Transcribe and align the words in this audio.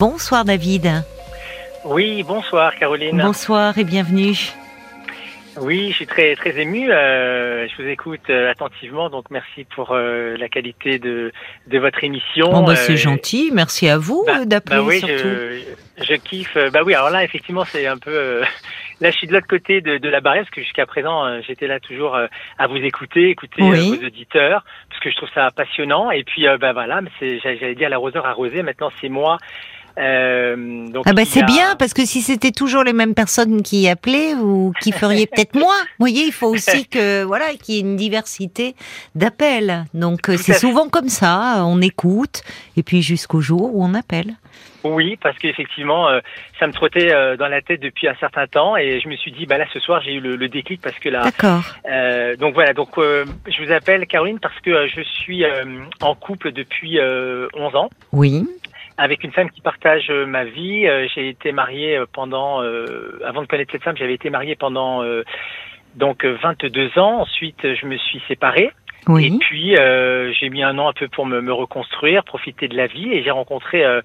Bonsoir 0.00 0.46
David. 0.46 1.04
Oui, 1.84 2.22
bonsoir 2.22 2.74
Caroline. 2.74 3.20
Bonsoir 3.20 3.76
et 3.76 3.84
bienvenue. 3.84 4.34
Oui, 5.60 5.88
je 5.90 5.96
suis 5.96 6.06
très 6.06 6.34
très 6.36 6.58
ému. 6.58 6.90
Euh, 6.90 7.68
je 7.68 7.82
vous 7.82 7.86
écoute 7.86 8.30
euh, 8.30 8.50
attentivement, 8.50 9.10
donc 9.10 9.26
merci 9.30 9.64
pour 9.64 9.90
euh, 9.90 10.38
la 10.38 10.48
qualité 10.48 10.98
de, 10.98 11.32
de 11.66 11.78
votre 11.78 12.02
émission. 12.02 12.62
Bah, 12.62 12.76
c'est 12.76 12.96
gentil, 12.96 13.50
merci 13.52 13.90
à 13.90 13.98
vous 13.98 14.24
bah, 14.26 14.46
d'appeler 14.46 14.76
bah 14.76 14.84
oui, 14.86 15.00
surtout. 15.00 15.28
Je, 15.98 16.04
je 16.04 16.14
kiffe. 16.14 16.56
Bah 16.72 16.80
oui, 16.82 16.94
alors 16.94 17.10
là 17.10 17.22
effectivement 17.22 17.66
c'est 17.66 17.86
un 17.86 17.98
peu. 17.98 18.40
là 19.02 19.10
je 19.10 19.16
suis 19.18 19.26
de 19.26 19.34
l'autre 19.34 19.48
côté 19.48 19.82
de, 19.82 19.98
de, 19.98 20.08
la 20.08 20.22
barrière 20.22 20.44
parce 20.44 20.54
que 20.54 20.62
jusqu'à 20.62 20.86
présent 20.86 21.42
j'étais 21.42 21.66
là 21.66 21.78
toujours 21.78 22.16
à 22.16 22.66
vous 22.68 22.78
écouter, 22.78 23.28
écouter 23.28 23.62
Oui. 23.62 23.98
vos 23.98 24.06
auditeurs 24.06 24.64
parce 24.88 25.00
que 25.02 25.10
je 25.10 25.16
trouve 25.16 25.30
ça 25.34 25.50
passionnant. 25.50 26.10
Et 26.10 26.24
puis 26.24 26.46
bah 26.58 26.72
voilà, 26.72 27.02
c'est 27.18 27.38
j'allais 27.40 27.74
dire 27.74 27.90
l'arroseur 27.90 28.24
arrosé. 28.24 28.62
Maintenant 28.62 28.90
c'est 28.98 29.10
moi. 29.10 29.36
Euh, 30.00 30.88
donc 30.88 31.04
Ah 31.06 31.12
bah 31.12 31.24
c'est 31.26 31.42
a- 31.42 31.46
bien 31.46 31.76
parce 31.76 31.92
que 31.92 32.04
si 32.06 32.22
c'était 32.22 32.52
toujours 32.52 32.84
les 32.84 32.92
mêmes 32.94 33.14
personnes 33.14 33.62
qui 33.62 33.86
appelaient 33.88 34.34
ou 34.34 34.72
qui 34.80 34.92
feriez 34.92 35.26
peut-être 35.32 35.54
moins, 35.54 35.78
vous 35.80 36.00
voyez, 36.00 36.24
il 36.24 36.32
faut 36.32 36.48
aussi 36.48 36.86
que 36.88 37.22
voilà 37.24 37.46
qu'il 37.60 37.74
y 37.74 37.78
ait 37.78 37.82
une 37.82 37.96
diversité 37.96 38.74
d'appels. 39.14 39.84
Donc 39.94 40.28
euh, 40.28 40.36
c'est 40.36 40.54
souvent 40.54 40.88
comme 40.88 41.08
ça, 41.08 41.62
on 41.66 41.80
écoute 41.82 42.42
et 42.76 42.82
puis 42.82 43.02
jusqu'au 43.02 43.40
jour 43.40 43.74
où 43.74 43.84
on 43.84 43.94
appelle. 43.94 44.34
Oui, 44.82 45.18
parce 45.22 45.36
qu'effectivement, 45.36 46.08
euh, 46.08 46.20
ça 46.58 46.66
me 46.66 46.72
trottait 46.72 47.12
euh, 47.12 47.36
dans 47.36 47.48
la 47.48 47.60
tête 47.60 47.82
depuis 47.82 48.08
un 48.08 48.14
certain 48.14 48.46
temps 48.46 48.78
et 48.78 48.98
je 49.00 49.08
me 49.10 49.16
suis 49.16 49.30
dit, 49.30 49.44
bah 49.44 49.58
là 49.58 49.66
ce 49.74 49.78
soir 49.78 50.00
j'ai 50.02 50.14
eu 50.14 50.20
le, 50.20 50.36
le 50.36 50.48
déclic 50.48 50.80
parce 50.80 50.98
que 50.98 51.10
là, 51.10 51.20
D'accord. 51.22 51.62
euh, 51.90 52.34
donc 52.36 52.54
voilà, 52.54 52.72
donc 52.72 52.96
euh, 52.96 53.26
je 53.46 53.62
vous 53.62 53.70
appelle 53.72 54.06
Caroline 54.06 54.38
parce 54.40 54.58
que 54.60 54.86
je 54.86 55.02
suis 55.02 55.44
en 56.00 56.14
couple 56.14 56.52
depuis 56.52 56.98
euh, 56.98 57.48
11 57.52 57.76
ans 57.76 57.90
Oui. 58.12 58.46
Avec 59.00 59.24
une 59.24 59.32
femme 59.32 59.50
qui 59.50 59.62
partage 59.62 60.10
euh, 60.10 60.26
ma 60.26 60.44
vie. 60.44 60.86
Euh, 60.86 61.08
j'ai 61.14 61.28
été 61.30 61.52
marié 61.52 61.96
euh, 61.96 62.04
pendant, 62.12 62.62
euh, 62.62 63.18
avant 63.24 63.40
de 63.40 63.46
connaître 63.46 63.72
cette 63.72 63.82
femme, 63.82 63.96
j'avais 63.96 64.14
été 64.14 64.28
marié 64.28 64.56
pendant 64.56 65.02
euh, 65.02 65.24
donc 65.96 66.24
euh, 66.24 66.36
22 66.42 66.98
ans. 66.98 67.20
Ensuite, 67.22 67.74
je 67.74 67.86
me 67.86 67.96
suis 67.96 68.22
séparé. 68.28 68.70
Et 69.08 69.12
Oui. 69.12 69.38
puis, 69.40 69.76
euh, 69.78 70.30
j'ai 70.38 70.50
mis 70.50 70.62
un 70.62 70.76
an 70.78 70.88
un 70.88 70.92
peu 70.92 71.08
pour 71.08 71.24
me, 71.24 71.40
me 71.40 71.52
reconstruire, 71.54 72.22
profiter 72.24 72.68
de 72.68 72.76
la 72.76 72.86
vie. 72.86 73.10
Et 73.10 73.22
j'ai 73.22 73.30
rencontré 73.30 73.82
euh, 73.82 74.02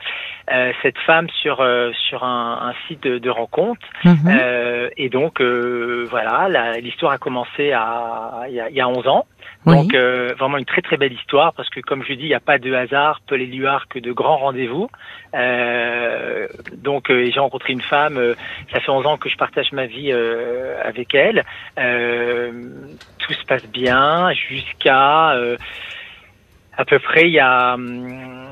euh, 0.49 0.71
cette 0.81 0.97
femme 0.99 1.27
sur, 1.41 1.59
euh, 1.59 1.91
sur 2.07 2.23
un, 2.23 2.69
un 2.69 2.88
site 2.88 3.03
de, 3.03 3.17
de 3.17 3.29
rencontre. 3.29 3.85
Euh, 4.05 4.89
et 4.95 5.09
donc, 5.09 5.41
euh, 5.41 6.07
voilà, 6.09 6.47
l'histoire 6.79 7.11
a 7.11 7.17
commencé 7.17 7.73
à, 7.73 8.45
il, 8.47 8.55
y 8.55 8.61
a, 8.61 8.69
il 8.69 8.75
y 8.75 8.79
a 8.81 8.88
11 8.88 9.05
ans. 9.09 9.25
Donc, 9.65 9.95
euh, 9.95 10.33
vraiment 10.38 10.57
une 10.57 10.65
très 10.65 10.81
très 10.81 10.97
belle 10.97 11.13
histoire 11.13 11.53
parce 11.53 11.69
que, 11.69 11.79
comme 11.79 12.03
je 12.03 12.13
dis, 12.13 12.23
il 12.23 12.27
n'y 12.27 12.35
a 12.35 12.39
pas 12.39 12.59
de 12.59 12.71
hasard, 12.73 13.21
peu 13.25 13.35
les 13.35 13.47
luards 13.47 13.88
que 13.88 13.99
de 13.99 14.11
grands 14.11 14.38
rendez-vous. 14.38 14.89
Euh, 15.33 16.47
donc, 16.77 17.09
euh, 17.09 17.29
j'ai 17.33 17.39
rencontré 17.39 17.73
une 17.73 17.81
femme, 17.81 18.17
euh, 18.17 18.35
ça 18.71 18.79
fait 18.79 18.91
11 18.91 19.05
ans 19.07 19.17
que 19.17 19.29
je 19.29 19.38
partage 19.38 19.71
ma 19.71 19.88
vie 19.88 20.11
euh, 20.11 20.79
avec 20.83 21.16
elle. 21.16 21.43
Euh, 21.79 22.51
tout 23.17 23.33
se 23.33 23.45
passe 23.45 23.66
bien 23.67 24.31
jusqu'à 24.33 25.35
à 26.77 26.83
peu 26.83 26.99
près 26.99 27.21
il 27.21 27.31
y 27.31 27.39
a 27.39 27.75
hum, 27.75 28.45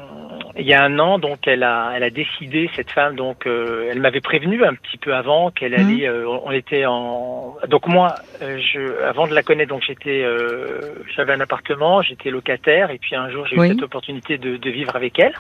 il 0.58 0.66
y 0.68 0.74
a 0.74 0.84
un 0.84 1.00
an 1.00 1.18
donc 1.20 1.48
elle 1.48 1.64
a 1.64 1.94
elle 1.96 2.04
a 2.04 2.10
décidé 2.10 2.70
cette 2.76 2.92
femme 2.92 3.16
donc 3.16 3.48
euh, 3.48 3.88
elle 3.90 4.00
m'avait 4.00 4.22
prévenu 4.22 4.64
un 4.64 4.76
petit 4.76 4.98
peu 4.98 5.14
avant 5.16 5.50
qu'elle 5.52 5.74
Mhm. 5.74 5.80
allait 5.80 6.08
euh, 6.08 6.28
on 6.28 6.52
était 6.52 6.86
en 6.86 7.56
donc 7.68 7.88
moi 7.88 8.20
euh, 8.42 8.60
je 8.60 9.02
avant 9.04 9.28
de 9.28 9.34
la 9.34 9.42
connaître 9.44 9.70
donc 9.70 9.84
j'étais 9.86 10.22
euh, 10.24 10.94
j'avais 11.16 11.34
un 11.34 11.40
appartement 11.42 12.02
j'étais 12.02 12.30
locataire 12.30 12.92
et 12.92 13.00
puis 13.00 13.16
un 13.16 13.30
jour 13.32 13.48
j'ai 13.48 13.58
Oui. 13.58 13.68
eu 13.68 13.70
cette 13.72 13.84
opportunité 13.84 14.38
de, 14.38 14.58
de 14.58 14.70
vivre 14.70 14.96
avec 14.96 15.18
elle 15.20 15.34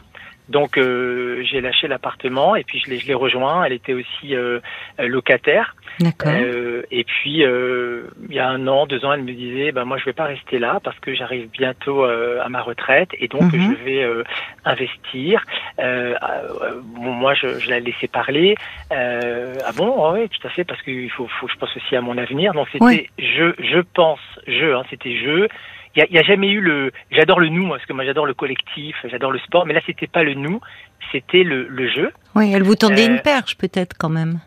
donc 0.49 0.77
euh, 0.77 1.41
j'ai 1.43 1.61
lâché 1.61 1.87
l'appartement 1.87 2.55
et 2.55 2.63
puis 2.63 2.79
je 2.79 2.89
l'ai 2.89 2.99
je 2.99 3.07
l'ai 3.07 3.13
rejoint 3.13 3.63
elle 3.63 3.73
était 3.73 3.93
aussi 3.93 4.35
euh, 4.35 4.59
euh, 4.99 5.07
locataire 5.07 5.75
D'accord. 5.99 6.33
euh, 6.35 6.81
et 6.91 7.03
puis 7.03 7.45
euh, 7.45 8.07
il 8.27 8.33
y 8.35 8.39
a 8.39 8.49
un 8.49 8.65
an, 8.67 8.87
deux 8.87 9.05
ans, 9.05 9.13
elle 9.13 9.21
me 9.23 9.31
disait, 9.31 9.71
ben 9.71 9.85
moi 9.85 9.97
je 9.97 10.05
vais 10.05 10.13
pas 10.13 10.25
rester 10.25 10.57
là 10.57 10.79
parce 10.83 10.97
que 10.99 11.13
j'arrive 11.13 11.49
bientôt 11.51 12.03
euh, 12.03 12.41
à 12.43 12.49
ma 12.49 12.61
retraite 12.61 13.09
et 13.19 13.27
donc 13.27 13.53
Mhm. 13.53 13.75
je 13.77 13.83
vais 13.83 14.03
euh, 14.03 14.23
investir. 14.65 15.43
Bon, 15.77 17.11
moi 17.11 17.33
je, 17.35 17.59
je 17.59 17.69
la 17.69 17.79
laissais 17.79 18.07
parler. 18.07 18.55
Euh, 18.91 19.61
ah 19.65 19.71
bon, 19.71 20.13
oui, 20.13 20.27
tout 20.29 20.47
à 20.47 20.49
fait 20.49 20.63
parce 20.63 20.81
qu'il 20.81 21.09
faut, 21.11 21.27
faut 21.39 21.47
je 21.47 21.55
pense 21.57 21.75
aussi 21.77 21.95
à 21.95 22.01
mon 22.01 22.17
avenir. 22.17 22.53
Donc 22.53 22.67
c'était 22.71 22.83
Oui. 22.83 23.09
je, 23.19 23.53
je 23.59 23.79
pense, 23.93 24.19
je, 24.47 24.73
hein, 24.73 24.83
c'était 24.89 25.15
je. 25.15 25.47
Il 25.95 26.05
y 26.09 26.17
a, 26.17 26.21
a 26.21 26.23
jamais 26.23 26.49
eu 26.49 26.59
le. 26.59 26.91
J'adore 27.11 27.39
le 27.39 27.49
nous, 27.49 27.63
moi, 27.63 27.77
parce 27.77 27.87
que 27.87 27.93
moi 27.93 28.03
j'adore 28.03 28.25
le 28.25 28.33
collectif, 28.33 28.95
j'adore 29.05 29.31
le 29.31 29.39
sport, 29.39 29.65
mais 29.65 29.73
là 29.73 29.81
c'était 29.85 30.07
pas 30.07 30.23
le 30.23 30.33
nous, 30.33 30.59
c'était 31.11 31.43
le, 31.43 31.67
le 31.67 31.87
jeu. 31.89 32.11
Oui, 32.35 32.51
elle 32.53 32.63
vous 32.63 32.75
tendait 32.75 33.03
euh, 33.07 33.15
une 33.15 33.21
perche 33.21 33.57
peut-être 33.57 33.95
quand 33.97 34.09
même. 34.09 34.39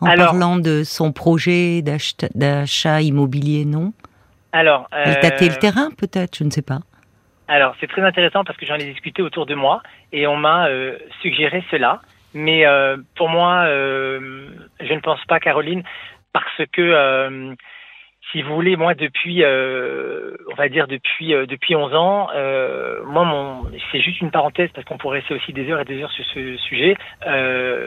En 0.00 0.06
alors- 0.06 0.26
parlant 0.32 0.56
de 0.56 0.82
son 0.84 1.12
projet 1.12 1.82
d'achat 1.82 3.00
immobilier, 3.00 3.64
non? 3.64 3.92
Alors, 4.52 4.88
Elle 4.92 5.16
euh, 5.16 5.20
tâtait 5.20 5.48
le 5.48 5.56
terrain 5.56 5.90
peut-être, 5.98 6.36
je 6.38 6.44
ne 6.44 6.50
sais 6.50 6.62
pas. 6.62 6.78
Alors, 7.48 7.74
c'est 7.80 7.88
très 7.88 8.02
intéressant 8.02 8.44
parce 8.44 8.56
que 8.56 8.66
j'en 8.66 8.76
ai 8.76 8.84
discuté 8.84 9.20
autour 9.20 9.46
de 9.46 9.54
moi 9.54 9.82
et 10.12 10.26
on 10.28 10.36
m'a 10.36 10.68
euh, 10.68 10.96
suggéré 11.22 11.64
cela. 11.70 12.00
Mais 12.34 12.64
euh, 12.66 12.96
pour 13.16 13.28
moi, 13.28 13.64
euh, 13.66 14.48
je 14.80 14.92
ne 14.92 15.00
pense 15.00 15.24
pas, 15.26 15.40
Caroline, 15.40 15.82
parce 16.32 16.62
que, 16.72 16.80
euh, 16.82 17.54
si 18.34 18.42
vous 18.42 18.52
voulez, 18.52 18.74
moi, 18.74 18.94
depuis, 18.94 19.44
euh, 19.44 20.36
on 20.50 20.56
va 20.56 20.68
dire 20.68 20.88
depuis 20.88 21.32
euh, 21.34 21.46
depuis 21.46 21.76
11 21.76 21.94
ans, 21.94 22.28
euh, 22.34 22.98
moi, 23.06 23.24
mon, 23.24 23.62
c'est 23.92 24.00
juste 24.00 24.20
une 24.20 24.32
parenthèse 24.32 24.70
parce 24.74 24.84
qu'on 24.84 24.98
pourrait 24.98 25.20
rester 25.20 25.34
aussi 25.34 25.52
des 25.52 25.70
heures 25.70 25.78
et 25.80 25.84
des 25.84 26.02
heures 26.02 26.10
sur 26.10 26.24
ce 26.34 26.56
sujet. 26.56 26.96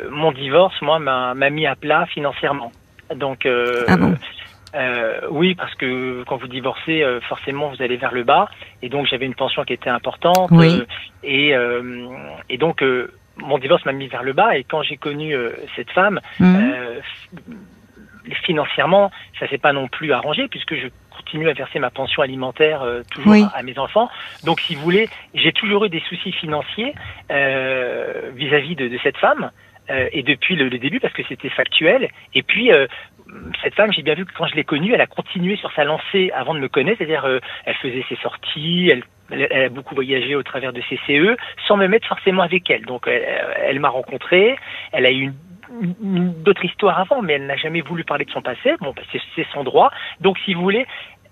Mon 0.09 0.31
divorce, 0.31 0.81
moi, 0.81 0.99
m'a 0.99 1.33
m'a 1.33 1.49
mis 1.49 1.67
à 1.67 1.75
plat 1.75 2.05
financièrement. 2.05 2.71
Donc, 3.13 3.45
Ah 3.45 3.97
bon? 3.97 4.15
oui, 5.31 5.53
parce 5.55 5.75
que 5.75 6.23
quand 6.23 6.37
vous 6.37 6.47
divorcez, 6.47 7.03
forcément, 7.27 7.67
vous 7.69 7.81
allez 7.81 7.97
vers 7.97 8.13
le 8.13 8.23
bas. 8.23 8.47
Et 8.81 8.87
donc, 8.87 9.05
j'avais 9.07 9.25
une 9.25 9.35
pension 9.35 9.65
qui 9.65 9.73
était 9.73 9.89
importante. 9.89 10.49
Oui. 10.51 10.81
et, 11.23 11.53
et 12.49 12.57
donc, 12.57 12.81
mon 13.35 13.57
divorce 13.57 13.83
m'a 13.85 13.91
mis 13.91 14.07
vers 14.07 14.23
le 14.23 14.31
bas. 14.31 14.57
Et 14.57 14.63
quand 14.63 14.81
j'ai 14.81 14.95
connu 14.97 15.35
cette 15.75 15.91
femme, 15.91 16.21
Mhm. 16.39 16.73
Financièrement, 18.35 19.11
ça 19.39 19.47
s'est 19.47 19.57
pas 19.57 19.73
non 19.73 19.87
plus 19.87 20.11
arrangé 20.11 20.47
puisque 20.47 20.75
je 20.75 20.87
continue 21.09 21.49
à 21.49 21.53
verser 21.53 21.79
ma 21.79 21.89
pension 21.89 22.21
alimentaire 22.21 22.81
euh, 22.83 23.03
toujours 23.09 23.31
Oui. 23.31 23.43
à, 23.53 23.57
à 23.57 23.63
mes 23.63 23.77
enfants. 23.79 24.09
Donc, 24.43 24.59
si 24.61 24.75
vous 24.75 24.81
voulez, 24.83 25.09
j'ai 25.33 25.51
toujours 25.51 25.85
eu 25.85 25.89
des 25.89 26.01
soucis 26.01 26.31
financiers 26.31 26.93
euh, 27.31 28.31
vis-à-vis 28.35 28.75
de, 28.75 28.87
de 28.87 28.97
cette 29.03 29.17
femme. 29.17 29.51
euh, 29.89 30.09
et 30.11 30.21
depuis 30.21 30.55
le, 30.57 30.67
le 30.67 30.79
début, 30.79 30.99
parce 30.99 31.13
que 31.13 31.23
c'était 31.29 31.49
factuel. 31.49 32.09
Et 32.33 32.43
puis, 32.43 32.71
euh, 32.73 32.87
cette 33.63 33.73
femme, 33.75 33.91
j'ai 33.93 34.01
bien 34.01 34.15
vu 34.15 34.25
que 34.25 34.33
quand 34.33 34.45
je 34.47 34.55
l'ai 34.55 34.65
connue, 34.65 34.93
elle 34.93 34.99
a 35.01 35.07
continué 35.07 35.55
sur 35.55 35.71
sa 35.73 35.85
lancée 35.85 36.29
avant 36.35 36.53
de 36.53 36.59
me 36.59 36.67
connaître, 36.67 36.97
c'est-à-dire 36.97 37.23
euh, 37.25 37.39
elle 37.65 37.75
faisait 37.75 38.03
ses 38.09 38.17
sorties, 38.17 38.89
elle, 38.91 39.03
elle, 39.31 39.63
a 39.65 39.69
beaucoup 39.69 39.95
voyagé 39.95 40.35
au 40.35 40.43
travers 40.43 40.73
de 40.73 40.81
ses 40.89 40.99
CE, 41.07 41.37
sans 41.67 41.77
me 41.77 41.87
mettre 41.87 42.07
forcément 42.07 42.41
avec 42.43 42.69
elle. 42.69 42.85
Donc, 42.85 43.07
elle, 43.07 43.23
elle 43.65 43.79
m'a 43.79 43.89
rencontré, 43.89 44.57
elle 44.91 45.05
a 45.05 45.11
eu 45.11 45.21
une- 45.21 45.35
d'autres 45.71 46.65
histoires 46.65 46.99
avant, 46.99 47.21
mais 47.21 47.33
elle 47.33 47.45
n'a 47.45 47.57
jamais 47.57 47.81
voulu 47.81 48.03
parler 48.03 48.25
de 48.25 48.31
son 48.31 48.41
passé. 48.41 48.73
Bon, 48.79 48.93
bah, 48.95 49.01
c'est 49.35 49.47
son 49.53 49.63
droit. 49.63 49.91
Donc, 50.21 50.37
si 50.45 50.53
vous 50.53 50.61
voulez, 50.61 50.85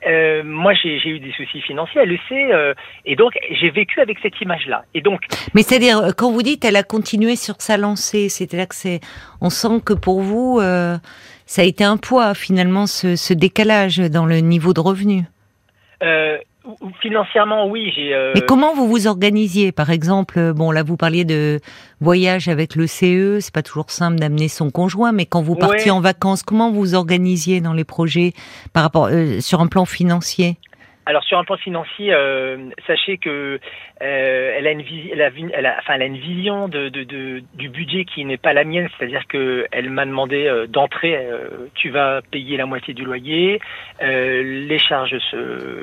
euh, 0.07 0.43
moi, 0.43 0.73
j'ai 0.73 1.07
eu 1.07 1.19
des 1.19 1.31
soucis 1.31 1.61
financiers, 1.61 2.01
elle 2.01 2.09
le 2.09 2.19
sait, 2.29 2.53
euh, 2.53 2.73
et 3.05 3.15
donc 3.15 3.33
j'ai 3.51 3.69
vécu 3.71 3.99
avec 3.99 4.19
cette 4.21 4.39
image-là. 4.39 4.83
Et 4.93 5.01
donc, 5.01 5.21
Mais 5.53 5.63
c'est-à-dire, 5.63 5.97
euh, 5.97 6.11
quand 6.15 6.31
vous 6.31 6.43
dites 6.43 6.63
elle 6.63 6.75
a 6.75 6.83
continué 6.83 7.35
sur 7.35 7.55
sa 7.59 7.77
lancée, 7.77 8.29
c'est-à-dire 8.29 8.67
que 8.67 8.75
c'est, 8.75 8.99
on 9.41 9.49
sent 9.49 9.81
que 9.83 9.93
pour 9.93 10.21
vous, 10.21 10.59
euh, 10.59 10.97
ça 11.45 11.63
a 11.63 11.65
été 11.65 11.83
un 11.83 11.97
poids 11.97 12.35
finalement 12.35 12.85
ce, 12.85 13.15
ce 13.15 13.33
décalage 13.33 13.97
dans 13.97 14.25
le 14.25 14.39
niveau 14.39 14.73
de 14.73 14.79
revenu. 14.79 15.23
Financièrement, 17.01 17.67
oui, 17.67 17.91
j'ai. 17.95 18.13
euh, 18.13 18.31
Mais 18.35 18.41
comment 18.41 18.73
vous 18.73 18.87
vous 18.87 19.07
organisiez 19.07 19.71
Par 19.71 19.89
exemple, 19.89 20.39
euh, 20.39 20.53
bon 20.53 20.71
là 20.71 20.83
vous 20.83 20.97
parliez 20.97 21.25
de 21.25 21.59
voyage 22.01 22.47
avec 22.47 22.75
le 22.75 22.87
CE, 22.87 23.39
c'est 23.39 23.53
pas 23.53 23.61
toujours 23.63 23.89
simple 23.91 24.17
d'amener 24.17 24.47
son 24.47 24.69
conjoint, 24.71 25.11
mais 25.11 25.25
quand 25.25 25.41
vous 25.41 25.55
partiez 25.55 25.91
Ouais. 25.91 25.97
en 25.97 26.01
vacances, 26.01 26.43
comment 26.43 26.71
vous 26.71 26.79
vous 26.79 26.95
organisiez 26.95 27.61
dans 27.61 27.73
les 27.73 27.83
projets 27.83 28.33
par 28.73 28.83
rapport 28.83 29.09
euh, 29.11 29.39
sur 29.41 29.61
un 29.61 29.67
plan 29.67 29.85
financier? 29.85 30.57
Alors 31.07 31.23
sur 31.23 31.37
un 31.37 31.43
plan 31.43 31.55
financier, 31.57 32.11
euh, 32.13 32.57
sachez 32.87 33.17
que 33.19 33.59
euh, 34.01 34.55
elle 34.57 34.65
a 34.65 34.71
une 34.71 34.81
vis- 34.81 35.09
elle 35.11 35.21
a, 35.21 35.29
elle 35.53 35.65
a- 35.67 35.75
enfin, 35.79 35.93
elle 35.95 36.01
a 36.01 36.05
une 36.05 36.17
vision 36.17 36.67
de, 36.67 36.89
de, 36.89 37.03
de- 37.03 37.43
du 37.53 37.69
budget 37.69 38.05
qui 38.05 38.25
n'est 38.25 38.37
pas 38.37 38.53
la 38.53 38.63
mienne, 38.63 38.89
c'est-à-dire 38.97 39.27
que 39.27 39.67
elle 39.71 39.91
m'a 39.91 40.05
demandé 40.05 40.47
euh, 40.47 40.65
d'entrée, 40.65 41.15
euh, 41.15 41.67
tu 41.75 41.89
vas 41.91 42.21
payer 42.31 42.57
la 42.57 42.65
moitié 42.65 42.93
du 42.95 43.03
loyer, 43.03 43.59
euh, 44.01 44.65
les 44.67 44.79
charges 44.79 45.15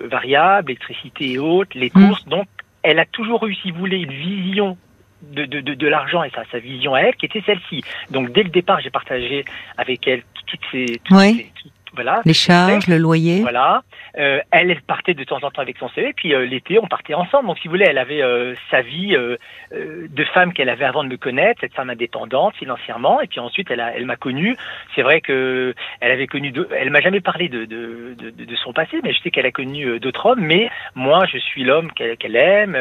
variables, 0.06 0.72
électricité 0.72 1.32
et 1.32 1.38
autres, 1.38 1.78
les 1.78 1.90
Mm. 1.94 2.06
courses. 2.08 2.24
Donc 2.26 2.48
elle 2.82 2.98
a 2.98 3.04
toujours 3.06 3.46
eu, 3.46 3.54
si 3.54 3.70
vous 3.70 3.78
voulez, 3.78 3.98
une 3.98 4.12
vision 4.12 4.76
de, 5.22 5.44
de, 5.44 5.60
de, 5.60 5.74
de 5.74 5.86
l'argent 5.86 6.24
et 6.24 6.30
sa, 6.30 6.42
sa 6.50 6.58
vision 6.58 6.94
à 6.94 7.00
elle 7.02 7.14
qui 7.14 7.26
était 7.26 7.42
celle-ci. 7.46 7.82
Donc 8.10 8.32
dès 8.32 8.42
le 8.42 8.50
départ, 8.50 8.80
j'ai 8.80 8.90
partagé 8.90 9.44
avec 9.78 10.06
elle 10.08 10.22
toutes 10.48 10.60
ces, 10.72 11.00
toutes 11.04 11.16
Oui. 11.16 11.36
ces- 11.36 11.62
tout- 11.62 11.70
Voilà. 11.94 12.22
Les 12.24 12.34
charges, 12.34 12.86
le 12.86 12.96
loyer. 12.96 13.40
Voilà. 13.42 13.82
Euh, 14.18 14.40
elle 14.50 14.80
partait 14.82 15.14
de 15.14 15.24
temps 15.24 15.42
en 15.42 15.50
temps 15.50 15.62
avec 15.62 15.78
son 15.78 15.88
CV, 15.90 16.12
puis 16.14 16.34
euh, 16.34 16.44
l'été 16.44 16.78
on 16.78 16.86
partait 16.86 17.14
ensemble. 17.14 17.46
Donc 17.48 17.58
si 17.58 17.68
vous 17.68 17.72
voulez, 17.72 17.86
elle 17.88 17.98
avait 17.98 18.22
euh, 18.22 18.54
sa 18.70 18.82
vie 18.82 19.14
euh, 19.14 19.36
euh, 19.74 20.06
de 20.08 20.24
femme 20.24 20.52
qu'elle 20.52 20.68
avait 20.68 20.84
avant 20.84 21.04
de 21.04 21.08
me 21.08 21.16
connaître, 21.16 21.60
cette 21.60 21.74
femme 21.74 21.90
indépendante 21.90 22.54
financièrement, 22.56 23.20
et 23.20 23.26
puis 23.26 23.40
ensuite 23.40 23.70
elle 23.70 23.80
a, 23.80 23.96
elle 23.96 24.06
m'a 24.06 24.16
connu. 24.16 24.56
C'est 24.94 25.02
vrai 25.02 25.20
que 25.20 25.74
elle 26.00 26.12
avait 26.12 26.26
connu, 26.26 26.50
deux, 26.50 26.68
elle 26.78 26.90
m'a 26.90 27.00
jamais 27.00 27.20
parlé 27.20 27.48
de 27.48 27.64
de, 27.64 28.14
de, 28.18 28.30
de, 28.30 28.56
son 28.56 28.72
passé, 28.72 29.00
mais 29.02 29.12
je 29.12 29.20
sais 29.20 29.30
qu'elle 29.30 29.46
a 29.46 29.52
connu 29.52 29.98
d'autres 29.98 30.26
hommes. 30.26 30.40
Mais 30.40 30.70
moi, 30.94 31.24
je 31.30 31.38
suis 31.38 31.64
l'homme 31.64 31.90
qu'elle 31.92 32.16
qu'elle 32.16 32.36
aime. 32.36 32.76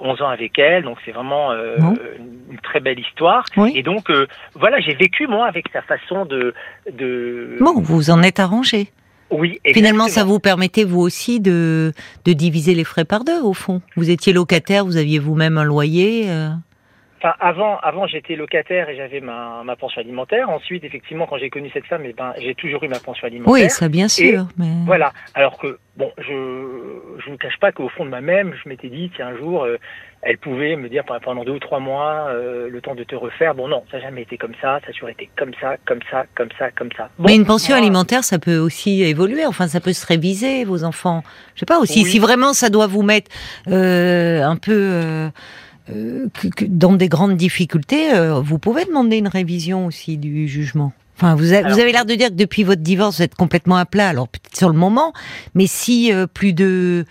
11 0.00 0.22
ans 0.22 0.28
avec 0.28 0.58
elle, 0.58 0.84
donc 0.84 0.98
c'est 1.04 1.12
vraiment 1.12 1.50
bon. 1.78 1.94
une 2.50 2.58
très 2.58 2.80
belle 2.80 2.98
histoire. 2.98 3.44
Oui. 3.56 3.72
Et 3.74 3.82
donc 3.82 4.10
voilà, 4.54 4.80
j'ai 4.80 4.94
vécu 4.94 5.26
moi 5.26 5.46
avec 5.46 5.66
sa 5.72 5.82
façon 5.82 6.24
de 6.24 6.54
de. 6.90 7.56
Bon, 7.60 7.80
vous 7.80 7.93
en 8.10 8.22
êtes 8.22 8.40
arrangé. 8.40 8.90
Oui, 9.30 9.58
exactement. 9.64 9.74
Finalement, 9.74 10.08
ça 10.08 10.24
vous 10.24 10.38
permettait 10.38 10.84
vous 10.84 11.00
aussi 11.00 11.40
de, 11.40 11.92
de 12.24 12.32
diviser 12.32 12.74
les 12.74 12.84
frais 12.84 13.04
par 13.04 13.24
deux, 13.24 13.40
au 13.42 13.52
fond. 13.52 13.82
Vous 13.96 14.10
étiez 14.10 14.32
locataire, 14.32 14.84
vous 14.84 14.96
aviez 14.96 15.18
vous-même 15.18 15.58
un 15.58 15.64
loyer. 15.64 16.26
Euh... 16.28 16.50
Enfin, 17.24 17.36
avant, 17.40 17.78
avant 17.78 18.06
j'étais 18.06 18.36
locataire 18.36 18.90
et 18.90 18.96
j'avais 18.96 19.20
ma, 19.20 19.62
ma 19.64 19.76
pension 19.76 20.02
alimentaire. 20.02 20.50
Ensuite, 20.50 20.84
effectivement, 20.84 21.26
quand 21.26 21.38
j'ai 21.38 21.48
connu 21.48 21.70
cette 21.72 21.86
femme, 21.86 22.02
eh 22.04 22.12
ben, 22.12 22.34
j'ai 22.38 22.54
toujours 22.54 22.84
eu 22.84 22.88
ma 22.88 22.98
pension 22.98 23.26
alimentaire. 23.26 23.50
Oui, 23.50 23.70
ça 23.70 23.88
bien 23.88 24.08
sûr. 24.08 24.42
Et 24.42 24.44
mais... 24.58 24.66
Voilà. 24.84 25.10
Alors 25.34 25.56
que, 25.56 25.78
bon, 25.96 26.12
je 26.18 27.22
je 27.24 27.30
ne 27.30 27.36
cache 27.36 27.58
pas 27.58 27.72
qu'au 27.72 27.88
fond 27.88 28.04
de 28.04 28.10
moi-même, 28.10 28.52
je 28.62 28.68
m'étais 28.68 28.90
dit, 28.90 29.10
tiens, 29.16 29.28
un 29.28 29.38
jour, 29.38 29.64
euh, 29.64 29.78
elle 30.20 30.36
pouvait 30.36 30.76
me 30.76 30.90
dire 30.90 31.02
pendant 31.24 31.44
deux 31.44 31.52
ou 31.52 31.58
trois 31.58 31.80
mois, 31.80 32.26
euh, 32.28 32.68
le 32.68 32.80
temps 32.82 32.94
de 32.94 33.04
te 33.04 33.14
refaire. 33.14 33.54
Bon, 33.54 33.68
non, 33.68 33.84
ça 33.90 33.96
n'a 33.96 34.02
jamais 34.02 34.20
été 34.20 34.36
comme 34.36 34.54
ça. 34.60 34.80
Ça 34.80 34.88
a 34.88 34.92
toujours 34.92 35.08
été 35.08 35.30
comme 35.34 35.52
ça, 35.58 35.76
comme 35.86 36.00
ça, 36.10 36.26
comme 36.34 36.50
ça, 36.58 36.70
comme 36.72 36.90
ça. 36.94 37.08
Bon, 37.18 37.24
mais 37.26 37.36
une 37.36 37.46
pension 37.46 37.74
moi, 37.74 37.82
alimentaire, 37.82 38.22
ça 38.22 38.38
peut 38.38 38.58
aussi 38.58 39.02
évoluer. 39.02 39.46
Enfin, 39.46 39.66
ça 39.66 39.80
peut 39.80 39.94
se 39.94 40.06
réviser, 40.06 40.64
vos 40.64 40.84
enfants. 40.84 41.22
Je 41.54 41.60
sais 41.60 41.66
pas 41.66 41.78
aussi. 41.78 42.02
Oui. 42.02 42.10
Si 42.10 42.18
vraiment 42.18 42.52
ça 42.52 42.68
doit 42.68 42.86
vous 42.86 43.02
mettre 43.02 43.30
euh, 43.68 44.42
un 44.42 44.56
peu 44.56 45.30
euh, 45.90 46.28
que, 46.32 46.48
que 46.48 46.64
dans 46.64 46.94
des 46.94 47.08
grandes 47.08 47.36
difficultés, 47.36 48.14
euh, 48.14 48.40
vous 48.40 48.58
pouvez 48.58 48.84
demander 48.84 49.18
une 49.18 49.28
révision 49.28 49.86
aussi 49.86 50.16
du 50.16 50.48
jugement. 50.48 50.92
Enfin, 51.16 51.34
vous, 51.34 51.52
a, 51.52 51.58
alors, 51.58 51.72
vous 51.72 51.80
avez 51.80 51.92
l'air 51.92 52.06
de 52.06 52.14
dire 52.14 52.28
que 52.28 52.34
depuis 52.34 52.64
votre 52.64 52.82
divorce, 52.82 53.18
vous 53.18 53.22
êtes 53.22 53.34
complètement 53.34 53.76
à 53.76 53.84
plat. 53.84 54.08
Alors 54.08 54.28
peut-être 54.28 54.56
sur 54.56 54.68
le 54.68 54.78
moment, 54.78 55.12
mais 55.54 55.66
si 55.66 56.12
euh, 56.12 56.26
plus 56.26 56.52
de 56.52 57.04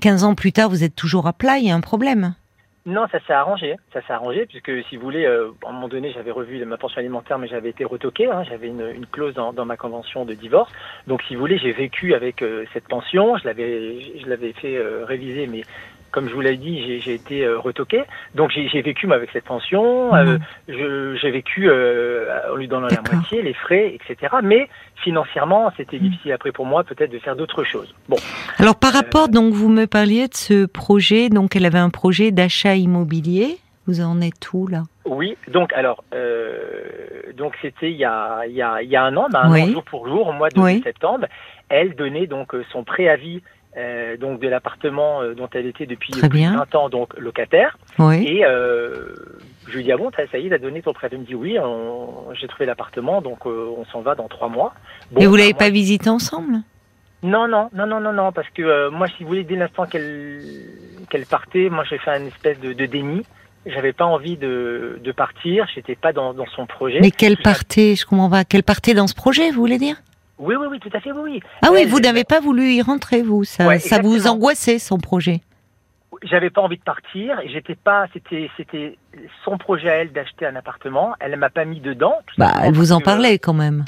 15 0.00 0.24
ans 0.24 0.34
plus 0.34 0.52
tard, 0.52 0.70
vous 0.70 0.84
êtes 0.84 0.94
toujours 0.94 1.26
à 1.26 1.32
plat, 1.32 1.58
il 1.58 1.66
y 1.66 1.70
a 1.70 1.74
un 1.74 1.80
problème. 1.80 2.34
Non, 2.84 3.06
ça 3.12 3.20
s'est 3.20 3.32
arrangé. 3.32 3.76
Ça 3.92 4.02
s'est 4.02 4.12
arrangé 4.12 4.44
puisque, 4.46 4.72
si 4.88 4.96
vous 4.96 5.02
voulez, 5.02 5.24
euh, 5.24 5.50
à 5.64 5.68
un 5.68 5.72
moment 5.72 5.86
donné, 5.86 6.10
j'avais 6.12 6.32
revu 6.32 6.64
ma 6.64 6.76
pension 6.76 6.98
alimentaire, 6.98 7.38
mais 7.38 7.46
j'avais 7.46 7.70
été 7.70 7.84
retoqué. 7.84 8.26
Hein, 8.26 8.42
j'avais 8.42 8.66
une, 8.66 8.88
une, 8.92 9.06
clause 9.06 9.34
dans, 9.34 9.52
dans, 9.52 9.64
ma 9.64 9.76
convention 9.76 10.24
de 10.24 10.34
divorce. 10.34 10.72
Donc, 11.06 11.22
si 11.22 11.34
vous 11.34 11.40
voulez, 11.40 11.58
j'ai 11.58 11.72
vécu 11.72 12.14
avec 12.14 12.42
euh, 12.42 12.64
cette 12.72 12.88
pension. 12.88 13.36
Je 13.36 13.44
l'avais, 13.44 14.18
je 14.18 14.26
l'avais 14.26 14.52
fait 14.52 14.76
euh, 14.76 15.04
réviser, 15.04 15.46
mais 15.46 15.62
comme 16.12 16.28
je 16.28 16.34
vous 16.34 16.42
l'ai 16.42 16.56
dit, 16.56 17.00
j'ai 17.00 17.14
été 17.14 17.44
euh, 17.44 17.58
retoqué. 17.58 18.04
Donc 18.34 18.50
j'ai 18.50 18.82
vécu 18.82 19.10
avec 19.12 19.30
cette 19.32 19.44
pension. 19.44 20.12
Mmh. 20.12 20.38
Euh, 20.68 21.16
j'ai 21.20 21.30
vécu 21.30 21.68
euh, 21.68 22.52
en 22.52 22.56
lui 22.56 22.68
donnant 22.68 22.88
la 22.88 23.00
moitié, 23.12 23.42
les 23.42 23.54
frais, 23.54 23.94
etc. 23.94 24.36
Mais 24.42 24.68
financièrement, 25.02 25.72
c'était 25.76 25.96
mmh. 25.96 26.00
difficile 26.00 26.32
après 26.32 26.52
pour 26.52 26.66
moi 26.66 26.84
peut-être 26.84 27.10
de 27.10 27.18
faire 27.18 27.34
d'autres 27.34 27.64
choses. 27.64 27.92
Bon. 28.08 28.16
Alors 28.58 28.76
par 28.76 28.92
rapport, 28.92 29.28
donc 29.28 29.54
vous 29.54 29.68
me 29.68 29.86
parliez 29.86 30.28
de 30.28 30.34
ce 30.34 30.66
projet. 30.66 31.30
Donc 31.30 31.56
elle 31.56 31.64
avait 31.64 31.78
un 31.78 31.90
projet 31.90 32.30
d'achat 32.30 32.76
immobilier. 32.76 33.56
Vous 33.86 34.00
en 34.00 34.20
êtes 34.20 34.52
où 34.52 34.68
là? 34.68 34.82
Oui, 35.04 35.36
donc 35.48 35.72
alors, 35.72 36.04
euh, 36.14 37.32
donc 37.36 37.54
c'était 37.60 37.90
il 37.90 37.96
y 37.96 38.04
a 38.04 38.42
il 38.46 38.54
y 38.54 38.62
a 38.62 38.80
il 38.80 38.88
y 38.88 38.94
a 38.94 39.02
un 39.02 39.16
an, 39.16 39.26
ben, 39.32 39.40
un 39.40 39.50
an 39.50 39.66
jour 39.66 39.82
pour 39.82 40.06
jour, 40.06 40.28
au 40.28 40.32
mois 40.32 40.50
de 40.50 40.60
oui. 40.60 40.80
septembre, 40.84 41.26
elle 41.68 41.96
donnait 41.96 42.28
donc 42.28 42.54
son 42.70 42.84
préavis 42.84 43.42
euh, 43.76 44.16
donc 44.16 44.40
de 44.40 44.48
l'appartement 44.48 45.22
euh, 45.22 45.34
dont 45.34 45.48
elle 45.54 45.66
était 45.66 45.86
depuis 45.86 46.12
Très 46.12 46.28
bien. 46.28 46.56
20 46.56 46.74
ans 46.74 46.88
donc 46.88 47.18
locataire. 47.18 47.78
Oui. 47.98 48.24
Et 48.26 48.44
euh, 48.44 49.14
je 49.68 49.76
lui 49.76 49.84
dis 49.84 49.92
ah 49.92 49.96
bon 49.96 50.10
ça, 50.14 50.38
y 50.38 50.46
est, 50.46 50.50
t'as 50.50 50.58
donné 50.58 50.82
ton 50.82 50.92
préavis. 50.92 51.14
Elle 51.16 51.20
me 51.22 51.26
dit 51.26 51.34
oui, 51.34 51.56
j'ai 52.40 52.48
trouvé 52.48 52.66
l'appartement 52.66 53.22
donc 53.22 53.46
euh, 53.46 53.72
on 53.76 53.84
s'en 53.86 54.00
va 54.02 54.14
dans 54.14 54.28
trois 54.28 54.48
mois. 54.48 54.74
Bon, 55.10 55.20
Et 55.20 55.26
vous 55.26 55.36
l'avez 55.36 55.54
pas 55.54 55.70
visité 55.70 56.10
ensemble? 56.10 56.56
Non 57.22 57.46
non 57.48 57.70
non 57.72 57.86
non 57.86 58.00
non 58.00 58.12
non 58.12 58.32
parce 58.32 58.48
que 58.50 58.62
euh, 58.62 58.90
moi 58.90 59.06
si 59.16 59.22
vous 59.22 59.28
voulez 59.28 59.44
dès 59.44 59.56
l'instant 59.56 59.86
qu'elle 59.86 60.40
qu'elle 61.08 61.24
partait, 61.26 61.68
moi 61.70 61.84
j'ai 61.88 61.98
fait 61.98 62.10
une 62.18 62.26
espèce 62.26 62.58
de, 62.60 62.72
de 62.72 62.86
déni. 62.86 63.22
J'avais 63.64 63.92
pas 63.92 64.06
envie 64.06 64.36
de, 64.36 64.98
de 65.04 65.12
partir, 65.12 65.68
j'étais 65.72 65.94
pas 65.94 66.12
dans, 66.12 66.34
dans 66.34 66.46
son 66.56 66.66
projet. 66.66 66.98
Mais 67.00 67.12
qu'elle 67.12 67.36
partait, 67.36 67.94
je 67.94 68.04
comprends 68.04 68.28
pas, 68.28 68.44
qu'elle 68.44 68.64
partait 68.64 68.92
dans 68.92 69.06
ce 69.06 69.14
projet, 69.14 69.52
vous 69.52 69.60
voulez 69.60 69.78
dire? 69.78 69.94
Oui, 70.38 70.56
oui, 70.56 70.66
oui, 70.70 70.80
tout 70.80 70.90
à 70.92 71.00
fait, 71.00 71.12
oui, 71.12 71.20
oui. 71.22 71.42
Ah 71.62 71.68
oui, 71.72 71.84
vous 71.84 72.00
n'avez 72.00 72.24
pas 72.24 72.40
voulu 72.40 72.72
y 72.72 72.82
rentrer, 72.82 73.22
vous. 73.22 73.44
Ça, 73.44 73.66
ouais, 73.66 73.78
ça 73.78 74.00
vous 74.00 74.26
angoissait, 74.26 74.78
son 74.78 74.98
projet? 74.98 75.40
J'avais 76.22 76.50
pas 76.50 76.60
envie 76.60 76.78
de 76.78 76.82
partir. 76.82 77.40
J'étais 77.46 77.74
pas. 77.74 78.06
C'était, 78.12 78.50
c'était 78.56 78.98
son 79.44 79.58
projet 79.58 79.90
à 79.90 79.94
elle 79.96 80.12
d'acheter 80.12 80.46
un 80.46 80.56
appartement. 80.56 81.14
Elle 81.20 81.36
m'a 81.36 81.50
pas 81.50 81.64
mis 81.64 81.80
dedans. 81.80 82.14
Bah, 82.38 82.52
elle 82.62 82.74
vous 82.74 82.92
en 82.92 83.00
parlait 83.00 83.38
quand 83.38 83.54
même. 83.54 83.84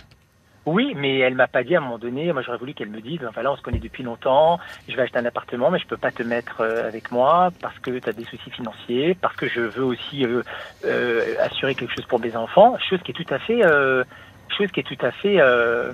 Oui, 0.67 0.94
mais 0.96 1.19
elle 1.19 1.35
m'a 1.35 1.46
pas 1.46 1.62
dit 1.62 1.75
à 1.75 1.79
un 1.79 1.82
moment 1.82 1.99
donné. 1.99 2.32
Moi, 2.32 2.43
j'aurais 2.43 2.56
voulu 2.56 2.73
qu'elle 2.73 2.88
me 2.88 3.00
dise, 3.00 3.20
enfin 3.29 3.43
là, 3.43 3.52
on 3.52 3.56
se 3.56 3.62
connaît 3.62 3.79
depuis 3.79 4.02
longtemps. 4.02 4.58
Je 4.88 4.97
vais 4.97 5.02
acheter 5.02 5.19
un 5.19 5.26
appartement, 5.26 5.70
mais 5.70 5.79
je 5.79 5.87
peux 5.87 5.99
pas 5.99 6.11
te 6.11 6.23
mettre 6.23 6.62
euh, 6.62 6.88
avec 6.88 7.12
moi 7.12 7.50
parce 7.61 7.79
que 7.81 7.99
tu 7.99 8.08
as 8.08 8.12
des 8.12 8.25
soucis 8.25 8.50
financiers, 8.50 9.17
parce 9.20 9.37
que 9.37 9.47
je 9.47 9.61
veux 9.61 9.85
aussi 9.85 10.25
euh, 10.25 10.43
euh, 10.87 11.35
assurer 11.40 11.75
quelque 11.75 11.94
chose 11.94 12.06
pour 12.06 12.19
mes 12.19 12.35
enfants. 12.35 12.76
Chose 12.88 13.00
qui 13.02 13.11
est 13.11 13.14
tout 13.14 13.35
à 13.35 13.38
fait 13.38 13.61
chose 14.56 14.70
qui 14.73 14.81
est 14.81 14.85
tout 14.85 15.05
à 15.05 15.11
fait 15.11 15.41
euh, 15.41 15.93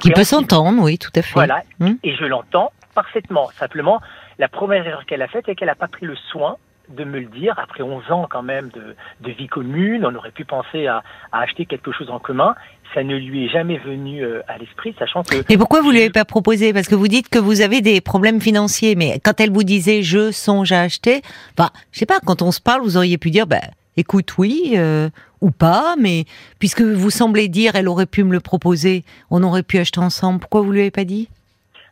qui 0.00 0.10
peut 0.10 0.24
s'entendre, 0.24 0.82
oui, 0.82 0.98
tout 0.98 1.10
à 1.14 1.22
fait. 1.22 1.32
Voilà, 1.34 1.62
hum. 1.80 1.98
et 2.02 2.14
je 2.14 2.24
l'entends 2.24 2.72
parfaitement. 2.94 3.48
Simplement, 3.58 4.00
la 4.38 4.48
première 4.48 4.86
erreur 4.86 5.06
qu'elle 5.06 5.22
a 5.22 5.28
faite, 5.28 5.44
c'est 5.46 5.54
qu'elle 5.54 5.68
n'a 5.68 5.74
pas 5.74 5.88
pris 5.88 6.06
le 6.06 6.16
soin 6.16 6.56
de 6.88 7.04
me 7.04 7.18
le 7.20 7.26
dire. 7.26 7.54
Après 7.58 7.82
11 7.82 8.10
ans 8.10 8.26
quand 8.28 8.42
même 8.42 8.68
de, 8.70 8.94
de 9.20 9.32
vie 9.32 9.48
commune, 9.48 10.04
on 10.06 10.14
aurait 10.14 10.30
pu 10.30 10.44
penser 10.44 10.86
à, 10.86 11.02
à, 11.32 11.40
acheter 11.40 11.66
quelque 11.66 11.92
chose 11.92 12.10
en 12.10 12.18
commun. 12.18 12.54
Ça 12.94 13.02
ne 13.02 13.16
lui 13.16 13.46
est 13.46 13.48
jamais 13.48 13.78
venu 13.78 14.22
euh, 14.22 14.42
à 14.48 14.58
l'esprit, 14.58 14.94
sachant 14.98 15.22
que. 15.22 15.36
Et 15.52 15.58
pourquoi 15.58 15.80
vous 15.80 15.88
ne 15.88 15.94
lui 15.94 16.00
avez 16.00 16.10
pas 16.10 16.24
proposé? 16.24 16.72
Parce 16.72 16.88
que 16.88 16.94
vous 16.94 17.08
dites 17.08 17.28
que 17.28 17.38
vous 17.38 17.60
avez 17.60 17.80
des 17.80 18.00
problèmes 18.00 18.40
financiers, 18.40 18.94
mais 18.94 19.20
quand 19.22 19.40
elle 19.40 19.50
vous 19.50 19.64
disait 19.64 20.02
je 20.02 20.30
songe 20.30 20.72
à 20.72 20.82
acheter, 20.82 21.22
bah, 21.56 21.70
je 21.92 21.98
sais 21.98 22.06
pas, 22.06 22.20
quand 22.24 22.42
on 22.42 22.52
se 22.52 22.60
parle, 22.60 22.82
vous 22.82 22.96
auriez 22.96 23.18
pu 23.18 23.30
dire, 23.30 23.46
bah, 23.46 23.60
écoute, 23.96 24.38
oui, 24.38 24.74
euh, 24.76 25.08
ou 25.40 25.50
pas, 25.50 25.96
mais 25.98 26.24
puisque 26.58 26.82
vous 26.82 27.10
semblez 27.10 27.48
dire, 27.48 27.76
elle 27.76 27.88
aurait 27.88 28.06
pu 28.06 28.24
me 28.24 28.32
le 28.32 28.40
proposer, 28.40 29.04
on 29.30 29.42
aurait 29.42 29.62
pu 29.62 29.78
acheter 29.78 30.00
ensemble, 30.00 30.40
pourquoi 30.40 30.62
vous 30.62 30.72
lui 30.72 30.80
avez 30.80 30.90
pas 30.90 31.04
dit? 31.04 31.28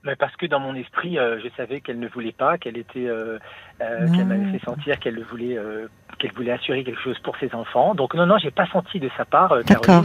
Mais 0.04 0.16
parce 0.16 0.36
que 0.36 0.44
dans 0.44 0.60
mon 0.60 0.74
esprit, 0.74 1.18
euh, 1.18 1.40
je 1.42 1.48
savais 1.56 1.80
qu'elle 1.80 1.98
ne 1.98 2.08
voulait 2.08 2.32
pas, 2.32 2.58
qu'elle 2.58 2.76
était, 2.76 3.06
euh, 3.06 3.38
euh, 3.80 4.06
qu'elle 4.14 4.26
m'avait 4.26 4.58
fait 4.58 4.64
sentir 4.64 4.98
qu'elle 4.98 5.22
voulait, 5.24 5.58
qu'elle 6.18 6.32
voulait 6.32 6.52
assurer 6.52 6.84
quelque 6.84 7.00
chose 7.00 7.18
pour 7.20 7.36
ses 7.38 7.54
enfants. 7.54 7.94
Donc 7.94 8.14
non, 8.14 8.26
non, 8.26 8.36
j'ai 8.36 8.50
pas 8.50 8.66
senti 8.66 9.00
de 9.00 9.10
sa 9.16 9.24
part, 9.24 9.64
D'accord. 9.64 10.04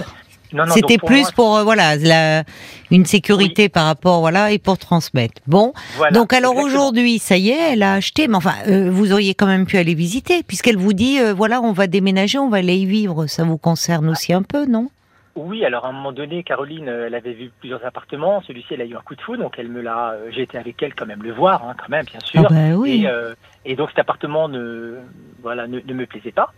C'était 0.73 0.97
plus 0.97 1.21
moi, 1.21 1.31
pour 1.35 1.63
voilà 1.63 1.95
la, 1.95 2.43
une 2.91 3.05
sécurité 3.05 3.63
oui. 3.63 3.69
par 3.69 3.85
rapport 3.85 4.19
voilà 4.19 4.51
et 4.51 4.59
pour 4.59 4.77
transmettre. 4.77 5.41
Bon, 5.47 5.73
voilà, 5.95 6.11
donc 6.11 6.33
alors 6.33 6.55
aujourd'hui, 6.57 7.19
ça 7.19 7.37
y 7.37 7.49
est, 7.49 7.73
elle 7.73 7.83
a 7.83 7.93
acheté, 7.93 8.27
mais 8.27 8.35
enfin, 8.35 8.55
euh, 8.67 8.89
vous 8.89 9.13
auriez 9.13 9.35
quand 9.35 9.45
même 9.47 9.65
pu 9.65 9.77
aller 9.77 9.93
visiter, 9.93 10.43
puisqu'elle 10.43 10.77
vous 10.77 10.93
dit 10.93 11.19
euh, 11.19 11.33
voilà, 11.33 11.61
on 11.61 11.71
va 11.71 11.87
déménager, 11.87 12.39
on 12.39 12.49
va 12.49 12.57
aller 12.57 12.77
y 12.77 12.85
vivre. 12.85 13.27
Ça 13.27 13.43
vous 13.43 13.57
concerne 13.57 14.09
aussi 14.09 14.33
un 14.33 14.43
peu, 14.43 14.65
non? 14.65 14.89
Oui, 15.35 15.63
alors 15.63 15.85
à 15.85 15.89
un 15.89 15.91
moment 15.93 16.11
donné, 16.11 16.43
Caroline, 16.43 16.87
elle 16.87 17.15
avait 17.15 17.33
vu 17.33 17.51
plusieurs 17.59 17.85
appartements. 17.85 18.41
Celui-ci, 18.41 18.73
elle 18.73 18.81
a 18.81 18.85
eu 18.85 18.95
un 18.95 19.01
coup 19.01 19.15
de 19.15 19.21
fou, 19.21 19.37
donc 19.37 19.55
elle 19.57 19.69
me 19.69 19.81
l'a. 19.81 20.15
J'ai 20.31 20.41
été 20.41 20.57
avec 20.57 20.81
elle 20.81 20.95
quand 20.95 21.05
même 21.05 21.23
le 21.23 21.31
voir, 21.31 21.63
hein, 21.63 21.75
quand 21.79 21.89
même, 21.89 22.05
bien 22.05 22.19
sûr. 22.21 22.41
Ah 22.43 22.47
bah 22.49 22.75
oui. 22.75 23.03
et, 23.03 23.07
euh, 23.07 23.33
et, 23.63 23.75
donc 23.75 23.89
cet 23.89 23.99
appartement 23.99 24.49
ne, 24.49 24.95
voilà, 25.41 25.67
ne, 25.67 25.79
ne 25.79 25.93
me 25.93 26.05
plaisait 26.05 26.31
pas. 26.31 26.51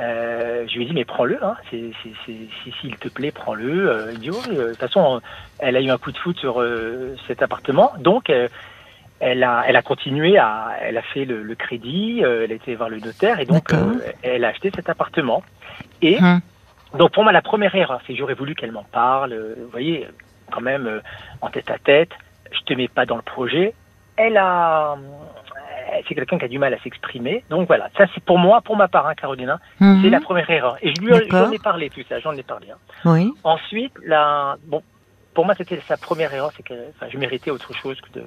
Euh, 0.00 0.64
je 0.66 0.76
lui 0.76 0.84
ai 0.84 0.86
dit 0.86 0.94
mais 0.94 1.04
prends-le, 1.04 1.38
hein. 1.44 1.56
si 1.68 1.92
s'il 2.80 2.96
te 2.96 3.08
plaît 3.08 3.32
prends-le. 3.32 3.90
Euh, 3.90 4.12
il 4.12 4.20
dit 4.20 4.30
oh, 4.30 4.50
de 4.50 4.70
toute 4.70 4.78
façon 4.78 5.20
elle 5.58 5.76
a 5.76 5.80
eu 5.80 5.90
un 5.90 5.98
coup 5.98 6.10
de 6.10 6.18
foot 6.18 6.38
sur 6.38 6.60
euh, 6.60 7.16
cet 7.26 7.42
appartement, 7.42 7.92
donc 7.98 8.32
elle 9.20 9.44
a 9.44 9.64
elle 9.66 9.76
a 9.76 9.82
continué 9.82 10.38
à 10.38 10.70
elle 10.80 10.96
a 10.96 11.02
fait 11.02 11.26
le, 11.26 11.42
le 11.42 11.54
crédit, 11.54 12.20
elle 12.20 12.50
a 12.50 12.54
été 12.54 12.74
voir 12.74 12.88
le 12.88 12.98
notaire 12.98 13.40
et 13.40 13.46
donc 13.46 13.72
elle 14.22 14.44
a 14.44 14.48
acheté 14.48 14.70
cet 14.74 14.88
appartement. 14.88 15.42
Et 16.00 16.18
hum. 16.18 16.40
donc 16.98 17.12
pour 17.12 17.22
moi 17.22 17.32
la 17.32 17.42
première 17.42 17.74
erreur 17.74 18.00
c'est 18.06 18.14
que 18.14 18.18
j'aurais 18.18 18.34
voulu 18.34 18.54
qu'elle 18.54 18.72
m'en 18.72 18.84
parle. 18.84 19.34
vous 19.34 19.70
voyez 19.70 20.06
quand 20.50 20.62
même 20.62 21.02
en 21.42 21.50
tête 21.50 21.70
à 21.70 21.78
tête, 21.78 22.12
je 22.50 22.60
te 22.60 22.72
mets 22.72 22.88
pas 22.88 23.04
dans 23.04 23.16
le 23.16 23.22
projet. 23.22 23.74
Elle 24.16 24.38
a 24.38 24.96
c'est 26.06 26.14
quelqu'un 26.14 26.38
qui 26.38 26.44
a 26.44 26.48
du 26.48 26.58
mal 26.58 26.72
à 26.74 26.78
s'exprimer. 26.82 27.44
Donc 27.50 27.66
voilà, 27.66 27.88
ça 27.96 28.04
c'est 28.14 28.22
pour 28.22 28.38
moi, 28.38 28.60
pour 28.60 28.76
ma 28.76 28.88
part, 28.88 29.06
hein, 29.06 29.14
Carolina, 29.14 29.58
mm 29.80 29.84
-hmm. 29.84 30.02
c'est 30.02 30.10
la 30.10 30.20
première 30.20 30.50
erreur. 30.50 30.76
Et 30.82 30.88
je 30.94 31.00
lui 31.00 31.12
j'en 31.30 31.50
ai 31.50 31.58
parlé 31.58 31.90
tout 31.90 32.04
ça, 32.08 32.18
j'en 32.24 32.34
ai 32.42 32.42
parlé. 32.42 32.66
Hein. 32.72 32.80
Oui. 33.04 33.32
Ensuite, 33.44 33.94
la, 34.12 34.56
bon, 34.70 34.80
pour 35.34 35.44
moi 35.46 35.54
c'était 35.58 35.80
sa 35.92 35.96
première 35.96 36.32
erreur, 36.36 36.52
c'est 36.56 36.66
que 36.70 36.78
enfin, 36.92 37.06
je 37.12 37.18
méritais 37.24 37.50
autre 37.56 37.72
chose 37.82 37.98
que 38.04 38.10
de, 38.18 38.24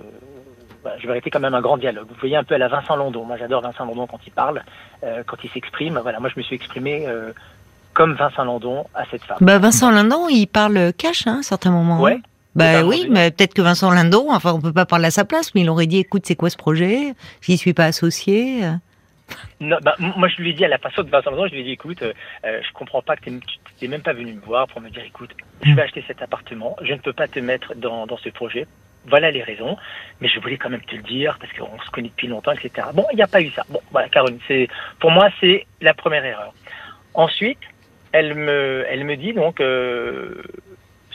voilà, 0.83 0.97
je 1.01 1.07
méritais 1.07 1.29
quand 1.33 1.43
même 1.47 1.57
un 1.61 1.65
grand 1.67 1.77
dialogue. 1.85 2.07
Vous 2.09 2.21
voyez 2.25 2.37
un 2.43 2.47
peu 2.49 2.55
à 2.55 2.61
la 2.65 2.69
Vincent 2.75 2.95
London. 3.01 3.23
Moi 3.29 3.37
j'adore 3.41 3.61
Vincent 3.67 3.85
London 3.89 4.05
quand 4.11 4.21
il 4.27 4.33
parle, 4.43 4.57
euh, 5.03 5.23
quand 5.27 5.39
il 5.45 5.49
s'exprime. 5.55 5.95
Voilà, 6.05 6.17
moi 6.21 6.29
je 6.33 6.37
me 6.39 6.43
suis 6.47 6.55
exprimé. 6.61 6.93
Euh, 7.07 7.31
comme 7.93 8.13
Vincent 8.15 8.43
Landon 8.43 8.85
à 8.95 9.03
cette 9.11 9.23
femme. 9.23 9.37
Bah 9.41 9.59
Vincent 9.59 9.91
Landon, 9.91 10.27
il 10.27 10.47
parle 10.47 10.93
cash 10.93 11.27
hein, 11.27 11.37
à 11.39 11.43
certains 11.43 11.71
moments. 11.71 12.01
Ouais, 12.01 12.19
Bah 12.55 12.83
oui, 12.83 13.07
mais 13.09 13.31
peut-être 13.31 13.53
que 13.53 13.61
Vincent 13.61 13.89
Lindon, 13.91 14.27
enfin 14.29 14.53
on 14.53 14.61
peut 14.61 14.73
pas 14.73 14.85
parler 14.85 15.07
à 15.07 15.11
sa 15.11 15.25
place, 15.25 15.55
mais 15.55 15.61
il 15.61 15.69
aurait 15.69 15.87
dit 15.87 15.97
écoute, 15.97 16.23
c'est 16.25 16.35
quoi 16.35 16.49
ce 16.49 16.57
projet? 16.57 17.13
J'y 17.41 17.57
suis 17.57 17.73
pas 17.73 17.85
associé. 17.85 18.61
Non, 19.59 19.77
bah, 19.81 19.95
moi 19.99 20.27
je 20.27 20.41
lui 20.41 20.51
ai 20.51 20.53
dit 20.53 20.65
à 20.65 20.67
la 20.67 20.77
façon 20.77 21.01
de 21.01 21.09
Vincent 21.09 21.31
Lindon, 21.31 21.47
je 21.47 21.53
lui 21.53 21.61
ai 21.61 21.63
dit 21.63 21.71
écoute, 21.71 22.01
euh, 22.03 22.13
euh 22.45 22.61
je 22.61 22.73
comprends 22.73 23.01
pas 23.01 23.15
que 23.15 23.29
tu 23.29 23.41
n'es 23.81 23.87
même 23.87 24.01
pas 24.01 24.13
venu 24.13 24.33
me 24.33 24.41
voir 24.41 24.67
pour 24.67 24.81
me 24.81 24.89
dire 24.89 25.03
écoute, 25.03 25.31
je 25.63 25.73
vais 25.73 25.81
acheter 25.81 26.03
cet 26.05 26.21
appartement, 26.21 26.75
je 26.81 26.93
ne 26.93 26.99
peux 26.99 27.13
pas 27.13 27.27
te 27.27 27.39
mettre 27.39 27.73
dans, 27.75 28.05
dans 28.05 28.17
ce 28.17 28.29
projet. 28.29 28.67
Voilà 29.05 29.31
les 29.31 29.43
raisons, 29.43 29.75
mais 30.21 30.29
je 30.29 30.39
voulais 30.39 30.57
quand 30.57 30.69
même 30.69 30.81
te 30.81 30.95
le 30.95 31.01
dire 31.01 31.37
parce 31.39 31.51
qu'on 31.53 31.77
se 31.81 31.89
connaît 31.89 32.07
depuis 32.07 32.27
longtemps, 32.27 32.53
etc. 32.53 32.87
Bon, 32.93 33.05
il 33.11 33.17
n'y 33.17 33.21
a 33.21 33.27
pas 33.27 33.41
eu 33.41 33.49
ça. 33.49 33.65
Bon, 33.69 33.81
voilà, 33.91 34.07
Caroline, 34.09 34.39
c'est 34.47 34.67
pour 34.99 35.11
moi 35.11 35.29
c'est 35.41 35.65
la 35.81 35.93
première 35.93 36.23
erreur. 36.23 36.53
Ensuite, 37.13 37.59
elle 38.13 38.35
me, 38.35 38.85
elle 38.89 39.03
me 39.03 39.17
dit 39.17 39.33
donc, 39.33 39.59
euh, 39.59 40.43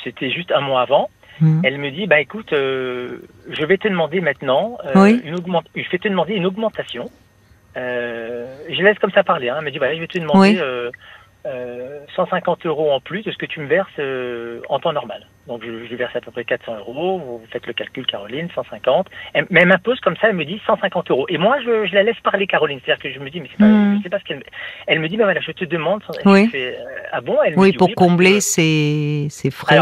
c'était 0.04 0.30
juste 0.30 0.52
un 0.52 0.61
mois 0.61 0.83
avant, 0.83 1.09
Hmm. 1.40 1.61
Elle 1.64 1.78
me 1.78 1.90
dit, 1.90 2.07
bah 2.07 2.21
écoute, 2.21 2.52
euh, 2.52 3.23
je 3.49 3.64
vais 3.64 3.78
te 3.78 3.88
demander 3.88 4.21
maintenant 4.21 4.78
euh, 4.85 5.18
une 5.25 5.37
augmente, 5.37 5.66
je 5.75 5.88
vais 5.90 5.99
te 5.99 6.09
demander 6.09 6.35
une 6.35 6.47
augmentation. 6.47 7.11
Euh, 7.76 8.47
je 8.68 8.83
laisse 8.83 8.99
comme 8.99 9.12
ça 9.12 9.23
parler. 9.23 9.49
Hein. 9.49 9.57
Elle 9.59 9.64
me 9.64 9.71
dit, 9.71 9.78
bah, 9.78 9.95
je 9.95 10.00
vais 10.00 10.07
te 10.07 10.18
demander 10.18 10.61
150 12.16 12.66
euros 12.66 12.90
en 12.90 13.00
plus 13.00 13.23
de 13.23 13.30
ce 13.30 13.38
que 13.38 13.47
tu 13.47 13.61
me 13.61 13.66
verses 13.66 13.88
en 14.68 14.78
temps 14.80 14.92
normal. 14.92 15.26
Donc 15.47 15.62
je, 15.64 15.87
je, 15.87 15.95
verse 15.95 16.14
à 16.14 16.21
peu 16.21 16.30
près 16.30 16.45
400 16.45 16.78
euros. 16.78 17.18
Vous 17.18 17.40
faites 17.50 17.66
le 17.66 17.73
calcul, 17.73 18.04
Caroline, 18.04 18.49
150. 18.54 19.09
mais 19.50 19.61
elle 19.61 19.68
m'impose 19.68 19.99
comme 20.00 20.16
ça, 20.16 20.28
elle 20.28 20.37
me 20.37 20.45
dit 20.45 20.61
150 20.66 21.11
euros. 21.11 21.26
Et 21.28 21.38
moi, 21.38 21.59
je, 21.64 21.87
je 21.87 21.95
la 21.95 22.02
laisse 22.02 22.21
parler, 22.23 22.47
Caroline. 22.47 22.80
C'est-à-dire 22.85 23.02
que 23.02 23.12
je 23.12 23.21
me 23.21 23.30
dis, 23.30 23.40
mais 23.40 23.49
c'est 23.50 23.59
pas, 23.59 24.02
sais 24.02 24.11
pas 24.11 24.18
ce 24.18 24.25
qu'elle. 24.25 24.42
Elle 24.87 25.00
me 25.00 25.09
dit, 25.09 25.16
bah 25.16 25.25
voilà, 25.25 25.40
je 25.40 25.52
te 25.52 25.64
demande. 25.64 26.02
Oui. 26.26 26.50
ah 27.12 27.21
bon? 27.21 27.38
Elle 27.45 27.59
Oui, 27.59 27.73
pour 27.73 27.95
combler 27.95 28.40
ses, 28.40 29.28
ses, 29.30 29.50
frais. 29.50 29.78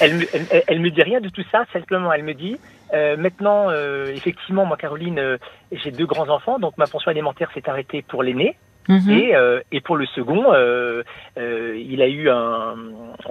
Elle, 0.00 0.26
elle, 0.32 0.62
elle, 0.66 0.80
me 0.80 0.90
dit 0.90 1.02
rien 1.02 1.20
de 1.20 1.28
tout 1.28 1.44
ça, 1.50 1.64
simplement 1.72 2.12
elle 2.12 2.24
me 2.24 2.34
dit 2.34 2.58
euh, 2.92 3.16
maintenant, 3.16 3.70
euh, 3.70 4.06
effectivement, 4.08 4.64
moi, 4.64 4.76
Caroline, 4.76 5.18
euh, 5.18 5.38
j'ai 5.72 5.90
deux 5.90 6.06
grands 6.06 6.28
enfants, 6.28 6.58
donc 6.58 6.76
ma 6.76 6.86
pension 6.86 7.10
alimentaire 7.10 7.50
s'est 7.54 7.68
arrêtée 7.68 8.02
pour 8.02 8.22
l'aîné. 8.22 8.56
Mhm. 8.88 9.10
Et, 9.10 9.36
euh, 9.36 9.60
et 9.70 9.80
pour 9.80 9.96
le 9.96 10.06
second, 10.06 10.52
euh, 10.52 11.04
il 11.36 12.02
a 12.02 12.08
eu 12.08 12.28
un, 12.28 12.74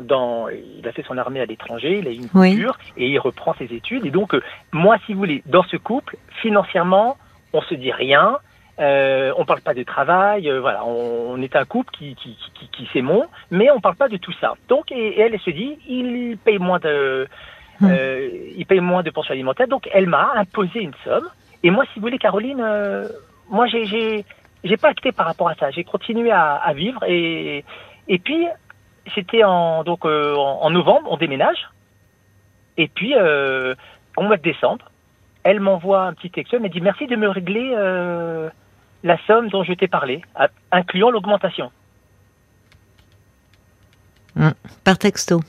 dans, 0.02 0.48
il 0.48 0.88
a 0.88 0.92
fait 0.94 1.04
son 1.04 1.18
armée 1.18 1.42
à 1.42 1.46
l'étranger, 1.46 2.00
il 2.00 2.08
a 2.08 2.12
eu 2.12 2.16
une 2.16 2.30
coupure 2.30 2.78
et 2.96 3.08
il 3.10 3.20
reprend 3.20 3.54
ses 3.56 3.66
études. 3.74 4.06
Et 4.06 4.12
donc, 4.12 4.36
moi, 4.72 4.98
si 5.06 5.14
vous 5.14 5.20
voulez, 5.20 5.44
dans 5.48 5.64
ce 5.64 5.76
couple, 5.76 6.16
financièrement, 6.42 7.18
on 7.52 7.62
se 7.62 7.74
dit 7.74 7.92
rien. 7.92 8.38
Euh, 8.80 9.34
on 9.38 9.44
parle 9.44 9.60
pas 9.62 9.74
de 9.74 9.84
travail, 9.84 10.50
euh, 10.50 10.62
voilà, 10.62 10.86
on, 10.86 11.42
est 11.42 11.56
un 11.58 11.66
couple 11.66 11.92
qui, 11.92 12.16
qui, 12.16 12.38
qui, 12.54 12.70
qui 12.70 12.90
s'aimons, 12.94 13.26
mais 13.52 13.70
on 13.72 13.82
parle 13.82 13.98
pas 13.98 14.08
de 14.08 14.16
tout 14.16 14.32
ça. 14.40 14.54
Donc, 14.70 14.90
et, 14.94 15.20
elle, 15.20 15.34
elle 15.34 15.40
se 15.42 15.50
dit, 15.50 15.78
il 15.86 16.38
paye 16.38 16.60
moins 16.60 16.80
de, 16.80 17.28
hmm. 17.82 17.86
euh, 17.86 18.30
il 18.56 18.66
paye 18.66 18.80
moins 18.80 19.04
de 19.04 19.10
pension 19.10 19.34
alimentaire, 19.34 19.68
donc 19.68 19.90
elle 19.92 20.08
m'a 20.08 20.32
imposé 20.36 20.80
une 20.80 20.94
somme. 21.04 21.28
Et 21.62 21.72
moi, 21.72 21.84
si 21.92 22.00
vous 22.00 22.06
voulez, 22.06 22.18
Caroline, 22.18 22.62
euh, 22.62 23.10
moi, 23.50 23.68
j'ai, 23.68 23.84
j'ai, 23.86 24.24
j'ai 24.64 24.78
pas 24.78 24.90
acté 24.90 25.12
par 25.12 25.26
rapport 25.26 25.50
à 25.50 25.56
ça. 25.56 25.72
J'ai 25.72 25.84
continué 25.84 26.32
à, 26.32 26.56
à, 26.56 26.72
vivre 26.72 27.04
et, 27.06 27.66
et 28.08 28.20
puis 28.20 28.48
c'était 29.14 29.44
en 29.44 29.84
donc 29.84 30.06
euh, 30.06 30.36
en, 30.36 30.70
novembre, 30.70 31.12
on 31.12 31.18
déménage. 31.18 31.70
Et 32.78 32.88
puis 32.88 33.14
au 33.14 34.22
mois 34.22 34.38
de 34.38 34.42
décembre, 34.42 34.86
elle 35.44 35.60
m'envoie 35.60 36.04
un 36.04 36.14
petit 36.14 36.30
texte, 36.30 36.54
elle 36.54 36.62
me 36.62 36.70
dit 36.70 36.80
merci 36.80 37.08
de 37.08 37.18
me 37.18 37.28
régler 37.28 37.74
la 39.04 39.18
somme 39.26 39.50
dont 39.50 39.64
je 39.64 39.74
t'ai 39.74 39.88
parlé, 39.88 40.22
incluant 40.72 41.10
l'augmentation. 41.10 41.72
Hum, 44.38 44.54
par 44.84 44.98
texto. 44.98 45.42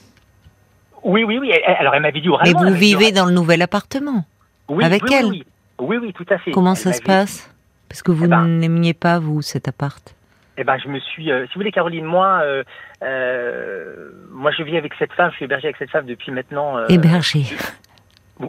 Oui, 1.03 1.25
oui, 1.25 1.39
oui. 1.39 1.53
Alors 1.79 1.95
elle 1.95 2.03
m'avait 2.03 2.21
dit 2.21 2.29
oralement. 2.29 2.61
Mais 2.63 2.71
vous 2.71 2.77
vivez 2.77 3.13
dans 3.13 3.27
le 3.27 3.33
nouvel 3.33 3.63
appartement 3.63 4.25
oui, 4.69 4.85
Avec 4.85 5.03
oui, 5.05 5.15
elle 5.15 5.27
oui, 5.27 5.45
oui, 5.81 5.97
oui, 5.97 6.13
tout 6.13 6.27
à 6.31 6.39
fait. 6.39 6.51
Comment 6.53 6.75
ça 6.75 6.93
se 6.93 7.03
passe? 7.03 7.53
Parce 7.89 8.03
que 8.03 8.13
vous 8.13 8.27
eh 8.27 8.29
ben, 8.29 8.47
n'aimiez 8.47 8.95
pas, 8.95 9.19
vous, 9.19 9.43
cet 9.43 9.67
appart 9.67 10.15
eh 10.61 10.65
ben, 10.65 10.77
je 10.77 10.89
me 10.89 11.01
suis, 11.01 11.31
euh, 11.31 11.47
si 11.47 11.55
vous 11.55 11.61
voulez, 11.61 11.73
Caroline, 11.73 12.05
moi, 12.05 12.41
euh, 12.43 12.63
euh, 13.03 14.11
moi, 14.31 14.51
je 14.51 14.63
vis 14.63 14.77
avec 14.77 14.93
cette 14.99 15.13
femme, 15.15 15.31
je 15.31 15.37
suis 15.37 15.47
hébergé 15.47 15.69
avec 15.69 15.79
cette 15.79 15.91
femme 15.91 16.05
depuis 16.05 16.33
maintenant. 16.33 16.87
hébergé. 16.89 17.45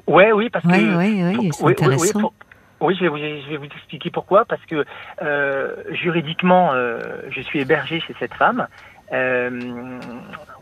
Ouais, 0.07 0.33
oui, 0.33 0.49
parce 0.49 0.65
que. 0.65 0.71
Oui, 0.71 0.89
oui, 0.97 1.37
oui, 1.39 1.49
c'est 1.53 1.65
intéressant. 1.65 2.33
Oui, 2.81 2.95
je 2.95 3.01
vais, 3.01 3.07
vous, 3.07 3.17
je 3.17 3.49
vais 3.49 3.57
vous 3.57 3.65
expliquer 3.65 4.09
pourquoi. 4.09 4.45
Parce 4.45 4.65
que 4.65 4.85
euh, 5.21 5.75
juridiquement, 5.91 6.73
euh, 6.73 6.99
je 7.29 7.41
suis 7.41 7.59
hébergé 7.59 7.99
chez 7.99 8.15
cette 8.19 8.33
femme. 8.33 8.67
Euh, 9.13 9.99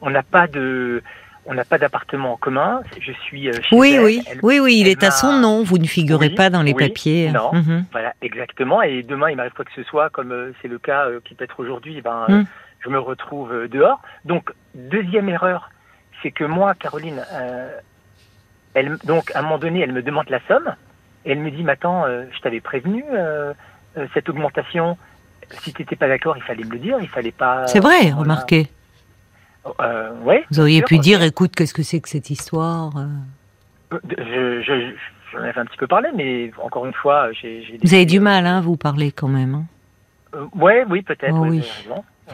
on 0.02 0.10
n'a 0.10 0.24
pas 0.24 0.48
de, 0.48 1.02
on 1.46 1.54
n'a 1.54 1.66
pas 1.66 1.78
d'appartement 1.78 2.34
en 2.34 2.38
commun. 2.38 2.82
Je 3.00 3.12
suis 3.12 3.50
euh, 3.50 3.54
chez 3.62 3.76
oui, 3.76 3.94
elle. 3.94 4.04
oui, 4.04 4.24
oui, 4.44 4.60
oui, 4.60 4.78
il 4.80 4.88
est 4.88 5.04
à 5.04 5.12
son 5.12 5.34
nom. 5.40 5.64
Vous 5.64 5.78
ne 5.78 5.88
figurez 5.88 6.30
pas 6.30 6.50
dans 6.50 6.62
les 6.62 6.74
papiers. 6.74 7.32
Non, 7.32 7.54
mhm. 7.54 7.86
voilà, 7.92 8.14
exactement. 8.22 8.82
Et 8.82 9.04
demain, 9.04 9.30
il 9.30 9.38
m'arrive 9.38 9.54
quoi 9.54 9.66
que 9.66 9.74
ce 9.76 9.84
soit, 9.84 10.10
comme 10.10 10.32
euh, 10.32 10.52
c'est 10.62 10.68
le 10.68 10.80
cas 10.80 11.08
euh, 11.08 11.20
qui 11.24 11.36
peut 11.36 11.44
être 11.44 11.60
aujourd'hui. 11.60 11.96
Eh 11.98 12.02
ben, 12.02 12.26
mhm. 12.28 12.46
je 12.82 12.90
me 12.90 13.00
retrouve 13.00 13.68
dehors. 13.68 14.02
Donc, 14.26 14.52
deuxième 14.76 15.30
erreur, 15.30 15.70
c'est 16.22 16.32
que 16.32 16.44
moi, 16.44 16.74
Caroline, 16.76 17.24
elle, 18.74 18.98
donc 19.06 19.32
à 19.34 19.40
un 19.40 19.42
moment 19.42 19.58
donné, 19.58 19.82
elle 19.82 19.94
me 19.94 20.04
demande 20.04 20.30
la 20.30 20.40
somme. 20.48 20.76
Et 21.26 21.32
elle 21.32 21.40
me 21.40 21.52
dit, 21.52 21.64
mais 21.64 21.74
attends, 21.74 22.06
euh, 22.06 22.26
je 22.36 22.40
t'avais 22.40 22.62
prévenu, 22.62 23.04
euh, 23.12 23.54
euh, 23.98 24.08
cette 24.14 24.30
augmentation, 24.30 24.98
si 25.62 25.74
tu 25.74 25.82
n'étais 25.82 25.96
pas 25.96 26.08
d'accord, 26.08 26.38
il 26.38 26.44
fallait 26.44 26.64
me 26.64 26.72
le 26.72 26.80
dire, 26.80 26.98
il 27.02 27.10
fallait 27.10 27.32
pas... 27.32 27.68
C'est 27.68 27.80
vrai, 27.80 28.12
remarquez. 28.12 28.68
ouais, 30.24 30.46
Vous 30.52 30.60
auriez 30.60 30.82
pu 30.82 30.98
dire, 31.00 31.22
écoute, 31.24 31.56
qu'est-ce 31.56 31.74
que 31.74 31.84
c'est 31.84 32.00
que 32.00 32.10
cette 32.10 32.30
histoire 32.30 32.92
je, 33.92 34.62
je, 34.62 34.94
J'en 35.32 35.40
avais 35.40 35.60
un 35.60 35.66
petit 35.66 35.78
peu 35.78 35.88
parlé, 35.88 36.10
mais 36.16 36.52
encore 36.64 36.86
une 36.86 36.94
fois, 36.94 37.32
j'ai... 37.34 37.78
Vous 37.84 37.94
avez 37.94 38.06
du 38.06 38.20
mal, 38.20 38.48
hein, 38.48 38.62
vous 38.62 38.78
parler 38.78 39.12
quand 39.12 39.28
même. 39.28 39.56
Hein 40.34 40.50
ouais, 40.56 40.86
oui, 40.90 41.02
peut-être. 41.02 41.36
Oh, 41.36 41.46
oui. 41.48 41.64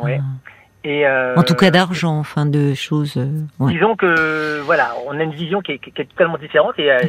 Ouais. 0.01 0.19
Euh, 0.85 1.35
en 1.35 1.43
tout 1.43 1.55
cas 1.55 1.71
d'argent, 1.71 2.19
enfin 2.19 2.45
de 2.45 2.73
choses. 2.73 3.17
Euh, 3.17 3.67
disons 3.67 3.95
que 3.95 4.61
voilà, 4.61 4.93
on 5.07 5.19
a 5.19 5.23
une 5.23 5.33
vision 5.33 5.61
qui 5.61 5.73
est, 5.73 5.79
qui 5.79 5.89
est 5.89 6.05
totalement 6.05 6.37
différente 6.37 6.77
et, 6.77 6.91
euh, 6.91 6.99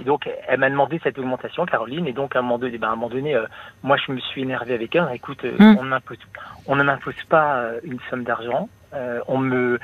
et, 0.00 0.04
donc 0.04 0.28
elle 0.48 0.60
m'a 0.60 0.68
demandé 0.68 1.00
cette 1.02 1.18
augmentation, 1.18 1.64
Caroline, 1.64 2.06
et 2.06 2.12
donc 2.12 2.36
à 2.36 2.40
un 2.40 2.42
moment 2.42 2.58
donné, 2.58 2.76
ben, 2.78 2.88
à 2.88 2.92
un 2.92 2.96
moment 2.96 3.08
donné 3.08 3.36
moi 3.82 3.96
je 3.96 4.12
me 4.12 4.20
suis 4.20 4.42
énervé 4.42 4.74
avec 4.74 4.94
elle. 4.94 5.06
Écoute, 5.14 5.44
hum. 5.58 5.76
on 5.80 5.84
n'impose, 5.84 6.18
on 6.66 6.76
ne 6.76 6.82
m'impose 6.82 7.14
pas 7.28 7.64
une 7.84 7.98
somme 8.10 8.24
d'argent. 8.24 8.68
on 9.28 9.38
me, 9.38 9.78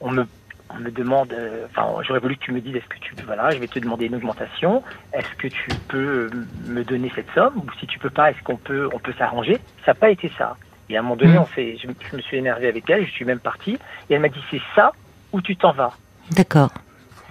on 0.00 0.10
me, 0.10 0.26
on 0.70 0.78
me 0.78 0.90
demande. 0.90 1.34
Enfin, 1.66 2.02
j'aurais 2.06 2.20
voulu 2.20 2.36
que 2.36 2.44
tu 2.44 2.52
me 2.52 2.60
dises, 2.60 2.76
est-ce 2.76 2.88
que 2.88 2.98
tu, 2.98 3.14
voilà, 3.26 3.50
je 3.50 3.58
vais 3.58 3.66
te 3.66 3.78
demander 3.78 4.06
une 4.06 4.14
augmentation. 4.14 4.82
Est-ce 5.12 5.34
que 5.36 5.48
tu 5.48 5.68
peux 5.88 6.30
me 6.66 6.82
donner 6.84 7.12
cette 7.14 7.30
somme? 7.34 7.56
Ou 7.56 7.66
si 7.78 7.86
tu 7.86 7.98
peux 7.98 8.10
pas, 8.10 8.30
est-ce 8.30 8.42
qu'on 8.42 8.56
peut, 8.56 8.88
on 8.94 8.98
peut 8.98 9.14
s'arranger? 9.18 9.58
Ça 9.84 9.92
n'a 9.92 9.94
pas 9.94 10.10
été 10.10 10.32
ça. 10.38 10.56
Et 10.88 10.96
à 10.96 11.00
un 11.00 11.02
moment 11.02 11.16
donné, 11.16 11.34
mm. 11.34 11.42
on 11.42 11.46
fait, 11.46 11.76
je, 11.78 12.16
me 12.16 12.22
suis 12.22 12.36
énervé 12.36 12.68
avec 12.68 12.88
elle, 12.90 13.06
je 13.06 13.10
suis 13.10 13.24
même 13.24 13.38
parti, 13.38 13.78
et 14.08 14.14
elle 14.14 14.20
m'a 14.20 14.28
dit 14.28 14.42
c'est 14.50 14.60
ça 14.74 14.92
ou 15.32 15.40
tu 15.40 15.56
t'en 15.56 15.72
vas. 15.72 15.92
D'accord. 16.32 16.70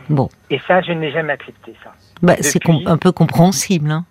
Bon. 0.10 0.30
Et 0.50 0.60
ça, 0.68 0.82
je 0.82 0.92
n'ai 0.92 1.12
jamais 1.12 1.34
accepté 1.34 1.74
ça. 1.84 1.94
Bah, 2.22 2.36
c'est 2.42 2.60
un 2.86 2.98
peu 2.98 3.12
compréhensible. 3.12 3.90
Hein. 3.92 4.06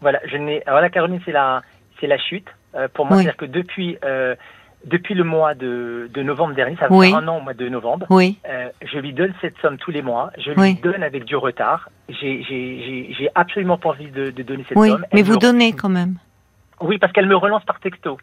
Voilà, 0.00 0.20
je 0.26 0.36
n'ai. 0.36 0.64
Alors 0.66 0.80
la 0.80 0.90
Caroline, 0.90 1.20
c'est 1.24 1.32
la, 1.32 1.62
c'est 2.00 2.06
la 2.06 2.18
chute. 2.18 2.48
Euh, 2.74 2.88
pour 2.92 3.06
moi, 3.06 3.16
c'est-à-dire 3.16 3.36
que 3.36 3.46
depuis, 3.46 3.98
euh, 4.04 4.36
depuis 4.84 5.14
le 5.14 5.24
mois 5.24 5.54
de, 5.54 6.08
de 6.12 6.22
novembre 6.22 6.54
dernier, 6.54 6.76
ça 6.76 6.88
fait 6.88 7.12
un 7.12 7.26
an 7.26 7.38
au 7.38 7.40
mois 7.40 7.54
de 7.54 7.68
novembre, 7.68 8.06
oui. 8.10 8.38
Euh, 8.48 8.68
je 8.82 8.98
lui 8.98 9.12
donne 9.12 9.32
cette 9.40 9.56
somme 9.60 9.78
tous 9.78 9.90
les 9.90 10.02
mois. 10.02 10.30
Je 10.38 10.52
lui 10.52 10.74
donne 10.74 11.02
avec 11.02 11.24
du 11.24 11.36
retard. 11.36 11.90
J'ai 12.08 13.30
absolument 13.34 13.78
pas 13.78 13.90
envie 13.90 14.10
de, 14.10 14.30
de 14.30 14.42
donner 14.42 14.64
cette 14.68 14.78
somme. 14.78 15.04
Mais 15.12 15.22
vous 15.22 15.38
donnez 15.38 15.72
quand 15.72 15.88
même. 15.88 16.16
Oui, 16.80 16.98
parce 16.98 17.12
qu'elle 17.12 17.26
me 17.26 17.36
relance 17.36 17.64
par 17.64 17.80
texto. 17.80 18.18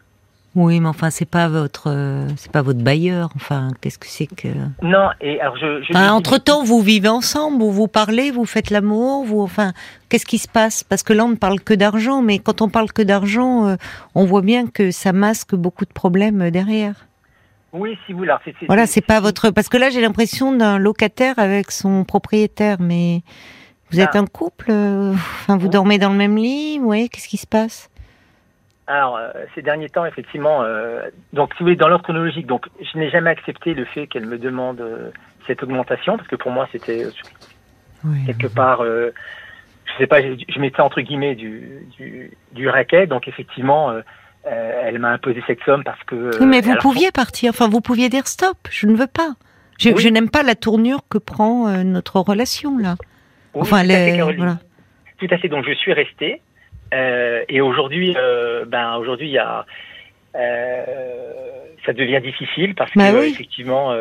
Oui, 0.56 0.80
mais 0.80 0.88
enfin, 0.88 1.10
c'est 1.10 1.28
pas 1.28 1.48
votre, 1.48 1.90
euh, 1.90 2.26
c'est 2.38 2.50
pas 2.50 2.62
votre 2.62 2.82
bailleur. 2.82 3.28
Enfin, 3.36 3.68
qu'est-ce 3.82 3.98
que 3.98 4.06
c'est 4.06 4.26
que 4.26 4.48
Non. 4.80 5.10
Et 5.20 5.38
alors, 5.38 5.58
je. 5.58 5.82
je 5.82 5.94
entre 5.94 6.38
temps, 6.38 6.64
vous 6.64 6.80
vivez 6.80 7.10
ensemble, 7.10 7.58
vous 7.58 7.70
vous 7.70 7.88
parlez, 7.88 8.30
vous 8.30 8.46
faites 8.46 8.70
l'amour, 8.70 9.26
vous. 9.26 9.42
Enfin, 9.42 9.74
qu'est-ce 10.08 10.24
qui 10.24 10.38
se 10.38 10.48
passe? 10.48 10.82
Parce 10.82 11.02
que 11.02 11.12
là, 11.12 11.26
on 11.26 11.28
ne 11.28 11.34
parle 11.34 11.60
que 11.60 11.74
d'argent, 11.74 12.22
mais 12.22 12.38
quand 12.38 12.62
on 12.62 12.70
parle 12.70 12.90
que 12.90 13.02
d'argent, 13.02 13.66
euh, 13.66 13.76
on 14.14 14.24
voit 14.24 14.40
bien 14.40 14.66
que 14.66 14.90
ça 14.90 15.12
masque 15.12 15.54
beaucoup 15.54 15.84
de 15.84 15.92
problèmes 15.92 16.40
euh, 16.40 16.50
derrière. 16.50 16.94
Oui, 17.74 17.98
si 18.06 18.14
vous 18.14 18.24
là. 18.24 18.40
Voilà, 18.66 18.86
c'est 18.86 19.02
pas 19.02 19.20
votre. 19.20 19.50
Parce 19.50 19.68
que 19.68 19.76
là, 19.76 19.90
j'ai 19.90 20.00
l'impression 20.00 20.52
d'un 20.52 20.78
locataire 20.78 21.38
avec 21.38 21.70
son 21.70 22.04
propriétaire, 22.04 22.78
mais 22.80 23.20
vous 23.90 24.00
êtes 24.00 24.14
ah. 24.14 24.20
un 24.20 24.26
couple. 24.26 24.72
Enfin, 24.72 25.58
vous 25.58 25.68
dormez 25.68 25.98
dans 25.98 26.08
le 26.08 26.16
même 26.16 26.38
lit. 26.38 26.80
Oui, 26.80 27.10
qu'est-ce 27.10 27.28
qui 27.28 27.36
se 27.36 27.46
passe? 27.46 27.90
Alors, 28.86 29.16
euh, 29.16 29.30
ces 29.54 29.62
derniers 29.62 29.88
temps, 29.88 30.06
effectivement, 30.06 30.62
euh, 30.62 31.02
donc 31.32 31.52
si 31.54 31.58
vous 31.58 31.66
voulez, 31.66 31.76
dans 31.76 31.88
l'ordre 31.88 32.04
chronologique, 32.04 32.46
donc 32.46 32.66
je 32.80 32.98
n'ai 32.98 33.10
jamais 33.10 33.30
accepté 33.30 33.74
le 33.74 33.84
fait 33.84 34.06
qu'elle 34.06 34.26
me 34.26 34.38
demande 34.38 34.80
euh, 34.80 35.10
cette 35.46 35.62
augmentation, 35.62 36.16
parce 36.16 36.28
que 36.28 36.36
pour 36.36 36.52
moi, 36.52 36.68
c'était 36.70 37.04
quelque 38.26 38.46
part, 38.46 38.84
je 38.84 39.12
sais 39.98 40.06
pas, 40.06 40.20
je, 40.22 40.60
mettais 40.60 40.80
entre 40.80 41.00
guillemets 41.00 41.34
du, 41.34 41.88
du, 41.98 42.30
du 42.52 42.68
racket, 42.68 43.08
donc 43.08 43.26
effectivement, 43.26 43.92
elle 44.44 44.98
m'a 45.00 45.10
imposé 45.10 45.42
cette 45.46 45.62
somme 45.64 45.82
parce 45.82 46.02
que... 46.04 46.40
Oui, 46.40 46.46
mais 46.46 46.60
vous 46.60 46.76
pouviez 46.76 47.10
partir, 47.10 47.50
enfin, 47.50 47.68
vous 47.68 47.80
pouviez 47.80 48.08
dire 48.08 48.26
stop, 48.26 48.56
je 48.70 48.86
ne 48.86 48.96
veux 48.96 49.08
pas. 49.08 49.34
Je, 49.78 50.08
n'aime 50.08 50.30
pas 50.30 50.42
la 50.42 50.54
tournure 50.54 51.00
que 51.08 51.18
prend 51.18 51.68
notre 51.84 52.20
relation 52.20 52.78
là. 52.78 52.96
enfin, 53.54 53.84
tout, 53.84 53.90
à 53.90 53.94
fait, 53.94 54.20
voilà. 54.36 54.58
tout 55.18 55.28
à 55.30 55.38
fait. 55.38 55.48
Donc 55.48 55.64
je 55.66 55.74
suis 55.74 55.92
restée 55.92 56.40
euh, 56.94 57.44
et 57.48 57.60
aujourd'hui, 57.60 58.14
euh, 58.16 58.64
ben 58.66 58.96
aujourd'hui 58.96 59.28
il 59.28 59.32
y 59.32 59.38
a 59.38 59.64
ça 61.84 61.92
devient 61.92 62.20
difficile 62.20 62.74
parce 62.74 62.90
bah 62.94 63.10
que 63.10 63.28
effectivement 63.30 63.94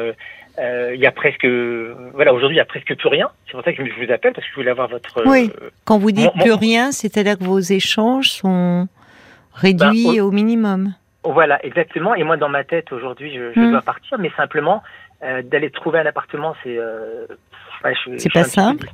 il 0.57 0.99
y 0.99 1.05
a 1.05 1.11
presque 1.11 1.45
voilà 1.45 2.33
aujourd'hui 2.33 2.55
il 2.55 2.59
y 2.59 2.61
a 2.61 2.65
presque 2.65 2.95
plus 2.95 3.07
rien. 3.07 3.29
C'est 3.45 3.53
pour 3.53 3.63
ça 3.63 3.73
que 3.73 3.85
je 3.85 4.05
vous 4.05 4.11
appelle 4.11 4.33
parce 4.33 4.45
que 4.45 4.51
je 4.51 4.55
voulais 4.55 4.71
avoir 4.71 4.89
votre. 4.89 5.23
Oui. 5.25 5.51
Quand 5.85 5.97
vous 5.97 6.11
dites 6.11 6.33
plus 6.39 6.53
rien, 6.53 6.91
c'est-à-dire 6.91 7.37
que 7.37 7.43
vos 7.43 7.59
échanges 7.59 8.29
sont 8.29 8.87
réduits 9.53 10.17
ben, 10.17 10.21
au 10.21 10.31
minimum. 10.31 10.93
Voilà, 11.23 11.63
exactement. 11.65 12.13
Et 12.13 12.23
moi, 12.23 12.37
dans 12.37 12.49
ma 12.49 12.63
tête, 12.63 12.91
aujourd'hui, 12.91 13.33
je, 13.33 13.59
hmm. 13.59 13.71
dois 13.71 13.81
partir, 13.81 14.19
mais 14.19 14.29
simplement, 14.37 14.83
euh, 15.23 15.41
d'aller 15.41 15.71
trouver 15.71 15.99
un 15.99 16.05
appartement, 16.05 16.55
c'est. 16.63 16.77
C'est 18.17 18.31
pas 18.31 18.43
simple. 18.43 18.87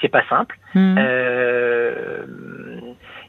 C'est 0.00 0.08
pas 0.08 0.22
simple. 0.28 0.58
Hmm. 0.74 0.96
Euh, 0.98 2.24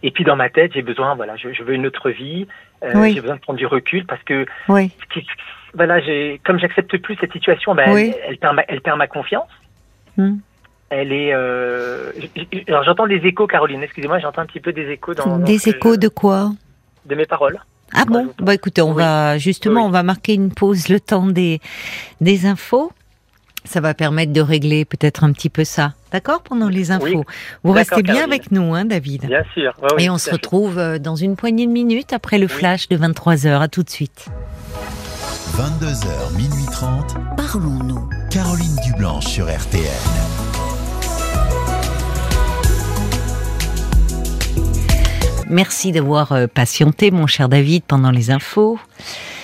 et 0.03 0.11
puis 0.11 0.23
dans 0.23 0.35
ma 0.35 0.49
tête, 0.49 0.71
j'ai 0.73 0.81
besoin, 0.81 1.15
voilà, 1.15 1.35
je, 1.35 1.63
veux 1.63 1.73
une 1.73 1.87
autre 1.87 2.11
vie. 2.11 2.47
Euh, 2.83 3.09
J'ai 3.09 3.21
besoin 3.21 3.35
de 3.35 3.41
prendre 3.41 3.57
du 3.57 3.65
recul 3.65 4.05
parce 4.05 4.21
que, 4.23 4.45
oui. 4.69 4.91
voilà, 5.73 5.99
comme 6.43 6.59
j'accepte 6.59 6.97
plus 6.97 7.15
cette 7.19 7.33
situation, 7.33 7.73
ben, 7.73 7.89
elle, 8.27 8.37
perd 8.37 8.55
ma, 8.55 8.63
elle 8.67 8.81
perd 8.81 8.97
ma 8.97 9.07
confiance. 9.07 9.49
Hmm. 10.17 10.37
Elle 10.89 11.11
est. 11.11 11.33
Euh, 11.33 12.11
alors 12.67 12.83
j'entends 12.83 13.07
des 13.07 13.25
échos, 13.25 13.47
Caroline. 13.47 13.81
Excusez-moi, 13.81 14.19
j'entends 14.19 14.43
un 14.43 14.45
petit 14.45 14.59
peu 14.59 14.71
des 14.71 14.87
échos 14.91 15.15
dans. 15.15 15.39
Des 15.39 15.67
échos 15.67 15.97
de 15.97 16.07
quoi? 16.07 16.51
De 17.05 17.15
mes 17.15 17.25
paroles. 17.25 17.59
Ah 17.93 18.05
bon? 18.05 18.31
Bah 18.39 18.53
écoutez, 18.53 18.81
on 18.81 18.93
va 18.93 19.37
justement, 19.37 19.85
on 19.85 19.89
va 19.89 20.03
marquer 20.03 20.33
une 20.33 20.53
pause 20.53 20.89
le 20.89 20.99
temps 20.99 21.25
des 21.25 21.59
des 22.21 22.45
infos. 22.45 22.91
Ça 23.65 23.81
va 23.81 23.93
permettre 23.93 24.31
de 24.31 24.41
régler 24.41 24.85
peut-être 24.85 25.23
un 25.23 25.31
petit 25.31 25.49
peu 25.49 25.63
ça. 25.63 25.93
D'accord 26.11 26.41
Pendant 26.41 26.69
les 26.69 26.91
infos? 26.91 27.25
Vous 27.63 27.71
restez 27.71 28.03
bien 28.03 28.23
avec 28.23 28.51
nous, 28.51 28.73
hein, 28.73 28.85
David 28.85 29.25
Bien 29.25 29.43
sûr. 29.53 29.73
Et 29.97 30.09
on 30.09 30.17
se 30.17 30.31
retrouve 30.31 30.77
euh, 30.77 30.99
dans 30.99 31.15
une 31.15 31.35
poignée 31.35 31.67
de 31.67 31.71
minutes 31.71 32.13
après 32.13 32.37
le 32.37 32.47
flash 32.47 32.87
de 32.87 32.97
23h. 32.97 33.59
À 33.59 33.67
tout 33.67 33.83
de 33.83 33.89
suite. 33.89 34.27
22h, 35.57 36.35
minuit 36.37 36.65
30. 36.71 37.15
Parlons-nous. 37.37 38.09
Caroline 38.29 38.75
Dublanche 38.85 39.25
sur 39.25 39.45
RTN. 39.45 39.81
Merci 45.49 45.91
d'avoir 45.91 46.31
euh, 46.31 46.47
patienté, 46.47 47.11
mon 47.11 47.27
cher 47.27 47.49
David, 47.49 47.83
pendant 47.83 48.11
les 48.11 48.31
infos. 48.31 48.79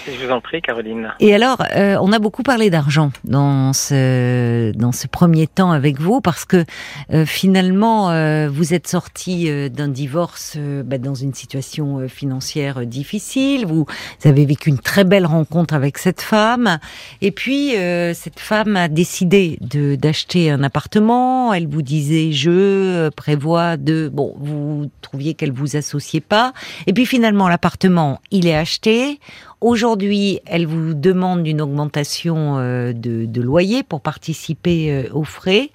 Je 0.08 0.25
vous 0.25 0.31
en 0.31 0.41
prie, 0.41 0.62
Caroline. 0.62 1.13
Et 1.20 1.36
alors, 1.36 1.63
euh, 1.75 1.98
on 2.01 2.12
a 2.12 2.17
beaucoup 2.17 2.41
parlé 2.41 2.70
d'argent 2.72 3.12
dans 3.24 3.72
ce 3.74 4.72
dans 4.72 4.91
ce 4.91 5.05
premier 5.08 5.46
temps 5.46 5.72
avec 5.72 6.00
vous, 6.00 6.22
parce 6.22 6.46
que 6.46 6.65
euh, 7.13 7.25
finalement, 7.25 8.10
euh, 8.10 8.50
vous 8.50 8.74
êtes 8.74 8.88
sorti 8.88 9.50
d'un 9.70 9.88
divorce 9.88 10.58
bah, 10.58 10.98
dans 10.98 11.13
une 11.13 11.34
situation 11.34 12.08
financière 12.08 12.86
difficile. 12.86 13.65
Vous 13.65 13.86
avez 14.25 14.46
vécu 14.46 14.70
une 14.70 14.79
très 14.79 15.03
belle 15.03 15.25
rencontre 15.25 15.75
avec 15.75 15.98
cette 16.00 16.22
femme, 16.22 16.79
et 17.22 17.31
puis 17.31 17.74
cette 18.13 18.39
femme 18.39 18.75
a 18.75 18.88
décidé 18.88 19.58
de 19.62 19.96
d'acheter 19.96 20.50
un 20.50 20.63
appartement. 20.63 21.53
Elle 21.53 21.67
vous 21.67 21.84
disait 21.84 22.31
je 22.31 23.10
prévois 23.10 23.77
de 23.77 24.10
bon, 24.12 24.34
vous 24.39 24.89
trouviez 25.01 25.36
qu'elle 25.36 25.51
vous 25.51 25.75
associait 25.75 26.22
pas, 26.22 26.53
et 26.88 26.93
puis 26.93 27.05
finalement 27.05 27.48
l'appartement 27.48 28.20
il 28.31 28.48
est 28.48 28.55
acheté 28.55 29.20
Aujourd'hui, 29.62 30.39
elle 30.48 30.65
vous 30.65 30.96
demande 30.96 31.48
une 31.48 31.62
augmentation 31.62 32.58
euh, 32.58 32.94
de, 32.94 33.41
loyer 33.41 33.84
pour 33.84 34.01
participer 34.01 34.91
euh, 34.91 35.13
aux 35.13 35.24
frais. 35.24 35.70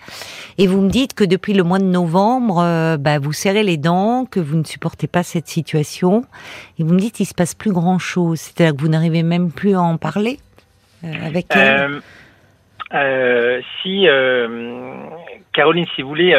Et 0.59 0.67
vous 0.67 0.81
me 0.81 0.91
dites 0.91 1.15
que 1.15 1.23
depuis 1.23 1.53
le 1.53 1.63
mois 1.63 1.79
de 1.79 1.85
novembre, 1.85 2.59
euh, 2.59 2.97
bah, 2.97 3.21
vous 3.21 3.33
serrez 3.33 3.63
les 3.63 3.77
dents, 3.77 4.27
que 4.29 4.41
vous 4.41 4.57
ne 4.57 4.65
supportez 4.65 5.07
pas 5.07 5.23
cette 5.23 5.47
situation. 5.47 6.25
Et 6.81 6.83
vous 6.83 6.95
me 6.95 6.99
dites 6.99 7.15
qu'il 7.15 7.27
se 7.27 7.35
passe 7.35 7.55
plus 7.55 7.71
grand-chose. 7.71 8.41
C'est-à-dire 8.41 8.75
que 8.75 8.81
vous 8.81 8.89
n'arrivez 8.89 9.23
même 9.23 9.53
plus 9.53 9.77
à 9.77 9.83
en 9.83 9.99
parler 9.99 10.41
avec 11.05 11.47
elle 11.55 12.03
Si, 13.85 14.07
Caroline, 15.53 15.87
si 15.95 16.03
vous 16.03 16.09
voulez 16.09 16.35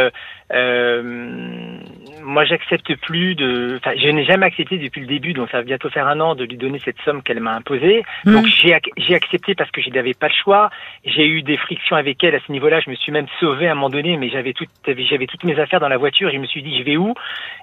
moi, 2.28 2.44
j'accepte 2.44 2.94
plus 2.98 3.36
de. 3.36 3.78
Enfin, 3.78 3.96
je 3.98 4.10
n'ai 4.10 4.26
jamais 4.26 4.46
accepté 4.46 4.78
depuis 4.78 5.00
le 5.00 5.08
début, 5.08 5.32
donc 5.32 5.50
ça 5.50 5.58
va 5.58 5.64
bientôt 5.64 5.90
faire 5.90 6.08
un 6.08 6.20
an, 6.20 6.36
de 6.36 6.44
lui 6.44 6.58
donner 6.58 6.80
cette 6.84 7.00
somme 7.06 7.24
qu'elle 7.24 7.40
m'a 7.40 7.54
imposée. 7.54 8.04
Hmm. 8.26 8.34
Donc 8.34 8.46
j'ai 8.48 8.74
accepté 9.16 9.56
parce 9.56 9.72
que 9.72 9.82
je 9.82 9.90
n'avais 9.90 10.14
pas 10.14 10.28
le 10.28 10.34
choix. 10.34 10.70
J'ai 11.06 11.26
eu 11.26 11.42
des 11.42 11.56
frictions 11.56 11.96
avec 11.96 12.22
elle 12.26 12.36
à 12.36 12.40
ce 12.46 12.52
niveau-là. 12.52 12.82
Je 12.82 12.90
me 12.90 12.96
suis 12.96 13.14
même 13.14 13.28
sauvé 13.40 13.68
à 13.68 13.72
un 13.72 13.76
moment 13.76 13.90
donné, 13.90 14.18
mais 14.18 14.30
j'avais 14.30 14.52
tout, 14.52 14.66
j'avais 14.86 15.26
toutes 15.26 15.46
mes 15.46 15.58
affaires 15.58 15.80
dans 15.80 15.88
la 15.88 15.98
voiture. 15.98 16.30
Et 16.30 16.34
je 16.34 16.40
me 16.40 16.48
suis 16.48 16.62
dit, 16.62 16.78
je 16.78 16.84
vais 16.84 16.98
où? 16.98 17.14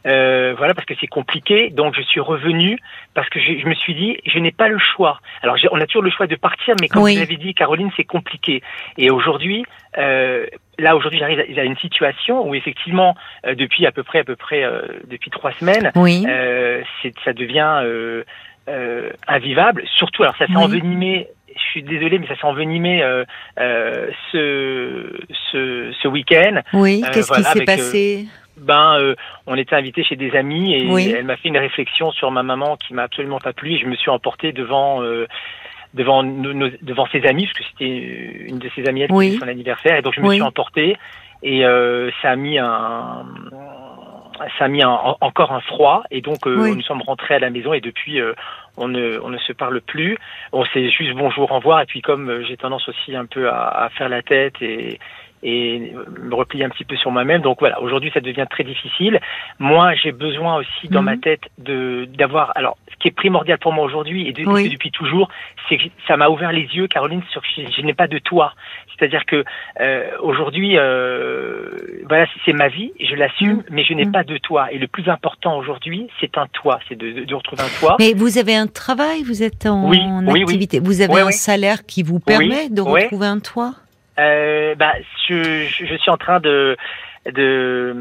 Euh, 0.07 0.55
Voilà, 0.57 0.73
parce 0.73 0.87
que 0.87 0.95
c'est 0.99 1.09
compliqué. 1.09 1.69
Donc 1.69 1.95
je 1.95 2.03
suis 2.03 2.21
revenu 2.21 2.79
parce 3.13 3.29
que 3.29 3.41
je, 3.41 3.59
je 3.59 3.67
me 3.67 3.75
suis 3.75 3.95
dit, 3.95 4.17
je 4.25 4.39
n'ai 4.39 4.53
pas 4.53 4.69
le 4.69 4.79
choix. 4.79 5.21
Alors 5.43 5.57
on 5.73 5.81
a 5.81 5.87
toujours 5.87 6.03
le 6.03 6.11
choix 6.11 6.27
de 6.27 6.37
partir, 6.37 6.75
mais 6.81 6.89
comme 6.89 7.03
vous 7.03 7.19
l'avez 7.19 7.37
dit, 7.37 7.53
Caroline, 7.53 7.91
c'est 7.97 8.05
compliqué. 8.05 8.63
Et 8.97 9.11
aujourd'hui, 9.11 9.67
euh, 9.99 10.47
là 10.79 10.97
aujourd'hui 10.97 11.19
j'arrive 11.19 11.59
à 11.59 11.65
une 11.65 11.77
situation 11.77 12.47
où 12.47 12.55
effectivement 12.55 13.15
euh, 13.47 13.55
depuis 13.55 13.87
à 13.87 13.93
peu 13.93 14.03
près 14.03 14.21
à 14.21 14.25
peu 14.25 14.37
près 14.37 14.65
euh, 14.65 14.83
depuis 15.05 15.31
trois 15.31 15.53
semaines 15.53 15.93
euh, 15.97 16.83
ça 17.25 17.33
devient 17.33 17.83
invivable. 19.29 19.85
Surtout 19.97 20.23
alors 20.23 20.37
ça 20.37 20.47
s'est 20.47 20.57
envenimé 20.57 21.29
je 21.55 21.63
suis 21.71 21.83
désolé 21.83 22.19
mais 22.19 22.27
ça 22.27 22.37
s'est 22.37 22.47
envenimé 22.47 23.03
ce 23.57 25.21
ce, 25.53 25.93
ce 26.03 26.09
week-end. 26.09 26.61
Oui. 26.73 27.03
Qu'est-ce 27.13 27.33
qui 27.33 27.43
s'est 27.43 27.65
passé? 27.65 28.27
ben, 28.57 29.15
on 29.49 29.57
était 29.57 29.75
invité 29.75 30.05
chez 30.05 30.15
des 30.15 30.37
amis 30.37 30.75
et 30.75 31.11
elle 31.11 31.25
m'a 31.25 31.37
fait 31.37 31.49
une 31.49 31.59
réflexion 31.59 32.13
sur 32.13 32.31
ma 32.31 32.45
maman 32.45 32.77
qui 32.77 32.95
m'a 32.95 33.03
absolument 33.03 33.41
pas 33.41 33.53
plu. 33.53 33.75
Et 33.75 33.79
je 33.79 33.87
me 33.87 33.97
suis 33.97 34.11
emporté 34.11 34.53
devant 34.53 35.03
devant 35.95 36.23
nos, 36.23 36.69
devant 36.83 37.07
ses 37.07 37.25
amis, 37.25 37.47
parce 37.47 37.59
que 37.59 37.65
c'était 37.73 38.47
une 38.47 38.59
de 38.59 38.69
ses 38.75 38.87
amies 38.87 39.07
qui 39.07 39.39
son 39.39 39.49
anniversaire, 39.49 39.97
et 39.97 40.03
donc 40.03 40.15
je 40.15 40.21
me 40.21 40.33
suis 40.33 40.43
emporté 40.43 40.97
et 41.43 41.65
euh, 41.65 42.11
ça 42.23 42.31
a 42.31 42.37
mis 42.37 42.59
un 42.59 43.25
ça 44.59 44.65
a 44.65 44.69
mis 44.69 44.85
encore 44.85 45.53
un 45.53 45.61
froid 45.61 46.03
et 46.11 46.21
donc 46.21 46.47
euh, 46.47 46.75
nous 46.75 46.83
sommes 46.83 47.03
rentrés 47.03 47.35
à 47.35 47.39
la 47.39 47.51
maison 47.51 47.73
et 47.73 47.81
depuis 47.81 48.21
euh, 48.21 48.33
on 48.77 48.89
ne 48.89 49.19
on 49.23 49.29
ne 49.29 49.39
se 49.39 49.53
parle 49.53 49.81
plus. 49.81 50.19
On 50.53 50.65
s'est 50.65 50.91
juste 50.91 51.15
bonjour 51.15 51.51
au 51.51 51.57
revoir 51.57 51.81
et 51.81 51.87
puis 51.87 52.03
comme 52.03 52.29
euh, 52.29 52.45
j'ai 52.45 52.57
tendance 52.57 52.89
aussi 52.89 53.15
un 53.15 53.27
peu 53.27 53.49
à, 53.49 53.85
à 53.85 53.89
faire 53.91 54.09
la 54.09 54.23
tête 54.23 54.55
et 54.61 54.99
et 55.45 55.93
me 56.23 56.35
replier 56.35 56.65
un 56.65 56.71
petit 56.71 56.85
peu 56.85 56.97
sur 56.97 57.11
moi-même. 57.11 57.43
Donc 57.43 57.59
voilà, 57.61 57.81
aujourd'hui 57.83 58.11
ça 58.15 58.21
devient 58.21 58.47
très 58.51 58.65
difficile. 58.65 59.21
Moi, 59.59 59.95
j'ai 59.95 60.13
besoin 60.13 60.57
aussi 60.57 60.89
dans 60.89 61.03
ma 61.03 61.15
mhm. 61.15 61.21
tête 61.21 61.43
de 61.59 62.09
d'avoir. 62.17 62.53
Alors, 62.57 62.77
ce 62.91 62.97
qui 62.99 63.09
est 63.09 63.11
primordial 63.13 63.59
pour 63.59 63.73
moi 63.73 63.85
aujourd'hui 63.85 64.27
et 64.27 64.33
depuis 64.33 64.91
toujours, 64.91 65.29
c'est 65.69 65.77
que 65.77 65.85
ça 66.09 66.17
m'a 66.17 66.29
ouvert 66.29 66.53
les 66.53 66.63
yeux, 66.63 66.87
Caroline, 66.89 67.23
sur 67.31 67.43
que 67.43 67.49
je, 67.49 67.83
n'ai 67.83 67.93
pas 67.93 68.07
de 68.07 68.19
toit. 68.19 68.55
C'est-à-dire 68.97 69.27
que 69.27 69.45
euh, 69.81 70.11
aujourd'hui, 70.23 70.79
euh, 70.79 71.71
voilà, 72.09 72.27
c'est 72.45 72.53
ma 72.53 72.69
vie, 72.69 72.93
je 73.01 73.15
l'assume, 73.15 73.57
mhm. 73.57 73.65
mais 73.71 73.85
je 73.85 73.93
n'ai 73.93 74.07
mhm. 74.07 74.13
pas 74.13 74.25
de 74.25 74.39
toit. 74.39 74.73
Et 74.73 74.79
le 74.79 74.87
plus 74.87 75.09
important 75.11 75.59
aujourd'hui, 75.59 76.09
c'est 76.21 76.39
un 76.39 76.47
toit, 76.47 76.81
c'est 76.89 76.97
de, 76.97 77.25
de, 77.25 77.35
retrouver 77.35 77.63
un 77.63 77.81
toit. 77.81 77.97
Mais 77.99 78.15
vous 78.15 78.39
avez 78.39 78.55
un 78.55 78.67
travail, 78.67 79.23
vous 79.23 79.43
êtes 79.43 79.67
en, 79.67 79.91
activité, 80.27 80.81
vous 80.81 81.03
avez 81.03 81.21
un 81.21 81.31
salaire 81.33 81.85
qui 81.85 82.03
vous 82.03 82.21
permet 82.21 82.71
de 82.71 82.81
retrouver 82.81 83.27
un 83.27 83.41
toit 83.41 83.75
euh, 84.19 84.75
bah, 84.77 84.93
je, 85.29 85.67
je, 85.67 85.97
suis 85.97 86.11
en 86.11 86.17
train 86.17 86.41
de 86.41 86.77
de, 87.27 87.95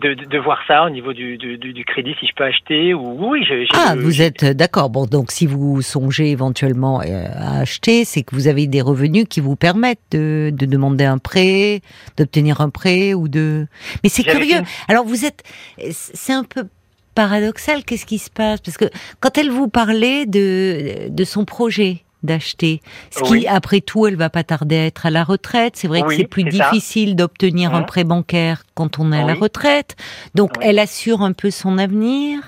de, 0.00 0.14
de, 0.14 0.38
voir 0.38 0.60
ça 0.68 0.84
au 0.84 0.90
niveau 0.90 1.12
du, 1.12 1.36
du, 1.38 1.58
du, 1.58 1.84
crédit, 1.84 2.14
si 2.20 2.26
je 2.28 2.32
peux 2.36 2.44
acheter 2.44 2.94
ou 2.94 3.16
oui. 3.18 3.44
Je, 3.44 3.66
ah, 3.74 3.96
vous 3.96 4.22
êtes 4.22 4.44
d'accord. 4.44 4.90
Bon, 4.90 5.06
donc 5.06 5.32
si 5.32 5.44
vous 5.44 5.82
songez 5.82 6.30
éventuellement 6.30 7.00
euh, 7.00 7.26
à 7.34 7.60
acheter, 7.60 8.04
c'est 8.04 8.22
que 8.22 8.34
vous 8.36 8.46
avez 8.46 8.68
des 8.68 8.80
revenus 8.80 9.26
qui 9.28 9.40
vous 9.40 9.56
permettent 9.56 9.98
de, 10.12 10.50
de 10.52 10.66
demander 10.66 11.04
un 11.04 11.18
prêt, 11.18 11.80
d'obtenir 12.16 12.60
un 12.60 12.70
prêt 12.70 13.12
ou 13.12 13.26
de. 13.26 13.66
Mais 14.04 14.08
c'est 14.08 14.22
curieux. 14.22 14.60
Alors 14.86 15.04
vous 15.04 15.24
êtes, 15.24 15.42
c'est 15.90 16.32
un 16.32 16.44
peu 16.44 16.68
paradoxal. 17.16 17.82
Qu'est-ce 17.84 18.06
qui 18.06 18.18
se 18.18 18.30
passe? 18.30 18.60
Parce 18.60 18.78
que 18.78 18.86
quand 19.18 19.36
elle 19.36 19.50
vous 19.50 19.68
parlait 19.68 20.26
de 20.26 21.08
de 21.08 21.24
son 21.24 21.44
projet, 21.44 22.04
d'acheter. 22.22 22.80
Ce 23.10 23.22
qui, 23.22 23.46
après 23.46 23.80
tout, 23.80 24.06
elle 24.06 24.16
va 24.16 24.30
pas 24.30 24.44
tarder 24.44 24.76
à 24.76 24.86
être 24.86 25.06
à 25.06 25.10
la 25.10 25.24
retraite. 25.24 25.76
C'est 25.76 25.88
vrai 25.88 26.02
que 26.02 26.14
c'est 26.14 26.26
plus 26.26 26.44
difficile 26.44 27.16
d'obtenir 27.16 27.74
un 27.74 27.82
mmh. 27.82 27.86
prêt 27.86 28.04
bancaire 28.04 28.64
quand 28.74 28.98
on 28.98 29.12
est 29.12 29.20
à 29.20 29.24
la 29.24 29.34
retraite. 29.34 29.96
Donc, 30.34 30.52
elle 30.60 30.78
assure 30.78 31.22
un 31.22 31.32
peu 31.32 31.50
son 31.50 31.78
avenir. 31.78 32.40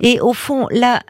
Et 0.00 0.20
au 0.20 0.32
fond, 0.32 0.66
là, 0.70 1.02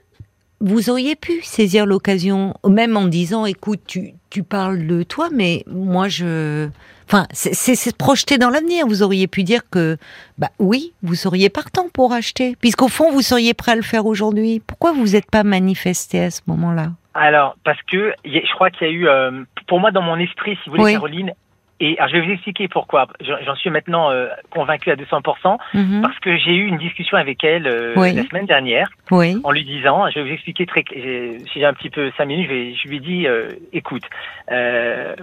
vous 0.61 0.89
auriez 0.91 1.17
pu 1.17 1.43
saisir 1.43 1.87
l'occasion, 1.87 2.55
même 2.67 2.97
en 2.97 3.07
disant, 3.07 3.45
écoute, 3.45 3.81
tu, 3.87 4.15
tu 4.31 4.43
parles 4.43 4.87
de 4.87 5.03
toi, 5.03 5.29
mais 5.33 5.65
moi, 5.67 6.09
je... 6.09 6.69
Enfin, 7.09 7.29
c'est 7.31 7.77
se 7.77 7.91
projeter 7.91 8.37
dans 8.37 8.51
l'avenir. 8.51 8.85
Vous 8.89 9.05
auriez 9.05 9.29
pu 9.29 9.45
dire 9.45 9.63
que, 9.71 9.97
bah 10.39 10.51
oui, 10.59 10.93
vous 11.05 11.15
seriez 11.15 11.51
partant 11.51 11.89
pour 11.93 12.13
acheter, 12.13 12.57
puisqu'au 12.61 12.89
fond, 12.89 13.13
vous 13.13 13.23
seriez 13.23 13.55
prêt 13.55 13.73
à 13.73 13.77
le 13.77 13.83
faire 13.83 14.07
aujourd'hui. 14.07 14.61
Pourquoi 14.67 14.93
vous 14.93 15.11
n'êtes 15.11 15.31
pas 15.31 15.45
manifesté 15.45 16.19
à 16.25 16.33
ce 16.33 16.41
moment-là? 16.49 16.95
Alors, 17.17 17.57
parce 17.65 17.81
que 17.83 18.13
je 18.25 18.53
crois 18.55 18.71
qu'il 18.71 18.87
y 18.87 18.91
a 18.91 18.93
eu, 18.93 19.09
euh, 19.09 19.43
pour 19.67 19.81
moi, 19.81 19.91
dans 19.91 20.03
mon 20.03 20.17
esprit, 20.19 20.57
si 20.63 20.69
vous 20.69 20.73
voulez, 20.77 20.85
Oui. 20.85 20.93
Caroline, 20.93 21.33
et 21.81 21.97
alors, 21.99 22.09
je 22.09 22.17
vais 22.17 22.27
vous 22.27 22.33
expliquer 22.33 22.69
pourquoi. 22.69 23.07
J'en 23.21 23.55
suis 23.57 23.69
maintenant 23.71 24.11
euh, 24.11 24.29
convaincu 24.51 24.91
à 24.91 24.97
200%, 24.97 25.59
Mhm. 25.75 26.01
parce 26.03 26.19
que 26.21 26.37
j'ai 26.37 26.55
eu 26.55 26.67
une 26.67 26.79
discussion 26.79 27.17
avec 27.19 27.43
elle 27.45 27.67
euh, 27.67 27.95
Oui. 27.97 28.15
la 28.15 28.25
semaine 28.29 28.47
dernière, 28.47 28.89
Oui. 29.11 29.37
en 29.45 29.51
lui 29.51 29.65
disant, 29.65 30.09
je 30.11 30.21
vais 30.21 30.27
vous 30.29 30.33
expliquer 30.35 30.65
très, 30.67 30.85
j'ai- 30.95 31.43
si 31.53 31.61
j'ai 31.61 31.67
un 31.67 31.75
petit 31.75 31.91
peu 31.91 32.11
cinq 32.17 32.27
minutes, 32.27 32.49
je, 32.49 32.55
vais- 32.55 32.75
je 32.75 32.89
lui 32.89 32.97
ai 32.97 33.01
dit, 33.01 33.27
euh, 33.27 33.55
écoute, 33.73 34.05
euh, 34.53 35.15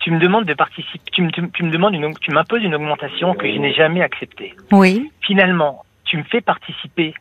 tu 0.00 0.10
me 0.12 0.18
demandes 0.20 0.44
de 0.44 0.54
participer, 0.54 1.00
tu 1.12 1.22
me, 1.22 1.30
tu 1.30 1.42
me- 1.42 1.48
tu 1.50 1.64
me 1.64 1.70
demandes 1.70 1.94
une, 1.94 2.16
tu 2.18 2.30
m'imposes 2.30 2.62
une 2.62 2.74
augmentation 2.74 3.34
que 3.34 3.50
je 3.50 3.58
n'ai 3.58 3.72
jamais 3.72 4.02
acceptée. 4.02 4.54
Oui. 4.72 5.10
Finalement, 5.22 5.84
tu 6.04 6.18
me 6.18 6.22
fais 6.24 6.40
participer 6.40 7.14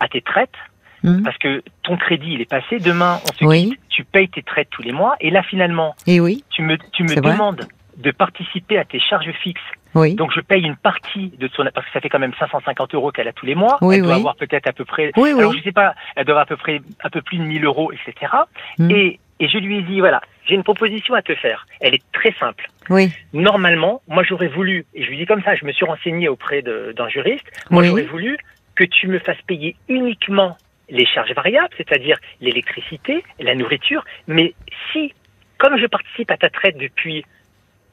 à 0.00 0.08
tes 0.08 0.22
traites 0.22 0.54
Mhm. 1.04 1.22
parce 1.22 1.36
que 1.38 1.62
ton 1.82 1.96
crédit 1.96 2.32
il 2.32 2.40
est 2.40 2.48
passé. 2.50 2.78
Demain, 2.80 3.20
on 3.24 3.32
se 3.34 3.44
Oui. 3.44 3.70
quitte, 3.70 3.80
tu 3.90 4.04
payes 4.04 4.28
tes 4.28 4.42
traites 4.42 4.68
tous 4.70 4.82
les 4.82 4.92
mois, 4.92 5.14
et 5.20 5.30
là 5.30 5.42
finalement, 5.42 5.94
Et 6.06 6.18
oui. 6.20 6.42
tu 6.50 6.62
me, 6.62 6.76
tu 6.92 7.02
me 7.04 7.08
vrai. 7.20 7.20
demandes 7.32 7.66
de 7.98 8.10
participer 8.10 8.78
à 8.78 8.84
tes 8.84 8.98
charges 8.98 9.30
fixes. 9.42 9.60
Oui. 9.94 10.14
Donc 10.16 10.32
je 10.34 10.40
paye 10.40 10.64
une 10.64 10.74
partie 10.76 11.28
de 11.38 11.46
son, 11.54 11.64
parce 11.72 11.86
que 11.86 11.92
ça 11.92 12.00
fait 12.00 12.08
quand 12.08 12.18
même 12.18 12.34
550 12.38 12.94
euros 12.94 13.12
qu'elle 13.12 13.28
a 13.28 13.32
tous 13.32 13.46
les 13.46 13.54
mois. 13.54 13.78
Oui, 13.82 13.96
elle 13.96 14.02
doit 14.02 14.14
avoir 14.16 14.34
peut-être 14.34 14.66
à 14.66 14.72
peu 14.72 14.84
près, 14.84 15.12
Oui, 15.16 15.30
oui. 15.32 15.38
alors 15.38 15.52
je 15.52 15.62
sais 15.62 15.70
pas, 15.72 15.94
elle 16.16 16.24
doit 16.24 16.32
avoir 16.32 16.42
à 16.42 16.46
peu 16.46 16.56
près 16.56 16.80
un 17.04 17.10
peu 17.10 17.22
plus 17.22 17.38
de 17.38 17.44
1000 17.44 17.64
euros, 17.64 17.92
etc. 17.92 18.32
Mm. 18.78 18.90
Et, 18.90 19.20
et 19.40 19.48
je 19.48 19.58
lui 19.58 19.78
ai 19.78 19.82
dit 19.82 20.00
voilà, 20.00 20.20
j'ai 20.46 20.54
une 20.56 20.64
proposition 20.64 21.14
à 21.14 21.22
te 21.22 21.34
faire. 21.36 21.66
Elle 21.80 21.94
est 21.94 22.02
très 22.12 22.34
simple. 22.40 22.66
Oui. 22.90 23.12
Normalement, 23.32 24.00
moi 24.08 24.24
j'aurais 24.24 24.48
voulu, 24.48 24.86
et 24.94 25.04
je 25.04 25.10
lui 25.10 25.18
dis 25.18 25.26
comme 25.26 25.42
ça, 25.42 25.54
je 25.54 25.64
me 25.64 25.70
suis 25.72 25.84
renseigné 25.84 26.28
auprès 26.28 26.62
d'un 26.62 27.08
juriste, 27.08 27.44
moi 27.70 27.82
Oui. 27.82 27.88
j'aurais 27.88 28.02
voulu 28.04 28.36
que 28.74 28.82
tu 28.84 29.06
me 29.06 29.20
fasses 29.20 29.40
payer 29.46 29.76
uniquement 29.88 30.56
les 30.88 31.06
charges 31.06 31.32
variables, 31.32 31.74
c'est-à-dire 31.76 32.18
l'électricité, 32.40 33.24
la 33.38 33.54
nourriture, 33.54 34.04
mais 34.26 34.54
si, 34.92 35.12
comme 35.58 35.78
je 35.78 35.86
participe 35.86 36.30
à 36.30 36.36
ta 36.36 36.50
traite 36.50 36.76
depuis, 36.76 37.24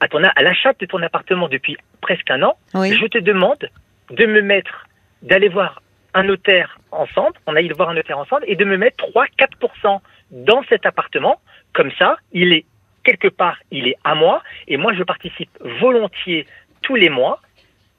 à, 0.00 0.08
ton, 0.08 0.22
à 0.22 0.42
l'achat 0.42 0.72
de 0.78 0.86
ton 0.86 1.02
appartement 1.02 1.48
depuis 1.48 1.76
presque 2.00 2.30
un 2.30 2.42
an, 2.42 2.56
Oui. 2.74 2.94
je 2.94 3.06
te 3.06 3.18
demande 3.18 3.70
de 4.10 4.26
me 4.26 4.42
mettre, 4.42 4.86
d'aller 5.22 5.48
voir 5.48 5.82
un 6.14 6.24
notaire 6.24 6.78
ensemble, 6.90 7.36
on 7.46 7.56
aille 7.56 7.70
voir 7.70 7.88
un 7.88 7.94
notaire 7.94 8.18
ensemble, 8.18 8.44
et 8.46 8.56
de 8.56 8.64
me 8.64 8.76
mettre 8.76 9.04
3-4% 9.06 10.00
dans 10.30 10.62
cet 10.68 10.84
appartement, 10.84 11.40
comme 11.72 11.90
ça, 11.98 12.16
il 12.32 12.52
est 12.52 12.66
quelque 13.04 13.28
part, 13.28 13.58
il 13.70 13.88
est 13.88 13.96
à 14.04 14.14
moi, 14.14 14.42
et 14.68 14.76
moi 14.76 14.92
je 14.94 15.02
participe 15.02 15.50
volontiers 15.80 16.46
tous 16.82 16.94
les 16.96 17.08
mois 17.08 17.40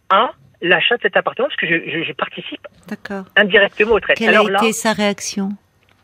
à 0.10 0.34
l'achat 0.64 0.98
de 0.98 1.02
cet 1.04 1.16
appartement, 1.18 1.48
parce 1.48 1.58
que 1.58 1.68
je, 1.68 1.76
je- 1.92 2.04
je 2.04 2.14
participe 2.14 2.66
D'accord. 2.88 3.26
indirectement 3.38 3.94
aux 3.94 4.00
traites. 4.00 4.18
Quelle 4.18 4.30
Alors 4.30 4.48
a 4.48 4.52
là, 4.52 4.60
été 4.60 4.74
sa 4.74 4.94
réaction? 4.94 5.50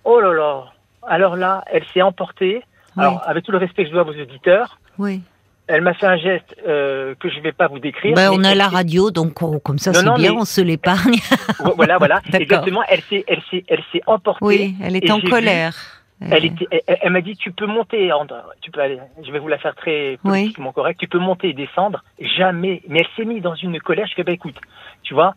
Oh 0.03 0.19
là 0.19 0.31
là, 0.33 0.65
alors 1.07 1.35
là, 1.35 1.63
elle 1.71 1.83
s'est 1.93 2.01
emportée. 2.03 2.61
Oui. 2.95 3.03
Alors, 3.03 3.21
avec 3.27 3.43
tout 3.45 3.51
le 3.51 3.57
respect 3.57 3.83
que 3.83 3.89
je 3.89 3.93
dois 3.93 4.01
à 4.01 4.05
vos 4.05 4.11
auditeurs, 4.19 4.79
Oui. 4.97 5.21
elle 5.67 5.81
m'a 5.81 5.93
fait 5.93 6.05
un 6.07 6.17
geste 6.17 6.55
euh, 6.67 7.15
que 7.19 7.29
je 7.29 7.37
ne 7.37 7.41
vais 7.43 7.51
pas 7.51 7.67
vous 7.67 7.79
décrire. 7.79 8.13
Ben, 8.15 8.29
on 8.31 8.43
a 8.43 8.53
la 8.55 8.67
radio, 8.67 9.11
donc 9.11 9.41
on- 9.41 9.59
comme 9.59 9.77
ça 9.79 9.93
c'est 9.93 10.03
bien, 10.03 10.17
mais- 10.17 10.29
on 10.29 10.45
se 10.45 10.61
l'épargne. 10.61 11.15
Voilà, 11.75 11.97
voilà. 11.97 12.15
D'accord. 12.25 12.41
Exactement. 12.41 12.81
Elle 12.89 13.01
s'est, 13.01 13.23
elle 13.27 13.41
s'est, 13.51 13.63
elle 13.67 13.83
s'est 13.91 14.01
emportée. 14.07 14.43
Oui, 14.45 14.75
elle 14.83 14.95
est 14.95 15.09
en 15.11 15.19
vu- 15.19 15.29
colère. 15.29 15.75
Elle, 16.21 16.45
était, 16.45 16.67
elle, 16.71 16.97
elle 17.01 17.11
m'a 17.11 17.21
dit 17.21 17.35
tu 17.37 17.51
peux 17.51 17.65
monter, 17.65 18.11
tu 18.61 18.71
peux 18.71 18.81
aller. 18.81 18.99
Je 19.25 19.31
vais 19.31 19.39
vous 19.39 19.47
la 19.47 19.57
faire 19.57 19.73
très 19.75 20.11
Oui. 20.23 20.31
politiquement 20.41 20.71
correct. 20.73 20.99
Tu 20.99 21.07
peux 21.07 21.19
monter 21.19 21.49
et 21.49 21.53
descendre. 21.53 22.03
Jamais. 22.37 22.81
Mais 22.89 22.99
elle 22.99 23.07
s'est 23.15 23.25
mise 23.25 23.41
dans 23.41 23.55
une 23.55 23.79
colère. 23.79 24.05
Je 24.07 24.13
fais 24.15 24.23
bah 24.23 24.33
écoute, 24.33 24.57
tu 25.03 25.13
vois. 25.13 25.35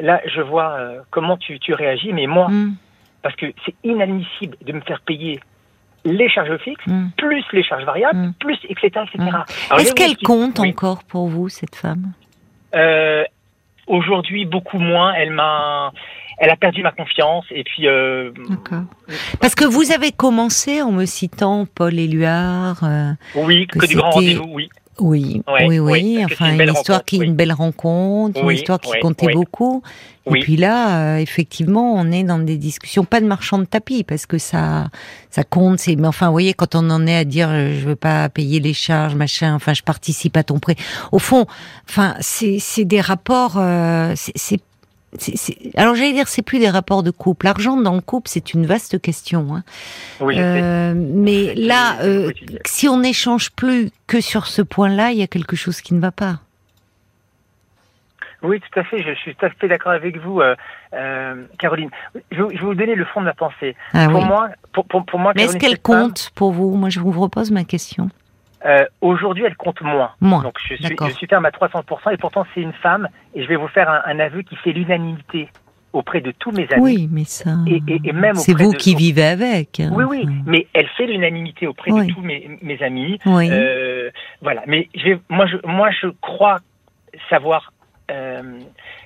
Là, 0.00 0.20
je 0.26 0.40
vois 0.40 0.70
euh, 0.72 1.00
comment 1.10 1.36
tu, 1.36 1.58
tu 1.60 1.72
réagis, 1.74 2.12
mais 2.12 2.26
moi, 2.26 2.48
Mm, 2.48 2.74
parce 3.22 3.36
que 3.36 3.46
c'est 3.64 3.74
inadmissible 3.84 4.56
de 4.64 4.72
me 4.72 4.80
faire 4.80 5.00
payer 5.00 5.40
les 6.04 6.28
charges 6.28 6.56
fixes, 6.58 6.86
mm. 6.86 7.08
plus 7.16 7.44
les 7.52 7.62
charges 7.62 7.84
variables, 7.84 8.18
Mm. 8.18 8.32
plus 8.34 8.58
etc. 8.68 8.86
etc. 9.12 9.38
Est-ce 9.78 9.94
qu'elle 9.94 10.16
compte 10.18 10.58
Oui. 10.60 10.70
encore 10.70 11.02
pour 11.04 11.28
vous, 11.28 11.48
cette 11.48 11.74
femme? 11.76 12.12
Euh, 12.74 13.24
Aujourd'hui, 13.86 14.46
beaucoup 14.46 14.78
moins. 14.78 15.12
Elle 15.12 15.30
m'a, 15.30 15.92
elle 16.38 16.50
a 16.50 16.56
perdu 16.56 16.82
ma 16.82 16.92
confiance 16.92 17.44
et 17.50 17.64
puis. 17.64 17.86
Euh. 17.88 18.30
Parce 19.40 19.54
que 19.54 19.64
vous 19.64 19.92
avez 19.92 20.12
commencé 20.12 20.82
en 20.82 20.92
me 20.92 21.04
citant 21.06 21.66
Paul 21.74 21.98
Éluard. 21.98 22.80
euh, 22.84 23.12
oui, 23.34 23.66
que, 23.66 23.78
que 23.78 23.86
du 23.86 23.96
grand 23.96 24.10
rendez-vous, 24.10 24.48
oui. 24.48 24.68
oui, 25.00 25.42
Ouais, 25.46 25.66
oui, 25.66 25.78
oui, 25.78 26.24
Enfin, 26.24 26.54
une 26.58 26.72
histoire 26.72 27.04
qui, 27.04 27.18
oui. 27.18 27.26
une 27.26 27.34
belle 27.34 27.52
rencontre, 27.52 28.42
une 28.42 28.50
histoire 28.50 28.80
qui 28.80 28.92
oui, 28.92 29.00
comptait 29.00 29.32
beaucoup. 29.32 29.82
Et 30.26 30.40
puis 30.40 30.56
là, 30.56 31.16
euh, 31.16 31.18
effectivement, 31.18 31.94
on 31.94 32.10
est 32.10 32.22
dans 32.22 32.38
des 32.38 32.56
discussions, 32.56 33.04
pas 33.04 33.20
de 33.20 33.26
marchand 33.26 33.58
de 33.58 33.66
tapis, 33.66 34.04
parce 34.04 34.24
que 34.24 34.38
ça, 34.38 34.88
ça 35.28 35.44
compte. 35.44 35.78
C'est, 35.80 35.96
mais 35.96 36.06
enfin, 36.08 36.26
vous 36.26 36.32
voyez, 36.32 36.54
quand 36.54 36.74
on 36.74 36.88
en 36.88 37.06
est 37.06 37.14
à 37.16 37.24
dire, 37.24 37.50
je 37.50 37.84
veux 37.86 37.96
pas 37.96 38.30
payer 38.30 38.58
les 38.58 38.72
charges, 38.72 39.14
machin. 39.16 39.54
Enfin, 39.54 39.74
je 39.74 39.82
participe 39.82 40.36
à 40.38 40.42
ton 40.42 40.58
prêt. 40.60 40.76
Au 41.12 41.18
fond, 41.18 41.44
enfin, 41.86 42.14
c'est, 42.20 42.58
c'est 42.58 42.86
des 42.86 43.02
rapports. 43.02 43.56
euh, 43.58 44.12
c'est, 44.16 44.60
c'est 45.18 45.76
alors 45.76 45.94
j'allais 45.94 46.12
dire 46.12 46.28
c'est 46.28 46.42
plus 46.42 46.58
des 46.58 46.68
rapports 46.70 47.02
de 47.02 47.10
couple. 47.10 47.46
L'argent 47.46 47.76
dans 47.76 47.94
le 47.94 48.00
couple 48.00 48.28
c'est 48.28 48.54
une 48.54 48.66
vaste 48.66 49.00
question. 49.00 49.54
Hein. 49.54 49.62
Oui. 50.20 50.36
Euh, 50.38 50.94
mais 50.96 51.54
là, 51.54 51.96
euh, 52.02 52.30
si 52.66 52.88
on 52.88 52.98
n'échange 52.98 53.50
plus 53.50 53.90
que 54.06 54.20
sur 54.20 54.46
ce 54.46 54.62
point-là, 54.62 55.10
il 55.12 55.18
y 55.18 55.22
a 55.22 55.26
quelque 55.26 55.56
chose 55.56 55.80
qui 55.80 55.94
ne 55.94 56.00
va 56.00 56.10
pas. 56.12 56.40
Oui, 58.42 58.60
tout 58.60 58.78
à 58.78 58.84
fait. 58.84 59.02
Je, 59.02 59.14
suis 59.14 59.34
tout 59.34 59.46
à 59.46 59.50
fait 59.50 59.68
d'accord 59.68 59.92
avec 59.92 60.18
vous, 60.18 60.40
euh, 60.40 60.54
euh, 60.92 61.44
Caroline. 61.58 61.88
Je, 62.30 62.42
vais- 62.42 62.54
je 62.54 62.60
vais 62.60 62.66
vous 62.66 62.74
donner 62.74 62.94
le 62.94 63.06
fond 63.06 63.20
de 63.20 63.24
ma 63.26 63.32
pensée. 63.32 63.74
Ah 63.94 64.06
pour 64.08 64.20
oui. 64.20 64.26
moi, 64.26 64.50
pour, 64.72 64.84
pour, 64.84 65.04
pour 65.06 65.18
moi, 65.18 65.32
Mais 65.34 65.44
est-ce 65.44 65.56
qu'elle 65.56 65.80
compte 65.80 66.30
pour 66.34 66.52
vous? 66.52 66.74
Moi, 66.76 66.90
je 66.90 67.00
vous 67.00 67.10
repose 67.12 67.50
ma 67.50 67.64
question. 67.64 68.10
Euh, 68.64 68.84
Aujourd'hui, 69.00 69.44
elle 69.44 69.56
compte 69.56 69.80
moins. 69.82 70.10
Moi, 70.20 70.42
Donc, 70.42 70.58
je 70.58 70.74
suis, 70.74 70.96
je 71.06 71.10
suis 71.14 71.26
ferme 71.26 71.44
à 71.46 71.50
300%, 71.50 72.12
et 72.12 72.16
pourtant, 72.16 72.44
c'est 72.54 72.60
une 72.60 72.72
femme, 72.74 73.08
et 73.34 73.42
je 73.42 73.48
vais 73.48 73.56
vous 73.56 73.68
faire 73.68 73.88
un, 73.90 74.02
un 74.06 74.18
aveu 74.20 74.42
qui 74.42 74.56
fait 74.56 74.72
l'unanimité 74.72 75.48
auprès 75.92 76.20
de 76.20 76.32
tous 76.32 76.50
mes 76.50 76.66
amis. 76.72 76.82
Oui, 76.82 77.08
mais 77.12 77.24
ça. 77.24 77.50
Et, 77.68 77.80
et, 77.86 78.00
et 78.04 78.12
même 78.12 78.34
C'est 78.34 78.52
vous 78.58 78.72
de- 78.72 78.76
qui 78.76 78.94
vivez 78.96 79.24
avec. 79.26 79.78
hein. 79.80 79.90
Oui, 79.94 80.04
oui, 80.04 80.26
mais 80.46 80.66
elle 80.72 80.88
fait 80.96 81.06
l'unanimité 81.06 81.66
auprès 81.68 81.92
Oui. 81.92 82.06
de 82.08 82.12
tous 82.12 82.20
mes, 82.20 82.58
mes 82.62 82.82
amis. 82.82 83.18
Oui. 83.26 83.48
Euh, 83.50 84.10
voilà. 84.42 84.62
Mais 84.66 84.88
je 84.96 85.10
vais, 85.10 85.18
moi, 85.28 85.46
je, 85.46 85.56
moi, 85.66 85.90
je 85.92 86.08
crois 86.20 86.58
savoir. 87.30 87.72
euh, 88.10 88.58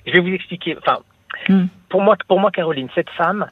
je 0.07 0.11
vais 0.13 0.19
vous 0.19 0.33
expliquer. 0.33 0.75
Enfin, 0.77 0.99
Hmm. 1.47 1.67
pour 1.89 2.01
moi, 2.01 2.17
pour 2.27 2.39
moi, 2.39 2.49
Caroline, 2.51 2.89
cette 2.95 3.09
femme, 3.11 3.45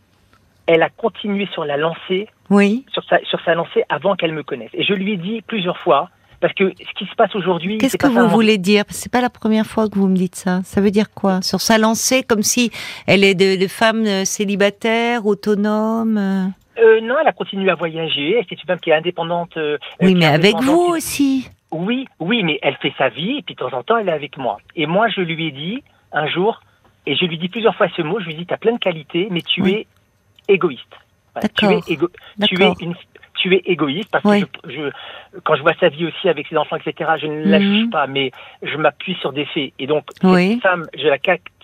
elle 0.68 0.84
a 0.84 0.90
continué 0.90 1.48
sur 1.54 1.66
la 1.66 1.78
lancée, 1.78 2.28
Oui. 2.50 2.86
sur 2.94 3.04
sa, 3.06 3.20
sur 3.26 3.40
sa 3.42 3.56
lancée 3.56 3.84
avant 3.90 4.16
qu'elle 4.16 4.34
me 4.34 4.44
connaisse. 4.44 4.70
Et 4.74 4.84
je 4.84 4.94
lui 4.94 5.14
ai 5.14 5.18
dit 5.18 5.42
plusieurs 5.42 5.78
fois, 5.78 6.10
parce 6.40 6.54
que 6.54 6.70
ce 6.78 6.94
qui 7.00 7.06
se 7.10 7.16
passe 7.16 7.34
aujourd'hui, 7.36 7.78
Qu'est-ce 7.80 7.98
que 7.98 8.08
vous 8.08 8.14
ça, 8.16 8.24
voulez 8.28 8.58
dire? 8.58 8.84
C'est 8.90 9.12
pas 9.12 9.22
la 9.22 9.30
première 9.30 9.66
fois 9.66 9.90
que 9.90 9.96
vous 9.98 10.08
me 10.08 10.16
dites 10.16 10.36
ça. 10.36 10.62
Ça 10.64 10.82
veut 10.82 10.92
dire 10.92 11.10
quoi? 11.12 11.42
Sur 11.42 11.62
sa 11.62 11.78
lancée, 11.78 12.22
comme 12.24 12.44
si 12.44 12.72
elle 13.08 13.24
est 13.24 13.34
de, 13.34 13.60
de 13.60 13.68
femme 13.68 14.06
euh, 14.06 14.24
célibataire, 14.26 15.26
autonome. 15.26 16.18
euh. 16.18 16.46
Euh, 16.80 17.02
non, 17.02 17.16
elle 17.20 17.28
a 17.28 17.32
continué 17.34 17.72
à 17.72 17.76
voyager. 17.76 18.46
C'est 18.48 18.62
une 18.62 18.68
femme 18.68 18.80
qui 18.80 18.92
est 18.92 18.94
indépendante. 18.96 19.58
euh, 19.58 19.78
Oui, 20.02 20.14
mais 20.14 20.28
avec 20.28 20.56
vous 20.62 20.80
aussi. 20.96 21.50
Oui, 21.72 22.08
oui, 22.20 22.44
mais 22.44 22.60
elle 22.62 22.76
fait 22.78 22.94
sa 22.98 23.10
vie 23.10 23.40
et 23.40 23.42
puis 23.42 23.56
de 23.56 23.60
temps 23.60 23.76
en 23.76 23.84
temps 23.84 23.98
elle 23.98 24.08
est 24.10 24.12
avec 24.14 24.38
moi. 24.38 24.58
Et 24.76 24.86
moi 24.86 25.08
je 25.10 25.20
lui 25.22 25.48
ai 25.48 25.52
dit 25.52 25.84
un 26.14 26.28
jour, 26.28 26.62
et 27.06 27.16
je 27.16 27.26
lui 27.26 27.38
dis 27.38 27.50
plusieurs 27.50 27.76
fois 27.76 27.88
ce 27.98 28.02
mot, 28.04 28.20
je 28.22 28.26
lui 28.28 28.36
dis 28.36 28.46
tu 28.46 28.54
as 28.54 28.58
plein 28.58 28.74
de 28.74 28.78
qualités, 28.80 29.28
mais 29.32 29.42
tu 29.42 29.62
Oui. 29.64 29.74
es 29.74 29.88
égoïste. 30.48 30.94
Voilà, 31.34 31.50
tu, 31.50 31.66
es 31.66 31.96
égo- 31.96 32.10
tu, 32.48 32.64
es 32.64 32.72
une, 32.82 32.96
tu 33.36 33.54
es 33.56 33.62
égoïste 33.66 34.10
parce 34.12 34.24
Oui. 34.26 34.42
que 34.42 34.48
je, 34.72 34.76
je- 34.76 35.40
quand 35.44 35.56
je 35.56 35.62
vois 35.62 35.74
sa 35.80 35.90
vie 35.90 36.06
aussi 36.08 36.28
avec 36.30 36.48
ses 36.48 36.58
enfants, 36.58 36.78
etc., 36.78 37.12
je 37.22 37.28
ne 37.28 37.46
la 37.46 37.60
Mhm. 37.60 37.76
juge 37.76 37.90
pas, 37.92 38.08
mais 38.08 38.32
je 38.64 38.76
m'appuie 38.78 39.16
sur 39.22 39.34
des 39.34 39.46
faits. 39.46 39.74
Et 39.78 39.86
donc 39.88 40.06
Oui. 40.24 40.54
cette 40.54 40.64
femme, 40.64 40.88
je 40.98 41.08
la, 41.08 41.18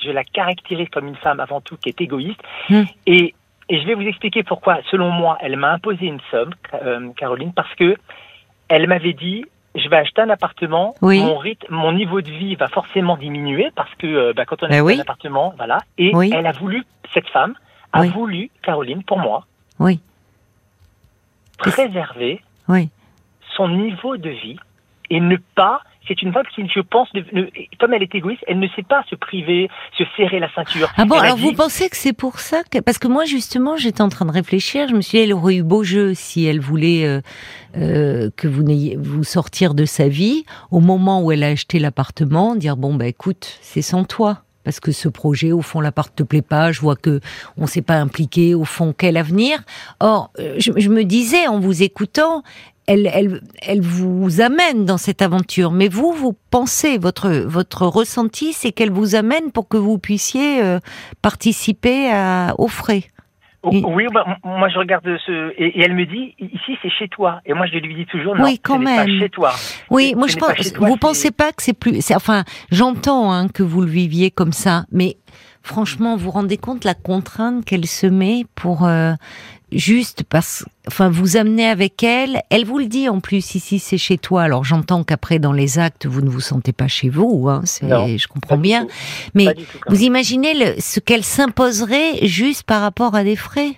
je 0.03 0.11
la 0.11 0.23
caractérise 0.23 0.89
comme 0.89 1.07
une 1.07 1.15
femme 1.15 1.39
avant 1.39 1.61
tout 1.61 1.77
qui 1.77 1.89
est 1.89 1.99
égoïste. 2.01 2.39
Mhm. 2.69 2.85
Et, 3.07 3.33
et 3.69 3.81
je 3.81 3.85
vais 3.87 3.95
vous 3.95 4.03
expliquer 4.07 4.43
pourquoi, 4.43 4.77
selon 4.91 5.09
moi, 5.09 5.37
elle 5.41 5.55
m'a 5.57 5.71
imposé 5.71 6.05
une 6.05 6.19
somme, 6.29 6.53
euh, 6.75 7.09
Caroline, 7.17 7.53
parce 7.53 7.73
que 7.75 7.95
elle 8.69 8.87
m'avait 8.87 9.13
dit 9.13 9.45
je 9.75 9.89
vais 9.89 9.95
acheter 9.97 10.21
un 10.21 10.29
appartement, 10.29 10.93
Oui. 11.01 11.19
mon 11.19 11.35
rythme, 11.39 11.73
mon 11.73 11.93
niveau 11.93 12.21
de 12.21 12.29
vie 12.29 12.53
va 12.53 12.67
forcément 12.67 13.17
diminuer 13.17 13.71
parce 13.75 13.89
que 13.95 14.05
euh, 14.05 14.33
bah, 14.35 14.45
quand 14.45 14.61
on 14.61 14.67
Ben 14.67 14.81
oui. 14.81 14.97
un 14.97 14.99
appartement, 15.01 15.51
voilà. 15.57 15.79
Et 15.97 16.11
elle 16.31 16.45
a 16.45 16.51
voulu, 16.51 16.83
cette 17.11 17.27
femme 17.29 17.55
a 17.93 18.01
Oui. 18.01 18.09
voulu, 18.09 18.51
Caroline, 18.63 19.03
pour 19.03 19.19
moi, 19.19 19.45
Oui. 19.79 19.99
préserver 21.57 22.41
Oui. 22.67 22.89
son 23.55 23.67
niveau 23.69 24.17
de 24.17 24.29
vie 24.29 24.57
et 25.09 25.19
ne 25.19 25.37
pas. 25.55 25.81
C'est 26.07 26.21
une 26.21 26.33
femme 26.33 26.43
qui, 26.53 26.67
je 26.67 26.81
pense, 26.81 27.07
ne- 27.13 27.21
ne- 27.31 27.47
comme 27.79 27.93
elle 27.93 28.03
est 28.03 28.13
égoïste, 28.13 28.43
elle 28.47 28.59
ne 28.59 28.67
sait 28.75 28.83
pas 28.83 29.03
se 29.09 29.15
priver, 29.15 29.69
se 29.97 30.03
serrer 30.17 30.39
la 30.39 30.51
ceinture. 30.53 30.91
Ah 30.97 31.05
bon, 31.05 31.15
Elle 31.15 31.25
alors 31.25 31.37
dit- 31.37 31.43
vous 31.43 31.53
pensez 31.53 31.87
que 31.89 31.95
c'est 31.95 32.11
pour 32.11 32.39
ça 32.39 32.63
que 32.69 32.79
parce 32.79 32.97
que 32.97 33.07
moi 33.07 33.23
justement 33.23 33.77
j'étais 33.77 34.01
en 34.01 34.09
train 34.09 34.25
de 34.25 34.31
réfléchir, 34.31 34.89
je 34.89 34.95
me 34.95 35.01
suis 35.01 35.19
dit 35.19 35.23
elle 35.23 35.33
aurait 35.33 35.55
eu 35.55 35.63
beau 35.63 35.83
jeu 35.83 36.13
si 36.13 36.45
elle 36.45 36.59
voulait 36.59 37.05
euh, 37.07 37.21
euh, 37.77 38.29
que 38.35 38.49
vous 38.49 38.63
n'ayez 38.63 38.97
vous 38.97 39.23
sortir 39.23 39.75
de 39.75 39.85
sa 39.85 40.09
vie 40.09 40.43
au 40.71 40.81
moment 40.81 41.21
où 41.23 41.31
elle 41.31 41.43
a 41.43 41.47
acheté 41.47 41.79
l'appartement, 41.79 42.55
dire 42.55 42.75
bon 42.75 42.95
bah 42.95 43.07
écoute 43.07 43.57
c'est 43.61 43.81
sans 43.81 44.03
toi, 44.03 44.41
parce 44.63 44.79
que 44.79 44.91
ce 44.91 45.07
projet, 45.09 45.51
au 45.51 45.61
fond, 45.61 45.81
l'appart 45.81 46.13
te 46.15 46.23
plaît 46.23 46.41
pas, 46.41 46.71
je 46.71 46.81
vois 46.81 46.95
que 46.95 47.19
on 47.57 47.67
s'est 47.67 47.81
pas 47.81 47.95
impliqué, 47.95 48.55
au 48.55 48.65
fond, 48.65 48.93
quel 48.97 49.17
avenir? 49.17 49.63
Or, 49.99 50.31
euh, 50.39 50.55
je, 50.57 50.71
je 50.75 50.89
me 50.89 51.03
disais 51.03 51.47
en 51.47 51.59
vous 51.59 51.83
écoutant, 51.83 52.43
elle, 52.85 53.09
elle, 53.13 53.41
elle 53.61 53.81
vous 53.81 54.41
amène 54.41 54.85
dans 54.85 54.97
cette 54.97 55.21
aventure, 55.21 55.71
mais 55.71 55.87
vous, 55.87 56.11
vous 56.11 56.35
pensez, 56.49 56.97
votre, 56.97 57.29
votre 57.29 57.85
ressenti, 57.85 58.53
c'est 58.53 58.71
qu'elle 58.71 58.91
vous 58.91 59.15
amène 59.15 59.51
pour 59.51 59.67
que 59.67 59.77
vous 59.77 59.97
puissiez 59.97 60.61
euh, 60.61 60.79
participer 61.21 62.11
à, 62.11 62.55
aux 62.57 62.67
frais. 62.67 63.05
Oui, 63.63 64.07
bah, 64.13 64.25
moi 64.43 64.67
je 64.69 64.77
regarde 64.77 65.05
ce 65.25 65.53
et, 65.57 65.81
elle 65.81 65.95
me 65.95 66.05
dit 66.05 66.35
ici 66.39 66.77
c'est 66.81 66.89
chez 66.89 67.07
toi 67.07 67.41
et 67.45 67.53
moi 67.53 67.65
je 67.65 67.77
lui 67.77 67.95
dis 67.95 68.05
toujours 68.05 68.35
non, 68.35 68.43
oui, 68.43 68.59
quand 68.59 68.77
même. 68.77 69.05
pas 69.05 69.19
chez 69.19 69.29
toi. 69.29 69.51
Oui, 69.89 70.13
moi 70.15 70.27
je 70.27 70.35
pense. 70.35 70.73
vous 70.73 70.97
pensez 70.97 71.31
pas 71.31 71.51
que 71.51 71.63
c'est 71.63 71.77
plus. 71.77 72.11
Enfin, 72.11 72.43
j'entends 72.71 73.31
hein, 73.31 73.47
que 73.47 73.63
vous 73.63 73.81
le 73.81 73.87
viviez 73.87 74.31
comme 74.31 74.51
ça, 74.51 74.83
mais 74.91 75.15
franchement, 75.61 76.17
vous 76.17 76.25
vous 76.25 76.31
rendez 76.31 76.57
compte 76.57 76.83
la 76.83 76.93
contrainte 76.93 77.63
qu'elle 77.63 77.85
se 77.85 78.05
met 78.07 78.45
pour 78.55 78.85
euh, 78.85 79.13
juste 79.77 80.23
parce, 80.23 80.65
enfin, 80.87 81.09
vous 81.09 81.37
amenez 81.37 81.67
avec 81.67 82.03
elle. 82.03 82.41
Elle 82.49 82.65
vous 82.65 82.79
le 82.79 82.85
dit 82.85 83.09
en 83.09 83.19
plus 83.19 83.55
ici, 83.55 83.79
c'est 83.79 83.97
chez 83.97 84.17
toi. 84.17 84.43
Alors 84.43 84.63
j'entends 84.63 85.03
qu'après 85.03 85.39
dans 85.39 85.53
les 85.53 85.79
actes, 85.79 86.05
vous 86.05 86.21
ne 86.21 86.29
vous 86.29 86.41
sentez 86.41 86.73
pas 86.73 86.87
chez 86.87 87.09
vous. 87.09 87.47
Hein, 87.49 87.63
je 88.17 88.27
comprends 88.27 88.57
bien. 88.57 88.87
Mais 89.33 89.47
vous 89.87 90.01
imaginez 90.01 90.53
le, 90.53 90.81
ce 90.81 90.99
qu'elle 90.99 91.23
s'imposerait 91.23 92.25
juste 92.27 92.63
par 92.63 92.81
rapport 92.81 93.15
à 93.15 93.23
des 93.23 93.35
frais. 93.35 93.73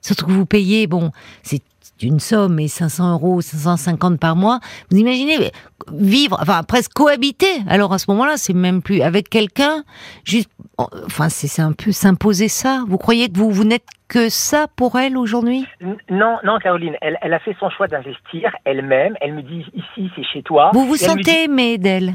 Surtout 0.00 0.26
que 0.26 0.32
vous 0.32 0.46
payez, 0.46 0.86
bon, 0.86 1.10
c'est 1.42 1.62
une 2.02 2.20
somme, 2.20 2.58
et 2.60 2.68
500 2.68 3.12
euros, 3.12 3.40
550 3.40 4.18
par 4.18 4.36
mois. 4.36 4.60
Vous 4.90 4.98
imaginez 4.98 5.50
vivre, 5.92 6.38
enfin 6.40 6.62
presque 6.62 6.92
cohabiter. 6.92 7.62
Alors 7.68 7.92
à 7.92 7.98
ce 7.98 8.06
moment-là, 8.08 8.36
c'est 8.36 8.52
même 8.52 8.82
plus 8.82 9.00
avec 9.00 9.28
quelqu'un, 9.28 9.84
juste, 10.24 10.50
enfin 10.78 11.28
c'est 11.28 11.62
un 11.62 11.72
peu 11.72 11.92
s'imposer 11.92 12.48
ça. 12.48 12.82
Vous 12.88 12.98
croyez 12.98 13.28
que 13.28 13.38
vous 13.38 13.50
vous 13.50 13.64
n'êtes 13.64 13.86
que 14.08 14.28
ça 14.28 14.66
pour 14.76 14.98
elle 14.98 15.16
aujourd'hui? 15.16 15.66
Non, 16.10 16.38
non, 16.44 16.58
Caroline, 16.58 16.96
elle, 17.00 17.18
elle, 17.22 17.32
a 17.32 17.38
fait 17.38 17.56
son 17.58 17.70
choix 17.70 17.88
d'investir 17.88 18.54
elle-même. 18.64 19.16
Elle 19.20 19.34
me 19.34 19.42
dit 19.42 19.66
ici, 19.74 20.10
c'est 20.14 20.24
chez 20.24 20.42
toi. 20.42 20.70
Vous 20.74 20.86
vous 20.86 20.96
sentez 20.96 21.44
aimée 21.44 21.78
d'elle? 21.78 22.14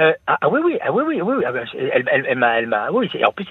Euh, 0.00 0.12
ah, 0.28 0.38
ah, 0.40 0.48
oui, 0.48 0.60
oui, 0.64 0.78
ah 0.80 0.92
oui, 0.92 1.02
oui, 1.04 1.20
oui, 1.20 1.44
ah, 1.44 1.50
bah, 1.50 1.60
elle, 1.74 2.04
elle, 2.12 2.26
elle 2.28 2.66
m'a, 2.66 2.90
oui, 2.92 3.10
en 3.26 3.32
plus, 3.32 3.46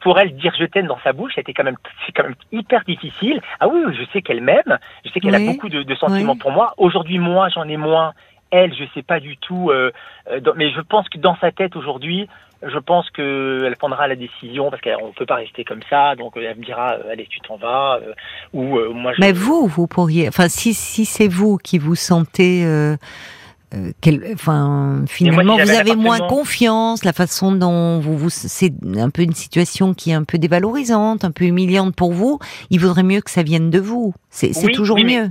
pour 0.00 0.18
elle 0.18 0.36
dire 0.36 0.52
je 0.58 0.66
t'aime 0.66 0.86
dans 0.86 0.98
sa 1.02 1.14
bouche, 1.14 1.32
c'était 1.34 1.54
quand 1.54 1.64
même, 1.64 1.78
c'est 2.04 2.12
quand 2.12 2.24
même 2.24 2.34
hyper 2.50 2.84
difficile. 2.84 3.40
Ah 3.58 3.68
oui, 3.68 3.80
je 3.98 4.04
sais 4.12 4.20
qu'elle 4.20 4.42
m'aime, 4.42 4.78
je 5.04 5.10
sais 5.10 5.20
qu'elle 5.20 5.34
a 5.34 5.38
beaucoup 5.38 5.70
de, 5.70 5.82
de 5.82 5.94
sentiments 5.94 6.36
pour 6.36 6.50
moi. 6.50 6.74
Aujourd'hui, 6.76 7.18
moi, 7.18 7.48
j'en 7.48 7.64
ai 7.68 7.78
moins. 7.78 8.12
Elle, 8.50 8.74
je 8.74 8.84
sais 8.92 9.02
pas 9.02 9.18
du 9.18 9.38
tout, 9.38 9.70
euh, 9.70 9.92
euh 10.30 10.40
mais 10.56 10.70
je 10.72 10.80
pense 10.82 11.08
que 11.08 11.16
dans 11.16 11.36
sa 11.36 11.52
tête 11.52 11.74
aujourd'hui, 11.74 12.28
je 12.62 12.78
pense 12.78 13.10
qu'elle 13.10 13.76
prendra 13.78 14.06
la 14.08 14.16
décision 14.16 14.70
parce 14.70 14.82
qu'on 14.82 15.08
ne 15.08 15.12
peut 15.12 15.26
pas 15.26 15.36
rester 15.36 15.64
comme 15.64 15.82
ça. 15.88 16.14
Donc 16.16 16.34
elle 16.36 16.56
me 16.56 16.64
dira 16.64 16.94
euh, 16.94 17.12
allez 17.12 17.26
tu 17.28 17.40
t'en 17.40 17.56
vas 17.56 18.00
euh, 18.02 18.14
ou 18.52 18.92
moi. 18.94 19.12
Je... 19.14 19.20
Mais 19.20 19.32
vous, 19.32 19.66
vous 19.66 19.86
pourriez, 19.86 20.28
enfin 20.28 20.48
si 20.48 20.74
si 20.74 21.04
c'est 21.04 21.28
vous 21.28 21.58
qui 21.58 21.78
vous 21.78 21.94
sentez 21.94 22.64
euh, 23.74 23.92
enfin, 24.34 25.04
finalement, 25.08 25.56
vous 25.56 25.70
avez 25.70 25.96
moins 25.96 26.20
confiance, 26.20 27.04
la 27.04 27.12
façon 27.12 27.52
dont 27.52 28.00
vous, 28.00 28.16
vous 28.16 28.30
c'est 28.30 28.72
un 28.96 29.10
peu 29.10 29.22
une 29.22 29.34
situation 29.34 29.94
qui 29.94 30.10
est 30.10 30.14
un 30.14 30.24
peu 30.24 30.38
dévalorisante, 30.38 31.24
un 31.24 31.30
peu 31.30 31.44
humiliante 31.44 31.94
pour 31.94 32.12
vous. 32.12 32.38
Il 32.70 32.80
vaudrait 32.80 33.02
mieux 33.02 33.20
que 33.20 33.30
ça 33.30 33.42
vienne 33.42 33.70
de 33.70 33.78
vous. 33.78 34.14
C'est 34.30 34.52
toujours 34.72 34.98
mieux. 34.98 35.30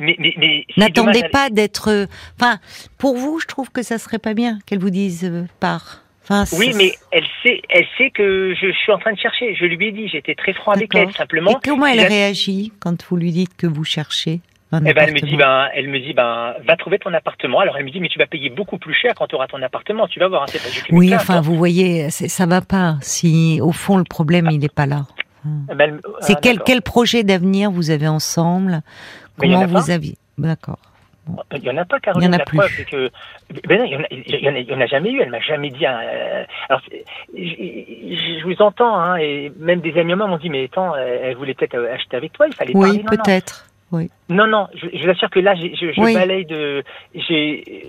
Mais, 0.00 0.16
mais, 0.18 0.66
N'attendez 0.76 1.22
pas 1.30 1.50
d'être. 1.50 2.08
Enfin, 2.40 2.58
pour 2.98 3.16
vous, 3.16 3.38
je 3.38 3.46
trouve 3.46 3.70
que 3.70 3.82
ça 3.82 3.98
serait 3.98 4.18
pas 4.18 4.34
bien 4.34 4.58
qu'elle 4.66 4.80
vous 4.80 4.90
dise 4.90 5.24
euh, 5.24 5.44
par. 5.60 6.03
Enfin, 6.28 6.44
oui, 6.58 6.72
mais 6.74 6.92
elle 7.10 7.26
sait, 7.42 7.60
elle 7.68 7.86
sait 7.98 8.10
que 8.10 8.54
je, 8.54 8.72
suis 8.72 8.92
en 8.92 8.98
train 8.98 9.12
de 9.12 9.18
chercher. 9.18 9.54
Je 9.54 9.66
lui 9.66 9.88
ai 9.88 9.92
dit, 9.92 10.08
j'étais 10.08 10.34
très 10.34 10.54
franc 10.54 10.72
avec 10.72 10.94
elle, 10.94 11.12
simplement. 11.12 11.50
Et 11.50 11.54
comment 11.62 11.86
elle 11.86 12.00
réagit 12.00 12.72
quand 12.80 13.04
vous 13.04 13.16
lui 13.16 13.30
dites 13.30 13.56
que 13.56 13.66
vous 13.66 13.84
cherchez 13.84 14.40
eh 14.84 14.92
ben, 14.92 15.04
elle 15.06 15.14
me 15.14 15.20
dit, 15.20 15.36
ben, 15.36 15.68
elle 15.74 15.88
me 15.88 16.00
dit, 16.00 16.14
ben, 16.14 16.54
va 16.66 16.76
trouver 16.76 16.98
ton 16.98 17.12
appartement. 17.14 17.60
Alors 17.60 17.76
elle 17.76 17.84
me 17.84 17.90
dit, 17.90 18.00
mais 18.00 18.08
tu 18.08 18.18
vas 18.18 18.26
payer 18.26 18.50
beaucoup 18.50 18.78
plus 18.78 18.94
cher 18.94 19.12
quand 19.16 19.26
tu 19.26 19.36
auras 19.36 19.46
ton 19.46 19.62
appartement. 19.62 20.08
Tu 20.08 20.18
vas 20.18 20.28
voir. 20.28 20.42
Hein, 20.42 20.58
oui, 20.90 21.14
enfin, 21.14 21.40
vous 21.40 21.54
voyez, 21.54 22.10
ça 22.10 22.46
va 22.46 22.60
pas. 22.60 22.96
Si 23.00 23.60
au 23.62 23.72
fond 23.72 23.98
le 23.98 24.04
problème 24.04 24.48
il 24.50 24.58
n'est 24.58 24.68
pas 24.68 24.86
là. 24.86 25.02
Eh 25.70 25.74
ben, 25.74 26.00
c'est 26.20 26.36
ah, 26.36 26.40
quel 26.42 26.58
quel 26.60 26.82
projet 26.82 27.22
d'avenir 27.22 27.70
vous 27.70 27.90
avez 27.90 28.08
ensemble? 28.08 28.80
Comment 29.38 29.66
vous 29.66 29.90
avez 29.90 30.16
D'accord. 30.38 30.78
Il 31.52 31.60
n'y 31.60 31.70
en 31.70 31.76
a 31.76 31.84
pas, 31.84 32.00
Caroline. 32.00 32.28
Il 32.28 32.30
n'y 32.30 32.36
en 32.36 32.40
a 32.40 32.44
plus. 32.44 32.84
que, 32.84 33.10
ben 33.66 33.78
non, 33.78 33.84
il 34.10 34.66
n'y 34.66 34.72
en, 34.72 34.80
a 34.80 34.86
jamais 34.86 35.10
eu. 35.10 35.20
Elle 35.20 35.30
m'a 35.30 35.40
jamais 35.40 35.70
dit. 35.70 35.86
Euh, 35.86 36.44
alors, 36.68 36.82
je, 37.34 38.44
vous 38.44 38.60
entends, 38.60 38.94
hein, 38.94 39.16
et 39.16 39.52
même 39.58 39.80
des 39.80 39.98
amis 39.98 40.14
m'ont 40.14 40.36
dit, 40.36 40.50
mais 40.50 40.64
attends, 40.64 40.94
elle 40.96 41.36
voulait 41.36 41.54
peut-être 41.54 41.78
acheter 41.78 42.16
avec 42.16 42.32
toi. 42.32 42.46
Il 42.46 42.54
fallait. 42.54 42.72
Oui, 42.74 43.02
peut-être. 43.02 43.66
Non, 44.28 44.46
non, 44.46 44.66
je, 44.74 44.86
je 44.92 45.06
l'assure 45.06 45.30
que 45.30 45.40
là, 45.40 45.54
je, 45.54 45.68
je 45.68 46.14
balaye 46.14 46.44
de. 46.44 46.82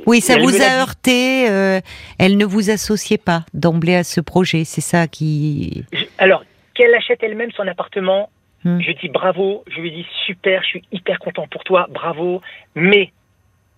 Oui, 0.06 0.22
ça 0.22 0.38
vous 0.38 0.62
a 0.62 0.82
heurté. 0.82 1.50
Euh, 1.50 1.80
elle 2.20 2.38
ne 2.38 2.46
vous 2.46 2.70
associait 2.70 3.18
pas 3.18 3.46
d'emblée 3.54 3.96
à 3.96 4.04
ce 4.04 4.22
projet, 4.22 4.64
c'est 4.66 4.82
ça 4.82 5.08
qui. 5.08 5.86
alors, 6.18 6.44
qu'elle 6.74 6.94
achète 6.94 7.24
elle-même 7.24 7.52
son 7.52 7.68
appartement, 7.68 8.30
hmm. 8.64 8.80
je 8.82 8.92
dis 8.92 9.10
bravo, 9.10 9.64
je 9.68 9.80
lui 9.80 9.92
dis 9.92 10.06
super, 10.26 10.62
je 10.64 10.68
suis 10.68 10.84
hyper 10.92 11.20
content 11.20 11.48
pour 11.48 11.64
toi, 11.64 11.88
bravo, 11.90 12.42
mais 12.76 13.12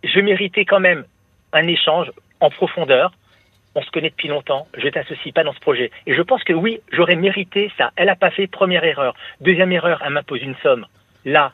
je 0.03 0.19
méritais 0.19 0.65
quand 0.65 0.79
même 0.79 1.05
un 1.53 1.67
échange 1.67 2.11
en 2.39 2.49
profondeur. 2.49 3.11
On 3.75 3.81
se 3.83 3.91
connaît 3.91 4.09
depuis 4.09 4.27
longtemps, 4.27 4.67
je 4.75 4.87
t'associe 4.87 5.33
pas 5.33 5.43
dans 5.43 5.53
ce 5.53 5.59
projet. 5.59 5.91
Et 6.07 6.15
je 6.15 6.21
pense 6.23 6.43
que 6.43 6.53
oui, 6.53 6.79
j'aurais 6.91 7.15
mérité 7.15 7.71
ça. 7.77 7.91
Elle 7.95 8.09
a 8.09 8.15
pas 8.15 8.31
fait 8.31 8.47
première 8.47 8.83
erreur. 8.83 9.13
Deuxième 9.39 9.71
erreur, 9.71 10.01
elle 10.03 10.13
m'impose 10.13 10.41
une 10.41 10.55
somme. 10.63 10.87
Là, 11.25 11.51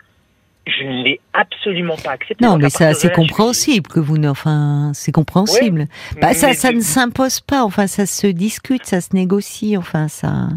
je 0.66 0.84
ne 0.84 1.04
l'ai 1.04 1.20
absolument 1.34 1.98
pas 1.98 2.12
accepté. 2.12 2.46
Non, 2.46 2.58
mais 2.58 2.70
ça, 2.70 2.94
c'est 2.94 3.12
compréhensible 3.12 3.88
que 3.88 4.00
vous, 4.00 4.16
enfin, 4.26 4.92
c'est 4.94 5.12
compréhensible. 5.12 5.88
bah, 6.22 6.34
ça, 6.34 6.54
ça 6.54 6.72
ne 6.72 6.80
s'impose 6.80 7.42
pas. 7.42 7.64
Enfin, 7.64 7.88
ça 7.88 8.06
se 8.06 8.28
discute, 8.28 8.86
ça 8.86 9.02
se 9.02 9.14
négocie. 9.14 9.76
Enfin, 9.76 10.08
ça. 10.08 10.48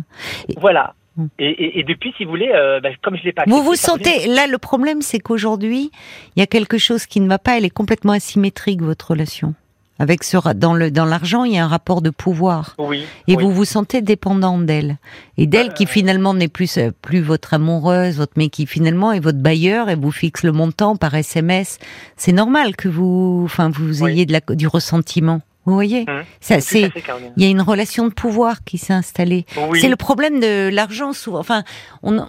Voilà. 0.58 0.94
Hmm. 1.16 1.26
Et, 1.38 1.80
et, 1.80 1.82
depuis, 1.82 2.12
si 2.16 2.24
vous 2.24 2.30
voulez, 2.30 2.50
euh, 2.54 2.80
bah, 2.80 2.90
comme 3.02 3.16
je 3.16 3.24
l'ai 3.24 3.32
pas. 3.32 3.44
Vous 3.46 3.62
vous 3.62 3.74
sentez 3.74 4.26
là. 4.26 4.46
Le 4.46 4.58
problème, 4.58 5.00
c'est 5.02 5.18
qu'aujourd'hui, 5.18 5.90
il 6.34 6.40
y 6.40 6.42
a 6.42 6.46
quelque 6.46 6.78
chose 6.78 7.06
qui 7.06 7.20
ne 7.20 7.28
va 7.28 7.38
pas. 7.38 7.56
Elle 7.56 7.64
est 7.64 7.70
complètement 7.70 8.12
asymétrique 8.12 8.82
votre 8.82 9.10
relation. 9.10 9.54
Avec 9.98 10.24
ce 10.24 10.36
dans 10.52 10.74
le 10.74 10.90
dans 10.90 11.06
l'argent, 11.06 11.44
il 11.44 11.54
y 11.54 11.58
a 11.58 11.64
un 11.64 11.68
rapport 11.68 12.02
de 12.02 12.10
pouvoir. 12.10 12.74
Oui. 12.76 13.04
Et 13.28 13.36
vous 13.36 13.50
vous 13.50 13.64
sentez 13.64 14.02
dépendant 14.02 14.58
d'elle 14.58 14.98
et 15.38 15.46
d'elle 15.46 15.72
qui 15.72 15.84
euh. 15.84 15.88
finalement 15.88 16.34
n'est 16.34 16.48
plus 16.48 16.76
euh, 16.76 16.90
plus 17.00 17.22
votre 17.22 17.54
amoureuse, 17.54 18.18
votre 18.18 18.34
mais 18.36 18.50
qui 18.50 18.66
finalement 18.66 19.12
est 19.12 19.20
votre 19.20 19.38
bailleur 19.38 19.88
et 19.88 19.94
vous 19.94 20.10
fixe 20.10 20.42
le 20.42 20.52
montant 20.52 20.96
par 20.96 21.14
SMS. 21.14 21.78
C'est 22.16 22.32
normal 22.32 22.76
que 22.76 22.88
vous 22.88 23.40
enfin 23.44 23.70
vous 23.70 24.04
ayez 24.04 24.26
de 24.26 24.32
la, 24.32 24.40
du 24.54 24.66
ressentiment. 24.66 25.40
Vous 25.66 25.74
voyez, 25.74 26.02
mmh. 26.02 26.24
ça 26.40 26.60
c'est 26.60 26.92
il 27.36 27.42
y 27.42 27.46
a 27.46 27.50
une 27.50 27.60
relation 27.60 28.06
de 28.06 28.12
pouvoir 28.12 28.62
qui 28.62 28.78
s'est 28.78 28.92
installée. 28.92 29.44
C'est 29.74 29.88
le 29.88 29.96
problème 29.96 30.38
de 30.38 30.68
l'argent 30.68 31.12
souvent. 31.12 31.40
Enfin, 31.40 31.64
on, 32.04 32.24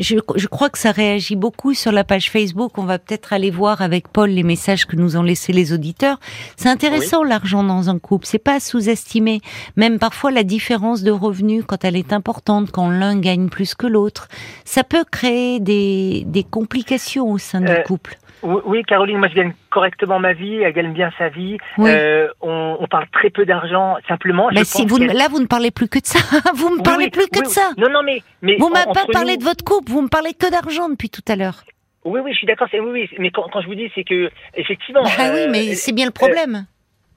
je, 0.00 0.16
je, 0.36 0.46
crois 0.46 0.70
que 0.70 0.78
ça 0.78 0.90
réagit 0.90 1.36
beaucoup 1.36 1.74
sur 1.74 1.92
la 1.92 2.04
page 2.04 2.30
Facebook. 2.30 2.78
On 2.78 2.84
va 2.84 2.98
peut-être 2.98 3.34
aller 3.34 3.50
voir 3.50 3.82
avec 3.82 4.08
Paul 4.08 4.30
les 4.30 4.42
messages 4.42 4.86
que 4.86 4.96
nous 4.96 5.18
ont 5.18 5.22
laissés 5.22 5.52
les 5.52 5.74
auditeurs. 5.74 6.18
C'est 6.56 6.70
intéressant 6.70 7.22
l'argent 7.22 7.62
dans 7.62 7.90
un 7.90 7.98
couple. 7.98 8.26
C'est 8.26 8.38
pas 8.38 8.60
sous-estimé. 8.60 9.42
Même 9.76 9.98
parfois 9.98 10.30
la 10.30 10.42
différence 10.42 11.02
de 11.02 11.10
revenus 11.10 11.64
quand 11.66 11.84
elle 11.84 11.96
est 11.96 12.14
importante, 12.14 12.70
quand 12.70 12.88
l'un 12.88 13.18
gagne 13.20 13.50
plus 13.50 13.74
que 13.74 13.86
l'autre, 13.86 14.28
ça 14.64 14.84
peut 14.84 15.04
créer 15.04 15.60
des, 15.60 16.24
des 16.26 16.44
complications 16.44 17.30
au 17.30 17.36
sein 17.36 17.60
du 17.60 17.68
euh, 17.68 17.82
couple. 17.82 18.16
Oui, 18.44 18.82
Caroline, 18.82 19.16
moi 19.16 19.28
je 19.28 19.34
gagne 19.34 19.54
correctement 19.70 20.18
ma 20.18 20.34
vie, 20.34 20.56
elle 20.56 20.72
gagne 20.74 20.92
bien 20.92 21.10
sa 21.16 21.30
vie. 21.30 21.56
Euh, 21.78 22.28
on, 22.42 22.76
on, 22.78 22.86
parle 22.86 23.06
très 23.10 23.30
peu 23.30 23.46
d'argent, 23.46 23.96
simplement. 24.06 24.50
Mais 24.52 24.64
si 24.64 24.84
vous, 24.84 24.98
là, 24.98 25.28
vous 25.30 25.40
ne 25.40 25.46
parlez 25.46 25.70
plus 25.70 25.88
que 25.88 25.98
de 25.98 26.06
ça. 26.06 26.18
vous 26.54 26.68
me 26.76 26.82
parlez 26.82 27.08
plus 27.08 27.26
que 27.28 27.40
de 27.40 27.48
ça. 27.48 27.70
Non, 27.78 27.88
non, 27.90 28.02
mais, 28.02 28.22
mais 28.42 28.56
vous 28.58 28.68
m'avez 28.68 28.92
pas 28.92 29.06
parlé 29.10 29.38
de 29.38 29.44
votre 29.44 29.64
couple. 29.64 29.90
Vous 29.90 30.02
me 30.02 30.08
parlez 30.08 30.34
que 30.34 30.50
d'argent 30.50 30.90
depuis 30.90 31.08
tout 31.08 31.22
à 31.26 31.36
l'heure. 31.36 31.64
Oui, 32.04 32.20
oui, 32.22 32.32
je 32.32 32.38
suis 32.38 32.46
d'accord. 32.46 32.68
Oui, 32.74 32.80
oui, 32.80 33.10
mais 33.18 33.30
quand, 33.30 33.46
quand, 33.50 33.62
je 33.62 33.66
vous 33.66 33.74
dis, 33.74 33.90
c'est 33.94 34.04
que 34.04 34.30
effectivement. 34.54 35.04
Ah 35.18 35.30
oui, 35.32 35.46
mais 35.50 35.70
euh, 35.70 35.74
c'est 35.74 35.92
bien 35.92 36.04
le 36.04 36.12
problème. 36.12 36.66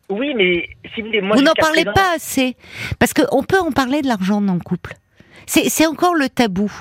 Euh, 0.10 0.16
oui, 0.16 0.34
mais 0.34 0.70
si 0.96 1.02
vous 1.02 1.08
voulez, 1.08 1.20
moi. 1.20 1.36
Vous 1.36 1.44
n'en 1.44 1.54
parlez 1.54 1.84
pas 1.84 2.16
assez, 2.16 2.56
parce 3.00 3.14
qu'on 3.14 3.44
peut 3.44 3.60
en 3.60 3.72
parler 3.72 4.02
de 4.02 4.08
l'argent 4.08 4.40
dans 4.40 4.54
le 4.54 4.62
couple. 4.62 4.94
C'est 5.46 5.86
encore 5.86 6.16
le 6.16 6.30
tabou. 6.30 6.72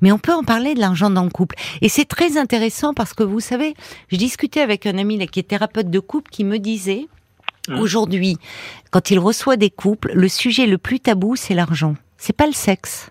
Mais 0.00 0.12
on 0.12 0.18
peut 0.18 0.32
en 0.32 0.42
parler 0.42 0.74
de 0.74 0.80
l'argent 0.80 1.10
dans 1.10 1.24
le 1.24 1.30
couple. 1.30 1.56
Et 1.82 1.88
c'est 1.88 2.04
très 2.04 2.36
intéressant 2.36 2.94
parce 2.94 3.14
que 3.14 3.22
vous 3.22 3.40
savez, 3.40 3.74
je 4.08 4.16
discutais 4.16 4.60
avec 4.60 4.86
un 4.86 4.98
ami 4.98 5.26
qui 5.28 5.40
est 5.40 5.48
thérapeute 5.48 5.90
de 5.90 6.00
couple 6.00 6.30
qui 6.30 6.44
me 6.44 6.58
disait, 6.58 7.06
mmh. 7.68 7.78
aujourd'hui, 7.78 8.36
quand 8.90 9.10
il 9.10 9.18
reçoit 9.18 9.56
des 9.56 9.70
couples, 9.70 10.12
le 10.14 10.28
sujet 10.28 10.66
le 10.66 10.78
plus 10.78 11.00
tabou, 11.00 11.36
c'est 11.36 11.54
l'argent. 11.54 11.94
C'est 12.16 12.36
pas 12.36 12.46
le 12.46 12.52
sexe. 12.52 13.10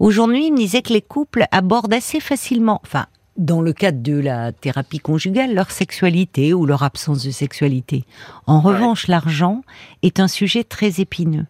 Aujourd'hui, 0.00 0.46
il 0.46 0.52
me 0.52 0.58
disait 0.58 0.82
que 0.82 0.92
les 0.92 1.02
couples 1.02 1.44
abordent 1.52 1.94
assez 1.94 2.20
facilement, 2.20 2.80
enfin, 2.84 3.06
dans 3.36 3.62
le 3.62 3.72
cadre 3.72 4.02
de 4.02 4.18
la 4.18 4.52
thérapie 4.52 4.98
conjugale, 4.98 5.54
leur 5.54 5.70
sexualité 5.70 6.52
ou 6.52 6.66
leur 6.66 6.82
absence 6.82 7.24
de 7.24 7.30
sexualité. 7.30 8.04
En 8.46 8.60
revanche, 8.60 9.06
l'argent 9.06 9.62
est 10.02 10.20
un 10.20 10.28
sujet 10.28 10.64
très 10.64 11.00
épineux. 11.00 11.46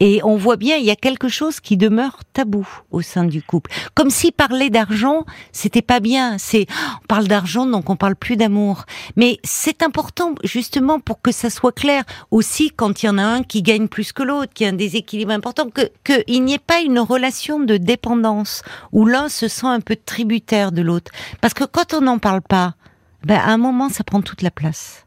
Et 0.00 0.22
on 0.24 0.36
voit 0.36 0.56
bien, 0.56 0.76
il 0.76 0.84
y 0.84 0.90
a 0.90 0.96
quelque 0.96 1.28
chose 1.28 1.60
qui 1.60 1.76
demeure 1.76 2.20
tabou 2.32 2.66
au 2.90 3.02
sein 3.02 3.24
du 3.24 3.42
couple. 3.42 3.70
Comme 3.94 4.08
si 4.08 4.32
parler 4.32 4.70
d'argent, 4.70 5.26
c'était 5.52 5.82
pas 5.82 6.00
bien. 6.00 6.38
C'est, 6.38 6.66
on 7.02 7.06
parle 7.06 7.28
d'argent, 7.28 7.66
donc 7.66 7.90
on 7.90 7.96
parle 7.96 8.16
plus 8.16 8.36
d'amour. 8.36 8.84
Mais 9.16 9.38
c'est 9.44 9.82
important, 9.82 10.34
justement, 10.42 11.00
pour 11.00 11.20
que 11.20 11.32
ça 11.32 11.50
soit 11.50 11.72
clair. 11.72 12.04
Aussi, 12.30 12.70
quand 12.70 13.02
il 13.02 13.06
y 13.06 13.08
en 13.10 13.18
a 13.18 13.22
un 13.22 13.42
qui 13.42 13.62
gagne 13.62 13.88
plus 13.88 14.12
que 14.12 14.22
l'autre, 14.22 14.52
qu'il 14.54 14.64
y 14.64 14.70
a 14.70 14.72
un 14.72 14.76
déséquilibre 14.76 15.32
important, 15.32 15.68
que, 15.68 15.90
qu'il 16.04 16.44
n'y 16.44 16.54
ait 16.54 16.58
pas 16.58 16.80
une 16.80 16.98
relation 16.98 17.60
de 17.60 17.76
dépendance 17.76 18.62
où 18.92 19.04
l'un 19.04 19.28
se 19.28 19.48
sent 19.48 19.66
un 19.66 19.80
peu 19.80 19.96
tributaire 19.96 20.72
de 20.72 20.80
l'autre. 20.80 21.12
Parce 21.42 21.52
que 21.52 21.64
quand 21.64 21.92
on 21.92 22.00
n'en 22.00 22.18
parle 22.18 22.42
pas, 22.42 22.74
ben, 23.24 23.38
à 23.38 23.50
un 23.50 23.58
moment, 23.58 23.90
ça 23.90 24.02
prend 24.02 24.22
toute 24.22 24.40
la 24.40 24.50
place. 24.50 25.04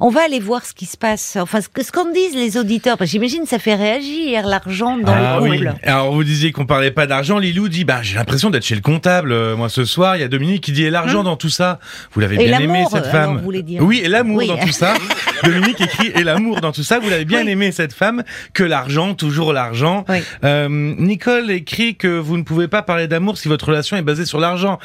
On 0.00 0.10
va 0.10 0.22
aller 0.24 0.40
voir 0.40 0.64
ce 0.64 0.74
qui 0.74 0.86
se 0.86 0.96
passe. 0.96 1.36
Enfin, 1.40 1.60
ce 1.60 1.68
que 1.68 1.80
qu'en 1.90 2.10
disent 2.10 2.34
les 2.34 2.56
auditeurs. 2.56 2.98
Parce 2.98 3.10
que 3.10 3.12
j'imagine 3.12 3.46
ça 3.46 3.58
fait 3.58 3.74
réagir 3.74 4.46
l'argent 4.46 4.98
dans 4.98 5.12
ah, 5.12 5.36
le 5.36 5.40
couple. 5.40 5.72
Oui. 5.74 5.88
Alors 5.88 6.12
vous 6.12 6.24
disiez 6.24 6.52
qu'on 6.52 6.66
parlait 6.66 6.90
pas 6.90 7.06
d'argent. 7.06 7.38
Lilou 7.38 7.68
dit 7.68 7.84
bah 7.84 8.02
j'ai 8.02 8.16
l'impression 8.16 8.50
d'être 8.50 8.64
chez 8.64 8.74
le 8.74 8.80
comptable. 8.80 9.32
Euh, 9.32 9.56
moi 9.56 9.68
ce 9.68 9.84
soir, 9.84 10.16
il 10.16 10.20
y 10.20 10.22
a 10.22 10.28
Dominique 10.28 10.64
qui 10.64 10.72
dit 10.72 10.84
et 10.84 10.90
l'argent 10.90 11.20
hein 11.20 11.24
dans 11.24 11.36
tout 11.36 11.48
ça? 11.48 11.78
Vous 12.12 12.20
l'avez 12.20 12.36
bien 12.36 12.58
aimé 12.58 12.84
cette 12.90 13.06
femme. 13.06 13.42
Oui, 13.80 14.00
et 14.04 14.08
l'amour 14.08 14.46
dans 14.46 14.58
tout 14.58 14.72
ça. 14.72 14.94
Dominique 15.44 15.80
écrit 15.80 16.08
et 16.14 16.24
l'amour 16.24 16.60
dans 16.60 16.72
tout 16.72 16.82
ça. 16.82 16.98
Vous 16.98 17.08
l'avez 17.08 17.24
bien 17.24 17.46
aimé 17.46 17.72
cette 17.72 17.92
femme 17.92 18.22
que 18.52 18.64
l'argent, 18.64 19.14
toujours 19.14 19.52
l'argent. 19.52 20.04
Euh, 20.44 20.68
Nicole 20.68 21.50
écrit 21.50 21.96
que 21.96 22.18
vous 22.18 22.36
ne 22.36 22.42
pouvez 22.42 22.68
pas 22.68 22.82
parler 22.82 23.08
d'amour 23.08 23.38
si 23.38 23.48
votre 23.48 23.66
relation 23.68 23.96
est 23.96 24.02
basée 24.02 24.26
sur 24.26 24.40
l'argent. 24.40 24.78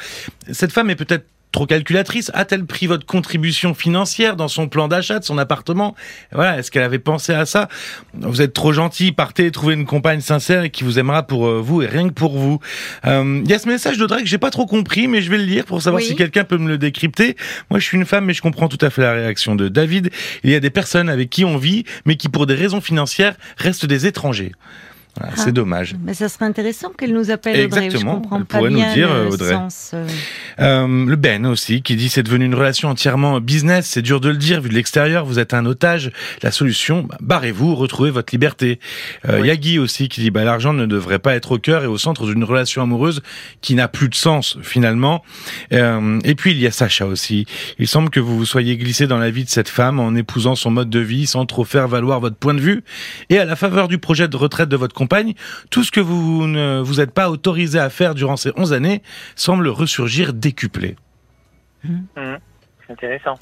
Cette 0.50 0.72
femme 0.72 0.90
est 0.90 0.96
peut-être 0.96 1.24
trop 1.52 1.66
calculatrice 1.66 2.30
A-t-elle 2.34 2.64
pris 2.64 2.86
votre 2.86 3.06
contribution 3.06 3.74
financière 3.74 4.36
dans 4.36 4.48
son 4.48 4.68
plan 4.68 4.88
d'achat 4.88 5.18
de 5.18 5.24
son 5.24 5.38
appartement? 5.38 5.94
Voilà, 6.32 6.58
est-ce 6.58 6.70
qu'elle 6.70 6.82
avait 6.82 6.98
pensé 6.98 7.32
à 7.32 7.46
ça? 7.46 7.68
Vous 8.14 8.42
êtes 8.42 8.52
trop 8.52 8.72
gentil, 8.72 9.12
partez 9.12 9.50
trouver 9.50 9.74
une 9.74 9.86
compagne 9.86 10.20
sincère 10.20 10.64
et 10.64 10.70
qui 10.70 10.84
vous 10.84 10.98
aimera 10.98 11.24
pour 11.24 11.46
euh, 11.46 11.60
vous 11.60 11.82
et 11.82 11.86
rien 11.86 12.08
que 12.08 12.14
pour 12.14 12.38
vous. 12.38 12.60
Euh, 13.06 13.40
il 13.44 13.50
y 13.50 13.54
a 13.54 13.58
ce 13.58 13.68
message 13.68 13.98
de 13.98 14.06
Drake 14.06 14.26
j'ai 14.26 14.38
pas 14.38 14.50
trop 14.50 14.66
compris, 14.66 15.08
mais 15.08 15.22
je 15.22 15.30
vais 15.30 15.38
le 15.38 15.44
lire 15.44 15.64
pour 15.64 15.82
savoir 15.82 16.02
si 16.02 16.14
quelqu'un 16.14 16.44
peut 16.44 16.58
me 16.58 16.68
le 16.68 16.78
décrypter. 16.78 17.36
Moi, 17.70 17.80
je 17.80 17.84
suis 17.84 17.96
une 17.96 18.06
femme, 18.06 18.24
mais 18.24 18.34
je 18.34 18.42
comprends 18.42 18.68
tout 18.68 18.84
à 18.84 18.90
fait 18.90 19.02
la 19.02 19.12
réaction 19.12 19.54
de 19.54 19.68
David. 19.68 20.10
Il 20.44 20.50
y 20.50 20.54
a 20.54 20.60
des 20.60 20.70
personnes 20.70 21.08
avec 21.08 21.30
qui 21.30 21.44
on 21.44 21.56
vit, 21.56 21.84
mais 22.04 22.16
qui 22.16 22.28
pour 22.28 22.46
des 22.46 22.54
raisons 22.54 22.80
financières 22.80 23.34
restent 23.56 23.86
des 23.86 24.06
étrangers. 24.06 24.52
Ah. 25.20 25.28
c'est 25.36 25.52
dommage. 25.52 25.96
Mais 26.04 26.14
ça 26.14 26.28
serait 26.28 26.44
intéressant 26.44 26.90
qu'elle 26.90 27.12
nous 27.12 27.30
appelle 27.30 27.66
Audrey. 27.66 27.84
Exactement. 27.86 28.16
Je 28.16 28.20
comprends 28.22 28.36
Elle 28.38 28.44
pas 28.44 28.58
pourrait 28.58 28.70
bien 28.70 28.88
nous 28.88 28.94
dire, 28.94 29.14
le 29.14 29.28
Audrey. 29.32 29.52
sens, 29.54 29.90
euh. 29.94 30.06
Euh, 30.60 31.06
le 31.06 31.16
Ben 31.16 31.46
aussi, 31.46 31.82
qui 31.82 31.96
dit 31.96 32.08
c'est 32.08 32.22
devenu 32.22 32.44
une 32.44 32.54
relation 32.54 32.88
entièrement 32.88 33.40
business. 33.40 33.86
C'est 33.86 34.02
dur 34.02 34.20
de 34.20 34.28
le 34.28 34.36
dire 34.36 34.60
vu 34.60 34.68
de 34.68 34.74
l'extérieur. 34.74 35.24
Vous 35.24 35.38
êtes 35.38 35.54
un 35.54 35.66
otage. 35.66 36.12
La 36.42 36.50
solution, 36.50 37.02
bah, 37.02 37.16
barrez-vous, 37.20 37.74
retrouvez 37.74 38.10
votre 38.10 38.32
liberté. 38.32 38.78
Euh, 39.28 39.40
Oui. 39.40 39.48
Yagi 39.48 39.78
aussi 39.78 40.08
qui 40.08 40.20
dit 40.20 40.30
bah 40.30 40.44
l'argent 40.44 40.72
ne 40.72 40.86
devrait 40.86 41.18
pas 41.18 41.34
être 41.34 41.52
au 41.52 41.58
cœur 41.58 41.82
et 41.84 41.86
au 41.86 41.98
centre 41.98 42.26
d'une 42.26 42.44
relation 42.44 42.82
amoureuse 42.82 43.22
qui 43.62 43.74
n'a 43.74 43.88
plus 43.88 44.08
de 44.08 44.14
sens 44.14 44.58
finalement. 44.62 45.22
Euh, 45.72 46.18
et 46.24 46.34
puis 46.34 46.52
il 46.52 46.58
y 46.58 46.66
a 46.66 46.70
Sacha 46.70 47.06
aussi. 47.06 47.46
Il 47.78 47.88
semble 47.88 48.10
que 48.10 48.20
vous 48.20 48.36
vous 48.36 48.44
soyez 48.46 48.76
glissé 48.76 49.06
dans 49.06 49.18
la 49.18 49.30
vie 49.30 49.44
de 49.44 49.50
cette 49.50 49.68
femme 49.68 49.98
en 50.00 50.14
épousant 50.14 50.54
son 50.54 50.70
mode 50.70 50.90
de 50.90 51.00
vie 51.00 51.26
sans 51.26 51.46
trop 51.46 51.64
faire 51.64 51.88
valoir 51.88 52.20
votre 52.20 52.36
point 52.36 52.54
de 52.54 52.60
vue. 52.60 52.82
Et 53.28 53.38
à 53.38 53.44
la 53.44 53.56
faveur 53.56 53.88
du 53.88 53.98
projet 53.98 54.28
de 54.28 54.36
retraite 54.36 54.68
de 54.68 54.76
votre 54.76 54.94
compagne, 55.00 55.34
tout 55.70 55.82
ce 55.82 55.90
que 55.90 56.00
vous 56.00 56.46
ne 56.46 56.80
vous 56.80 57.00
êtes 57.00 57.12
pas 57.12 57.30
autorisé 57.30 57.78
à 57.78 57.88
faire 57.88 58.14
durant 58.14 58.36
ces 58.36 58.52
11 58.56 58.72
années 58.74 59.02
semble 59.34 59.68
ressurgir 59.68 60.34
décuplé. 60.34 60.96
Mhm. 61.84 62.38
C'est 62.86 62.92
intéressant. 62.92 63.38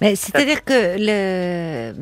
Mais 0.00 0.16
c'est-à-dire 0.16 0.64
que 0.64 0.96
le, 0.98 1.92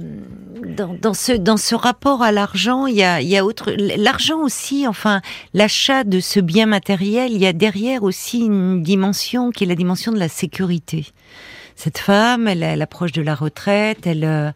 dans, 0.75 0.95
dans 0.95 1.13
ce 1.13 1.33
dans 1.33 1.59
ce 1.59 1.75
rapport 1.75 2.23
à 2.23 2.33
l'argent, 2.33 2.87
il 2.87 2.95
y 2.95 3.03
a 3.03 3.21
il 3.21 3.29
y 3.29 3.37
a 3.37 3.45
autre 3.45 3.73
l'argent 3.77 4.39
aussi. 4.39 4.87
Enfin, 4.89 5.21
l'achat 5.53 6.05
de 6.05 6.21
ce 6.21 6.41
bien 6.41 6.67
matériel, 6.67 7.33
il 7.33 7.39
y 7.39 7.47
a 7.47 7.53
derrière 7.53 8.03
aussi 8.03 8.39
une 8.41 8.83
dimension 8.83 9.51
qui 9.51 9.65
est 9.65 9.67
la 9.67 9.75
dimension 9.75 10.13
de 10.13 10.19
la 10.19 10.29
sécurité. 10.29 11.07
Cette 11.83 11.99
femme, 11.99 12.47
elle, 12.47 12.63
elle 12.63 12.83
approche 12.83 13.13
de 13.13 13.23
la 13.23 13.35
retraite, 13.35 14.07
elle 14.07 14.25
euh, 14.25 14.51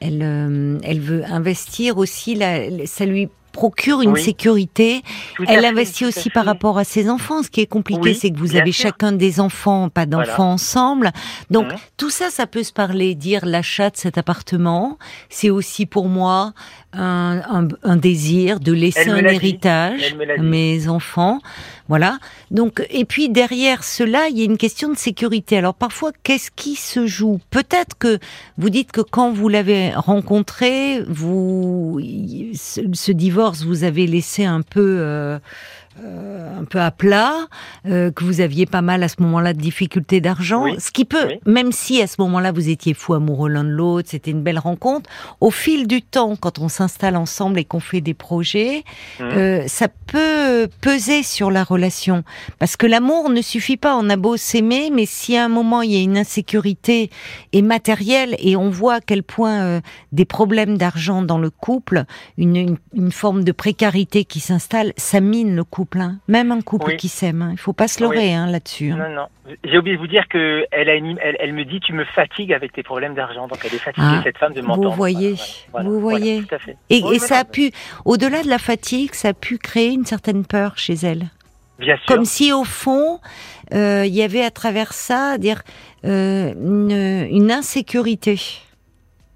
elle 0.00 0.20
euh, 0.22 0.78
elle 0.82 1.00
veut 1.00 1.22
investir 1.24 1.98
aussi. 1.98 2.34
La, 2.34 2.58
ça 2.86 3.04
lui 3.06 3.28
procure 3.52 4.02
une 4.02 4.10
Oui. 4.10 4.20
sécurité. 4.20 5.02
Elle 5.46 5.60
fait, 5.60 5.66
investit 5.66 6.04
aussi 6.04 6.28
par 6.28 6.44
rapport 6.44 6.76
à 6.76 6.82
ses 6.82 7.08
enfants. 7.08 7.44
Ce 7.44 7.50
qui 7.50 7.60
est 7.60 7.66
compliqué, 7.66 8.00
Oui, 8.02 8.18
c'est 8.20 8.30
que 8.32 8.38
vous 8.40 8.56
avez 8.56 8.72
sûr. 8.72 8.88
chacun 8.88 9.12
des 9.12 9.38
enfants, 9.38 9.88
pas 9.88 10.06
d'enfants 10.06 10.50
ensemble. 10.54 11.12
Donc 11.52 11.66
Mhm. 11.70 11.78
tout 11.96 12.10
ça, 12.10 12.30
ça 12.30 12.48
peut 12.48 12.64
se 12.64 12.72
parler, 12.72 13.14
dire 13.14 13.46
l'achat 13.46 13.90
de 13.90 13.96
cet 13.96 14.18
appartement, 14.18 14.98
c'est 15.30 15.50
aussi 15.50 15.86
pour 15.86 16.08
moi 16.08 16.52
un, 16.92 17.42
un- 17.48 17.68
un 17.84 17.96
désir 17.96 18.58
de 18.58 18.72
laisser 18.72 19.08
un 19.08 19.24
héritage 19.24 20.16
à 20.36 20.42
mes 20.42 20.88
enfants. 20.88 21.38
Voilà. 21.88 22.18
Donc, 22.50 22.86
et 22.90 23.04
puis 23.04 23.28
derrière 23.28 23.84
cela, 23.84 24.28
il 24.28 24.38
y 24.38 24.42
a 24.42 24.44
une 24.44 24.56
question 24.56 24.88
de 24.88 24.96
sécurité. 24.96 25.58
Alors 25.58 25.74
parfois, 25.74 26.12
qu'est-ce 26.22 26.50
qui 26.50 26.76
se 26.76 27.06
joue? 27.06 27.40
Peut-être 27.50 27.98
que 27.98 28.18
vous 28.56 28.70
dites 28.70 28.90
que 28.90 29.02
quand 29.02 29.32
vous 29.32 29.48
l'avez 29.50 29.92
rencontré, 29.94 31.02
vous, 31.06 32.00
ce, 32.54 32.80
ce 32.92 33.12
divorce 33.12 33.64
vous 33.64 33.84
avez 33.84 34.06
laissé 34.06 34.44
un 34.44 34.62
peu. 34.62 34.96
euh, 35.00 35.38
euh, 36.02 36.58
un 36.60 36.64
peu 36.64 36.80
à 36.80 36.90
plat, 36.90 37.32
euh, 37.86 38.10
que 38.10 38.24
vous 38.24 38.40
aviez 38.40 38.66
pas 38.66 38.82
mal 38.82 39.02
à 39.02 39.08
ce 39.08 39.16
moment-là 39.20 39.52
de 39.52 39.60
difficultés 39.60 40.20
d'argent, 40.20 40.64
Oui. 40.64 40.76
ce 40.78 40.90
qui 40.90 41.04
peut, 41.04 41.26
Oui. 41.28 41.40
même 41.46 41.72
si 41.72 42.00
à 42.02 42.06
ce 42.06 42.16
moment-là 42.18 42.52
vous 42.52 42.68
étiez 42.68 42.94
fous 42.94 43.14
amoureux 43.14 43.48
l'un 43.48 43.64
de 43.64 43.68
l'autre, 43.70 44.08
c'était 44.10 44.30
une 44.30 44.42
belle 44.42 44.58
rencontre, 44.58 45.08
au 45.40 45.50
fil 45.50 45.86
du 45.86 46.02
temps, 46.02 46.36
quand 46.36 46.58
on 46.58 46.68
s'installe 46.68 47.16
ensemble 47.16 47.58
et 47.58 47.64
qu'on 47.64 47.80
fait 47.80 48.00
des 48.00 48.14
projets, 48.14 48.84
Mhm. 49.20 49.26
euh, 49.32 49.64
ça 49.68 49.88
peut 49.88 50.68
peser 50.80 51.22
sur 51.22 51.50
la 51.50 51.64
relation. 51.64 52.24
Parce 52.58 52.76
que 52.76 52.86
l'amour 52.86 53.30
ne 53.30 53.42
suffit 53.42 53.76
pas, 53.76 53.96
on 53.96 54.08
a 54.10 54.16
beau 54.16 54.36
s'aimer, 54.36 54.90
mais 54.92 55.06
si 55.06 55.36
à 55.36 55.44
un 55.44 55.48
moment 55.48 55.82
il 55.82 55.92
y 55.92 55.96
a 55.96 56.02
une 56.02 56.16
insécurité 56.18 57.10
et 57.52 57.62
matérielle, 57.62 58.34
et 58.38 58.56
on 58.56 58.70
voit 58.70 58.94
à 58.94 59.00
quel 59.00 59.22
point 59.22 59.62
euh, 59.62 59.80
des 60.12 60.24
problèmes 60.24 60.76
d'argent 60.78 61.22
dans 61.22 61.38
le 61.38 61.50
couple, 61.50 62.04
une, 62.38 62.56
une, 62.56 62.76
une 62.94 63.12
forme 63.12 63.44
de 63.44 63.52
précarité 63.52 64.24
qui 64.24 64.40
s'installe, 64.40 64.92
ça 64.96 65.20
mine 65.20 65.54
le 65.54 65.64
couple. 65.64 65.83
Hein. 65.96 66.18
Même 66.28 66.52
un 66.52 66.60
couple 66.60 66.90
Oui. 66.92 66.96
qui 66.96 67.08
s'aime, 67.08 67.42
hein. 67.42 67.50
il 67.52 67.58
faut 67.58 67.72
pas 67.72 67.88
se 67.88 68.02
leurrer 68.02 68.34
hein, 68.34 68.46
là-dessus. 68.46 68.90
hein. 68.92 68.96
Non, 69.08 69.14
non. 69.14 69.54
J'ai 69.64 69.78
oublié 69.78 69.96
de 69.96 70.00
vous 70.00 70.06
dire 70.06 70.26
que 70.28 70.64
elle, 70.70 70.88
a 70.88 70.94
une- 70.94 71.18
elle, 71.22 71.36
elle 71.40 71.52
me 71.52 71.64
dit 71.64 71.80
tu 71.80 71.92
me 71.92 72.04
fatigues 72.04 72.52
avec 72.52 72.72
tes 72.72 72.82
problèmes 72.82 73.14
d'argent. 73.14 73.46
Donc 73.48 73.58
elle 73.64 73.74
est 73.74 73.78
fatiguée 73.78 74.06
Ah, 74.08 74.20
cette 74.24 74.38
femme 74.38 74.52
de 74.54 74.60
m'entendre. 74.62 74.90
vous 74.90 74.96
voyez, 74.96 75.34
Voilà, 75.34 75.44
voilà, 75.72 75.88
vous 75.88 76.00
voilà, 76.00 76.18
voyez. 76.18 76.42
tout 76.44 76.54
à 76.54 76.58
fait. 76.58 76.76
Et, 76.90 77.18
ça 77.18 77.38
a 77.38 77.44
pu, 77.44 77.70
au-delà 78.04 78.42
de 78.42 78.48
la 78.48 78.58
fatigue, 78.58 79.14
ça 79.14 79.28
a 79.28 79.34
pu 79.34 79.58
créer 79.58 79.90
une 79.92 80.04
certaine 80.06 80.44
peur 80.46 80.78
chez 80.78 80.94
elle. 80.94 81.24
Bien 81.78 81.96
sûr. 81.96 82.06
Comme 82.06 82.24
si 82.24 82.52
au 82.52 82.64
fond, 82.64 83.18
euh, 83.72 84.04
il 84.06 84.14
y 84.14 84.22
avait 84.22 84.44
à 84.44 84.50
travers 84.50 84.92
ça, 84.92 85.38
dire 85.38 85.62
euh, 86.04 86.52
une, 86.54 87.26
une 87.30 87.50
insécurité. 87.50 88.38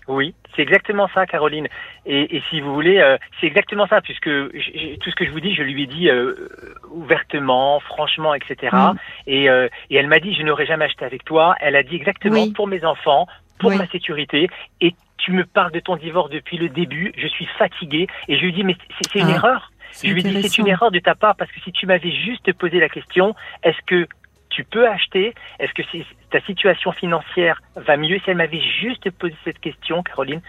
Oui, 0.07 0.35
c'est 0.57 0.63
exactement 0.63 1.09
ça, 1.15 1.27
Caroline. 1.27 1.67
Et, 2.11 2.37
et 2.37 2.43
si 2.49 2.61
vous 2.61 2.73
voulez, 2.73 2.99
euh, 2.99 3.19
c'est 3.39 3.47
exactement 3.47 3.87
ça, 3.87 4.01
puisque 4.01 4.25
tout 4.31 5.11
ce 5.11 5.15
que 5.15 5.27
je 5.27 5.31
vous 5.31 5.41
dis, 5.41 5.55
je 5.55 5.63
lui 5.63 5.83
ai 5.83 5.87
dit 5.87 6.09
euh, 6.09 6.49
ouvertement, 6.91 7.81
franchement, 7.81 8.35
etc. 8.35 8.57
Mm. 8.73 8.93
Et, 9.27 9.51
euh, 9.51 9.69
et 9.91 9.97
elle 9.97 10.07
m'a 10.09 10.19
dit, 10.19 10.35
je 10.35 10.43
n'aurais 10.43 10.67
jamais 10.67 10.87
acheté 10.87 11.05
avec 11.05 11.25
toi. 11.25 11.55
Elle 11.61 11.77
a 11.77 11.83
dit 11.83 11.97
exactement 11.97 12.45
Oui. 12.45 12.53
pour 12.53 12.67
mes 12.67 12.85
enfants, 12.85 13.27
pour 13.59 13.71
Oui. 13.71 13.77
ma 13.77 13.87
sécurité. 13.89 14.49
Et 14.81 14.95
tu 15.19 15.33
me 15.33 15.45
parles 15.45 15.73
de 15.73 15.81
ton 15.81 15.97
divorce 15.97 16.31
depuis 16.31 16.57
le 16.57 16.71
début. 16.71 17.13
Je 17.17 17.27
suis 17.29 17.47
fatiguée. 17.59 18.07
Et 18.29 18.37
je 18.39 18.43
lui 18.43 18.53
dis, 18.53 18.65
mais 18.65 18.77
c'est 19.01 19.19
une 19.19 19.29
Ah, 19.29 19.35
erreur. 19.35 19.73
Je 20.03 20.11
lui 20.13 20.23
dis, 20.23 20.41
c'est 20.43 20.59
une 20.59 20.69
erreur 20.69 20.91
de 20.91 20.99
ta 21.01 21.15
part 21.15 21.37
parce 21.37 21.51
que 21.51 21.61
si 21.61 21.73
tu 21.73 21.87
m'avais 21.87 22.13
juste 22.13 22.53
posé 22.55 22.79
la 22.81 22.89
question, 22.89 23.35
est-ce 23.65 23.79
que 23.87 24.07
tu 24.49 24.65
peux 24.65 24.89
acheter? 24.89 25.35
Est-ce 25.59 25.73
que 25.75 25.83
si 25.91 26.05
ta 26.31 26.41
situation 26.41 26.93
financière 26.93 27.61
va 27.77 27.97
mieux 27.97 28.19
Si 28.21 28.31
elle 28.31 28.37
m'avait 28.37 28.61
juste 28.81 29.11
posé 29.11 29.35
cette 29.45 29.61
question, 29.61 30.03
Caroline, 30.03 30.41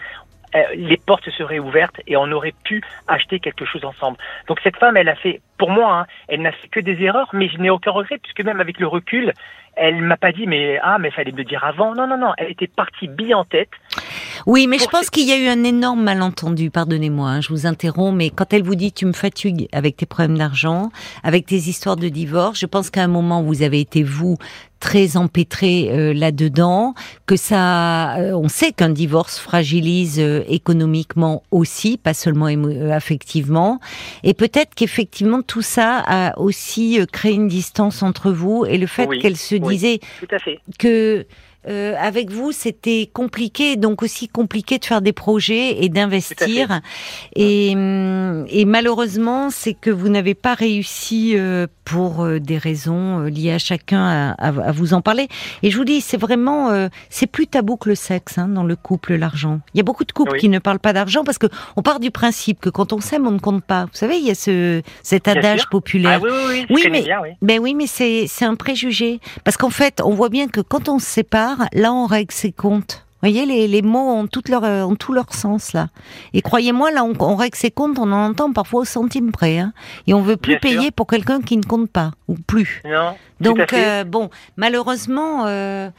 euh, 0.56 0.64
les 0.76 0.98
portes 0.98 1.26
se 1.26 1.32
seraient 1.32 1.60
ouvertes 1.60 2.02
et 2.08 2.18
on 2.18 2.32
aurait 2.32 2.54
pu 2.64 2.82
acheter 3.08 3.40
quelque 3.40 3.66
chose 3.66 3.86
ensemble. 3.86 4.18
Donc 4.48 4.60
cette 4.64 4.78
femme, 4.78 4.98
elle 4.98 5.10
a 5.10 5.16
fait, 5.16 5.42
pour 5.58 5.70
moi, 5.70 5.94
hein, 5.94 6.06
elle 6.28 6.42
n'a 6.42 6.52
fait 6.52 6.68
que 6.68 6.80
des 6.80 7.02
erreurs, 7.04 7.30
mais 7.34 7.50
je 7.50 7.58
n'ai 7.58 7.70
aucun 7.70 7.92
regret 7.92 8.18
puisque 8.18 8.44
même 8.44 8.60
avec 8.60 8.80
le 8.80 8.88
recul, 8.88 9.34
elle 9.76 10.02
m'a 10.02 10.18
pas 10.18 10.32
dit 10.32 10.46
mais 10.46 10.78
ah 10.82 10.98
mais 11.00 11.12
fallait 11.12 11.32
me 11.32 11.38
le 11.38 11.44
dire 11.44 11.64
avant. 11.64 11.96
Non 11.96 12.08
non 12.08 12.18
non, 12.18 12.34
elle 12.38 12.52
était 12.52 12.68
partie 12.68 13.08
bille 13.08 13.34
en 13.34 13.46
tête. 13.46 13.70
Oui, 14.46 14.68
mais 14.68 14.78
je 14.80 14.86
pense 14.86 15.06
ce- 15.06 15.12
qu'il 15.12 15.28
y 15.28 15.32
a 15.32 15.38
eu 15.38 15.48
un 15.48 15.64
énorme 15.64 16.04
malentendu. 16.04 16.70
Pardonnez-moi, 16.70 17.30
hein, 17.30 17.42
je 17.42 17.50
vous 17.50 17.66
interromps, 17.66 18.16
mais 18.16 18.30
quand 18.30 18.54
elle 18.54 18.64
vous 18.64 18.76
dit 18.76 18.92
tu 18.92 19.06
me 19.06 19.14
fatigues 19.14 19.68
avec 19.72 19.98
tes 19.98 20.06
problèmes 20.06 20.38
d'argent, 20.38 20.92
avec 21.24 21.46
tes 21.46 21.56
histoires 21.58 21.96
de 21.98 22.10
divorce, 22.10 22.60
je 22.60 22.66
pense 22.66 22.90
qu'à 22.90 23.04
un 23.04 23.08
moment 23.08 23.42
vous 23.44 23.62
avez 23.62 23.80
été 23.80 24.04
vous 24.04 24.38
très 24.80 25.18
empêtré 25.18 25.90
euh, 25.92 26.14
là-dedans, 26.14 26.94
que 27.26 27.36
ça, 27.36 28.16
euh, 28.18 28.32
on 28.34 28.48
sait 28.48 28.72
qu'un 28.72 28.88
divorce 28.90 29.38
fragilise 29.38 30.20
euh, 30.22 30.44
économiquement 30.48 31.44
aussi, 31.52 31.98
pas 31.98 32.14
seulement 32.14 32.46
affectivement, 32.94 33.80
et 34.24 34.34
peut-être 34.34 34.74
qu'effectivement 34.76 35.42
tout 35.42 35.62
ça 35.62 36.02
a 36.08 36.40
aussi 36.40 36.98
créé 37.12 37.34
une 37.34 37.50
distance 37.50 38.04
entre 38.04 38.32
vous 38.32 38.66
et 38.66 38.78
le 38.78 38.88
fait 38.88 39.06
Oui, 39.08 39.20
qu'elle 39.20 39.36
se 39.36 39.56
oui. 39.56 39.62
disait 39.76 40.00
Tout 40.22 40.34
à 40.34 40.40
fait. 40.40 40.60
que 40.78 41.26
euh, 41.68 41.94
avec 42.00 42.32
vous, 42.32 42.54
c'était 42.54 43.10
compliqué, 43.12 43.76
donc 43.76 44.02
aussi 44.02 44.30
compliqué 44.30 44.78
de 44.78 44.86
faire 44.86 45.02
des 45.02 45.12
projets 45.12 45.84
et 45.84 45.90
d'investir. 45.90 46.80
Et, 47.36 47.74
hum, 47.76 48.46
et, 48.48 48.64
malheureusement, 48.64 49.50
c'est 49.50 49.74
que 49.74 49.90
vous 49.90 50.08
n'avez 50.08 50.36
pas 50.36 50.54
réussi 50.54 51.34
euh, 51.36 51.68
pour 51.84 52.24
euh, 52.24 52.40
des 52.40 52.58
raisons 52.58 53.24
liées 53.24 53.52
à 53.52 53.58
chacun 53.58 54.36
à, 54.38 54.48
à, 54.48 54.72
vous 54.72 54.94
en 54.94 55.02
parler. 55.02 55.28
Et 55.62 55.70
je 55.70 55.78
vous 55.78 55.84
dis, 55.84 56.00
c'est 56.00 56.18
vraiment, 56.18 56.90
c'est 57.10 57.28
plus 57.28 57.48
tabou 57.48 57.76
que 57.76 57.90
le 57.90 57.96
sexe 57.96 58.38
hein, 58.38 58.48
dans 58.48 58.64
le 58.64 58.76
couple, 58.76 59.16
l'argent. 59.16 59.60
Il 59.74 59.80
y 59.80 59.82
a 59.82 59.84
beaucoup 59.84 60.06
de 60.06 60.12
couples 60.12 60.38
qui 60.38 60.48
ne 60.48 60.60
parlent 60.60 60.80
pas 60.80 60.94
d'argent 60.94 61.24
parce 61.24 61.38
que 61.38 61.48
on 61.76 61.82
part 61.82 62.00
du 62.00 62.12
principe 62.12 62.62
que 62.62 62.70
quand 62.70 62.94
on 62.94 63.02
s'aime, 63.02 63.28
on 63.28 63.32
ne 63.32 63.40
compte 63.40 63.64
pas. 63.64 63.86
Vous 63.86 63.92
savez, 63.94 64.18
il 64.18 64.26
y 64.26 64.32
a 64.32 64.36
ce 64.36 64.82
cet 65.04 65.28
adage 65.28 65.68
populaire. 65.70 66.22
Ah, 66.24 66.26
oui, 66.26 66.32
oui, 66.32 66.66
oui. 66.70 66.84
oui 66.84 66.90
mais, 66.92 67.02
bien. 67.02 67.20
Ben 67.42 67.60
oui, 67.60 67.76
mais 67.76 67.88
c'est 67.88 68.28
c'est 68.28 68.46
un 68.46 68.56
préjugé 68.56 69.20
parce 69.44 69.58
qu'en 69.58 69.70
fait, 69.70 70.02
on 70.04 70.14
voit 70.14 70.30
bien 70.30 70.48
que 70.48 70.62
quand 70.62 70.88
on 70.88 71.00
se 71.00 71.06
sépare, 71.06 71.49
là, 71.74 71.94
on 71.94 72.06
règle 72.06 72.34
ses 72.34 72.52
comptes. 72.52 73.06
Vous 73.22 73.30
voyez, 73.30 73.46
les, 73.46 73.68
les 73.68 73.82
mots 73.82 74.12
ont, 74.12 74.28
toute 74.28 74.48
leur, 74.48 74.64
ont 74.64 74.96
tout 74.96 75.12
leur 75.12 75.34
sens 75.34 75.74
là. 75.74 75.90
Et 76.34 76.42
croyez-moi, 76.42 76.92
là, 76.92 77.04
on, 77.04 77.36
règle 77.36 77.58
ses 77.58 77.70
comptes, 77.70 78.00
on 78.00 78.12
en 78.14 78.30
entend 78.30 78.54
parfois 78.54 78.82
au 78.82 78.86
centime 78.86 79.34
près. 79.34 79.60
Hein. 79.60 79.74
Et 80.08 80.14
on 80.14 80.22
veut 80.22 80.38
plus 80.38 80.58
payer 80.58 80.90
pour 80.90 81.06
quelqu'un 81.06 81.42
qui 81.42 81.58
ne 81.58 81.64
compte 81.64 81.90
pas, 81.90 82.12
ou 82.30 82.36
plus. 82.36 82.82
Non. 82.86 83.16
Donc, 83.42 83.74
euh, 83.74 84.06
bon, 84.06 84.30
malheureusement, 84.56 85.46
euh, 85.48 85.90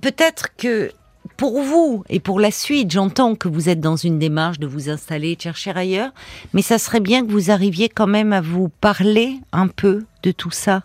peut-être 0.00 0.54
que 0.56 0.92
pour 1.36 1.60
vous 1.60 2.04
et 2.08 2.20
pour 2.20 2.40
la 2.40 2.50
suite, 2.50 2.90
j'entends 2.90 3.34
que 3.34 3.48
vous 3.48 3.68
êtes 3.68 3.80
dans 3.80 3.96
une 3.96 4.18
démarche 4.18 4.58
de 4.58 4.66
vous 4.66 4.90
installer, 4.90 5.36
de 5.36 5.40
chercher 5.40 5.72
ailleurs, 5.74 6.10
mais 6.52 6.62
ça 6.62 6.78
serait 6.78 7.00
bien 7.00 7.24
que 7.26 7.30
vous 7.30 7.50
arriviez 7.50 7.88
quand 7.88 8.06
même 8.06 8.32
à 8.32 8.40
vous 8.40 8.68
parler 8.68 9.40
un 9.52 9.68
peu 9.68 10.04
de 10.22 10.30
tout 10.30 10.50
ça, 10.50 10.82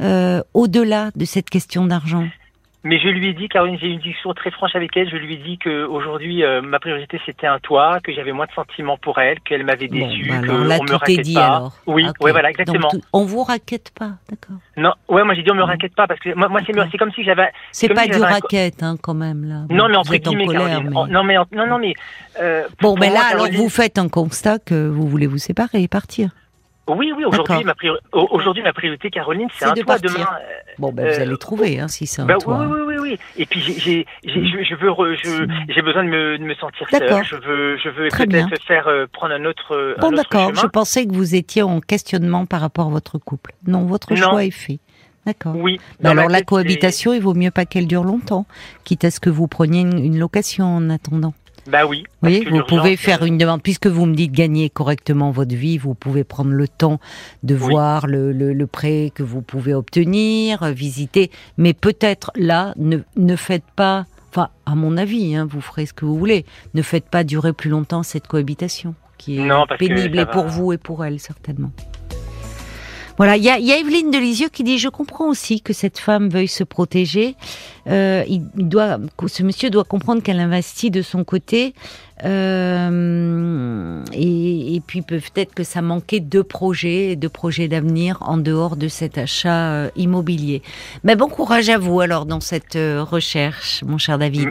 euh, 0.00 0.42
au-delà 0.54 1.10
de 1.14 1.24
cette 1.24 1.50
question 1.50 1.86
d'argent. 1.86 2.26
Mais 2.84 3.00
je 3.00 3.08
lui 3.08 3.28
ai 3.28 3.34
dit, 3.34 3.48
Caroline, 3.48 3.76
j'ai 3.80 3.88
eu 3.88 3.90
une 3.90 3.98
discussion 3.98 4.32
très 4.34 4.52
franche 4.52 4.76
avec 4.76 4.96
elle. 4.96 5.10
Je 5.10 5.16
lui 5.16 5.34
ai 5.34 5.36
dit 5.38 5.58
que 5.58 5.84
aujourd'hui, 5.84 6.44
euh, 6.44 6.62
ma 6.62 6.78
priorité 6.78 7.20
c'était 7.26 7.48
un 7.48 7.58
toit, 7.58 7.98
que 8.00 8.12
j'avais 8.12 8.32
moins 8.32 8.46
de 8.46 8.52
sentiments 8.52 8.96
pour 8.96 9.18
elle, 9.18 9.40
qu'elle 9.40 9.64
m'avait 9.64 9.88
déçu, 9.88 10.28
bon, 10.28 10.68
bah 10.68 10.76
on 10.80 10.84
me 10.84 10.94
raquette 10.94 11.20
dit, 11.20 11.34
pas. 11.34 11.46
Alors. 11.46 11.72
Oui, 11.86 12.06
ouais, 12.20 12.30
voilà, 12.30 12.50
exactement. 12.50 12.88
Donc, 12.92 13.02
on 13.12 13.24
vous 13.24 13.42
raquette 13.42 13.90
pas, 13.98 14.12
d'accord 14.30 14.56
Non, 14.76 14.92
ouais, 15.08 15.24
moi 15.24 15.34
j'ai 15.34 15.42
dit 15.42 15.50
on 15.50 15.56
me 15.56 15.62
raquette 15.62 15.94
pas 15.96 16.06
parce 16.06 16.20
que 16.20 16.32
moi, 16.34 16.48
moi 16.48 16.60
c'est 16.64 16.98
comme 16.98 17.12
si 17.12 17.24
j'avais. 17.24 17.50
C'est 17.72 17.88
pas 17.88 18.06
du 18.06 18.20
raquette, 18.20 18.82
hein, 18.82 18.96
quand 19.02 19.14
même 19.14 19.44
là. 19.44 19.64
non, 19.74 19.88
mais 19.88 19.96
entre 19.96 20.14
guillemets, 20.14 20.46
colère, 20.46 20.82
mais... 20.82 20.90
non, 20.90 21.24
mais 21.24 21.34
non, 21.52 21.66
non, 21.66 21.78
mais. 21.78 21.94
Euh, 22.40 22.68
bon, 22.80 22.96
mais 22.96 23.10
là, 23.10 23.22
alors 23.32 23.48
vous 23.52 23.68
faites 23.68 23.98
un 23.98 24.08
constat 24.08 24.60
que 24.60 24.88
vous 24.88 25.08
voulez 25.08 25.26
vous 25.26 25.38
séparer 25.38 25.82
et 25.82 25.88
partir. 25.88 26.30
Oui, 26.88 27.12
oui, 27.16 27.24
aujourd'hui, 27.24 27.64
ma, 27.64 27.74
aujourd'hui, 28.12 28.62
ma 28.62 28.72
priorité, 28.72 29.10
Caroline, 29.10 29.48
c'est 29.54 29.66
un 29.66 29.72
de 29.74 29.82
toit 29.82 29.98
demain. 29.98 30.20
Euh, 30.20 30.72
bon, 30.78 30.92
ben, 30.92 31.10
vous 31.10 31.20
allez 31.20 31.36
trouver, 31.36 31.80
hein, 31.80 31.88
si 31.88 32.06
c'est 32.06 32.22
un 32.22 32.26
ben, 32.26 32.38
toit. 32.38 32.58
Oui, 32.58 32.66
oui, 32.66 32.80
oui, 32.86 32.96
oui. 32.98 33.18
Et 33.36 33.46
puis, 33.46 33.60
j'ai, 33.60 33.78
j'ai, 33.78 34.06
je, 34.24 34.64
je, 34.64 34.74
veux, 34.74 35.16
j'ai 35.68 35.82
besoin 35.82 36.04
de 36.04 36.08
me, 36.08 36.38
de 36.38 36.44
me 36.44 36.54
sentir 36.54 36.88
seule. 36.90 37.24
Je 37.24 37.36
veux, 37.36 37.76
je 37.76 37.88
veux 37.90 38.08
peut-être 38.08 38.62
faire 38.66 38.88
euh, 38.88 39.06
prendre 39.12 39.34
un 39.34 39.44
autre. 39.44 39.96
Bon, 40.00 40.10
d'accord. 40.10 40.54
Je 40.54 40.66
pensais 40.66 41.06
que 41.06 41.12
vous 41.12 41.34
étiez 41.34 41.62
en 41.62 41.80
questionnement 41.80 42.46
par 42.46 42.60
rapport 42.60 42.86
à 42.86 42.90
votre 42.90 43.18
couple. 43.18 43.52
Non, 43.66 43.84
votre 43.84 44.14
choix 44.16 44.44
est 44.44 44.50
fait. 44.50 44.78
D'accord. 45.26 45.56
Oui. 45.56 45.78
alors 46.02 46.28
la 46.28 46.40
cohabitation, 46.40 47.12
il 47.12 47.20
vaut 47.20 47.34
mieux 47.34 47.50
pas 47.50 47.66
qu'elle 47.66 47.86
dure 47.86 48.04
longtemps, 48.04 48.46
quitte 48.84 49.04
à 49.04 49.10
ce 49.10 49.20
que 49.20 49.28
vous 49.28 49.46
preniez 49.46 49.82
une 49.82 50.18
location 50.18 50.64
en 50.64 50.88
attendant. 50.88 51.34
Bah 51.68 51.86
oui. 51.86 52.04
Oui, 52.22 52.46
vous 52.50 52.62
pouvez 52.62 52.96
faire 52.96 53.24
une 53.24 53.36
demande, 53.36 53.62
puisque 53.62 53.86
vous 53.86 54.06
me 54.06 54.14
dites 54.14 54.32
gagner 54.32 54.70
correctement 54.70 55.30
votre 55.30 55.54
vie, 55.54 55.76
vous 55.76 55.94
pouvez 55.94 56.24
prendre 56.24 56.50
le 56.50 56.66
temps 56.66 56.98
de 57.42 57.54
voir 57.54 58.06
le, 58.06 58.32
le, 58.32 58.66
prêt 58.66 59.12
que 59.14 59.22
vous 59.22 59.42
pouvez 59.42 59.74
obtenir, 59.74 60.64
visiter, 60.72 61.30
mais 61.58 61.74
peut-être 61.74 62.32
là, 62.36 62.72
ne, 62.76 62.98
ne 63.16 63.36
faites 63.36 63.70
pas, 63.76 64.06
enfin, 64.30 64.48
à 64.66 64.74
mon 64.74 64.96
avis, 64.96 65.36
hein, 65.36 65.46
vous 65.48 65.60
ferez 65.60 65.84
ce 65.86 65.92
que 65.92 66.04
vous 66.04 66.18
voulez, 66.18 66.46
ne 66.74 66.82
faites 66.82 67.08
pas 67.08 67.22
durer 67.22 67.52
plus 67.52 67.70
longtemps 67.70 68.02
cette 68.02 68.26
cohabitation, 68.26 68.94
qui 69.18 69.38
est 69.38 69.48
pénible 69.78 70.18
et 70.18 70.26
pour 70.26 70.46
vous 70.46 70.72
et 70.72 70.78
pour 70.78 71.04
elle, 71.04 71.20
certainement. 71.20 71.70
Voilà, 73.18 73.36
il 73.36 73.42
y 73.42 73.50
a, 73.50 73.58
Evelyne 73.58 74.12
Delisieux 74.12 74.48
qui 74.48 74.62
dit 74.62 74.78
Je 74.78 74.88
comprends 74.88 75.28
aussi 75.28 75.60
que 75.60 75.72
cette 75.72 75.98
femme 75.98 76.28
veuille 76.28 76.46
se 76.46 76.62
protéger. 76.62 77.34
Euh, 77.88 78.22
il 78.28 78.46
doit, 78.54 78.98
ce 79.26 79.42
monsieur 79.42 79.70
doit 79.70 79.82
comprendre 79.82 80.22
qu'elle 80.22 80.38
investit 80.38 80.92
de 80.92 81.02
son 81.02 81.24
côté. 81.24 81.74
Euh, 82.24 84.02
et, 84.12 84.80
puis 84.86 85.02
peut-être 85.02 85.52
que 85.52 85.64
ça 85.64 85.82
manquait 85.82 86.20
de 86.20 86.42
projets, 86.42 87.16
de 87.16 87.28
projets 87.28 87.66
d'avenir 87.66 88.18
en 88.20 88.38
dehors 88.38 88.76
de 88.76 88.86
cet 88.86 89.18
achat 89.18 89.72
euh, 89.72 89.90
immobilier. 89.96 90.62
Mais 91.02 91.16
bon 91.16 91.28
courage 91.28 91.68
à 91.70 91.78
vous 91.78 92.00
alors 92.00 92.24
dans 92.24 92.40
cette 92.40 92.78
recherche, 92.78 93.82
mon 93.84 93.98
cher 93.98 94.18
David. 94.18 94.50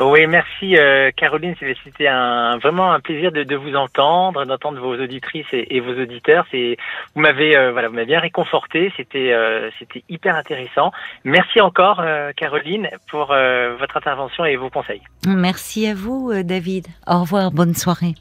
Oui, 0.00 0.26
merci 0.26 0.76
euh, 0.76 1.10
Caroline. 1.16 1.54
C'était 1.84 2.06
un, 2.06 2.58
vraiment 2.58 2.92
un 2.92 3.00
plaisir 3.00 3.32
de, 3.32 3.44
de 3.44 3.56
vous 3.56 3.74
entendre, 3.74 4.44
d'entendre 4.44 4.78
vos 4.80 4.94
auditrices 4.94 5.46
et, 5.52 5.80
vos 5.80 5.92
auditeurs. 5.92 6.44
C'est 6.50 6.76
vous 7.14 7.22
m'avez 7.22 7.56
euh, 7.56 7.72
voilà, 7.72 7.88
vous 7.88 7.94
m'avez 7.94 8.06
bien 8.06 8.20
réconforté. 8.20 8.92
C'était 8.96 9.32
euh, 9.32 9.70
c'était 9.78 10.04
hyper 10.10 10.36
intéressant. 10.36 10.92
Merci 11.24 11.60
encore 11.60 12.02
Caroline 12.36 12.88
pour 13.10 13.26
votre 13.26 13.96
intervention 13.96 14.44
et 14.44 14.56
vos 14.56 14.70
conseils. 14.70 15.02
Merci 15.26 15.86
à 15.86 15.94
vous 15.94 16.32
David. 16.42 16.86
Au 17.06 17.20
revoir, 17.20 17.50
bonne 17.50 17.74
soirée. 17.74 18.14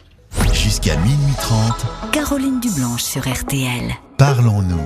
Jusqu'à 0.53 0.95
minuit 0.97 1.36
30. 1.38 2.11
Caroline 2.11 2.59
Dublanche 2.59 3.03
sur 3.03 3.21
RTL. 3.21 3.91
Parlons-nous. 4.17 4.84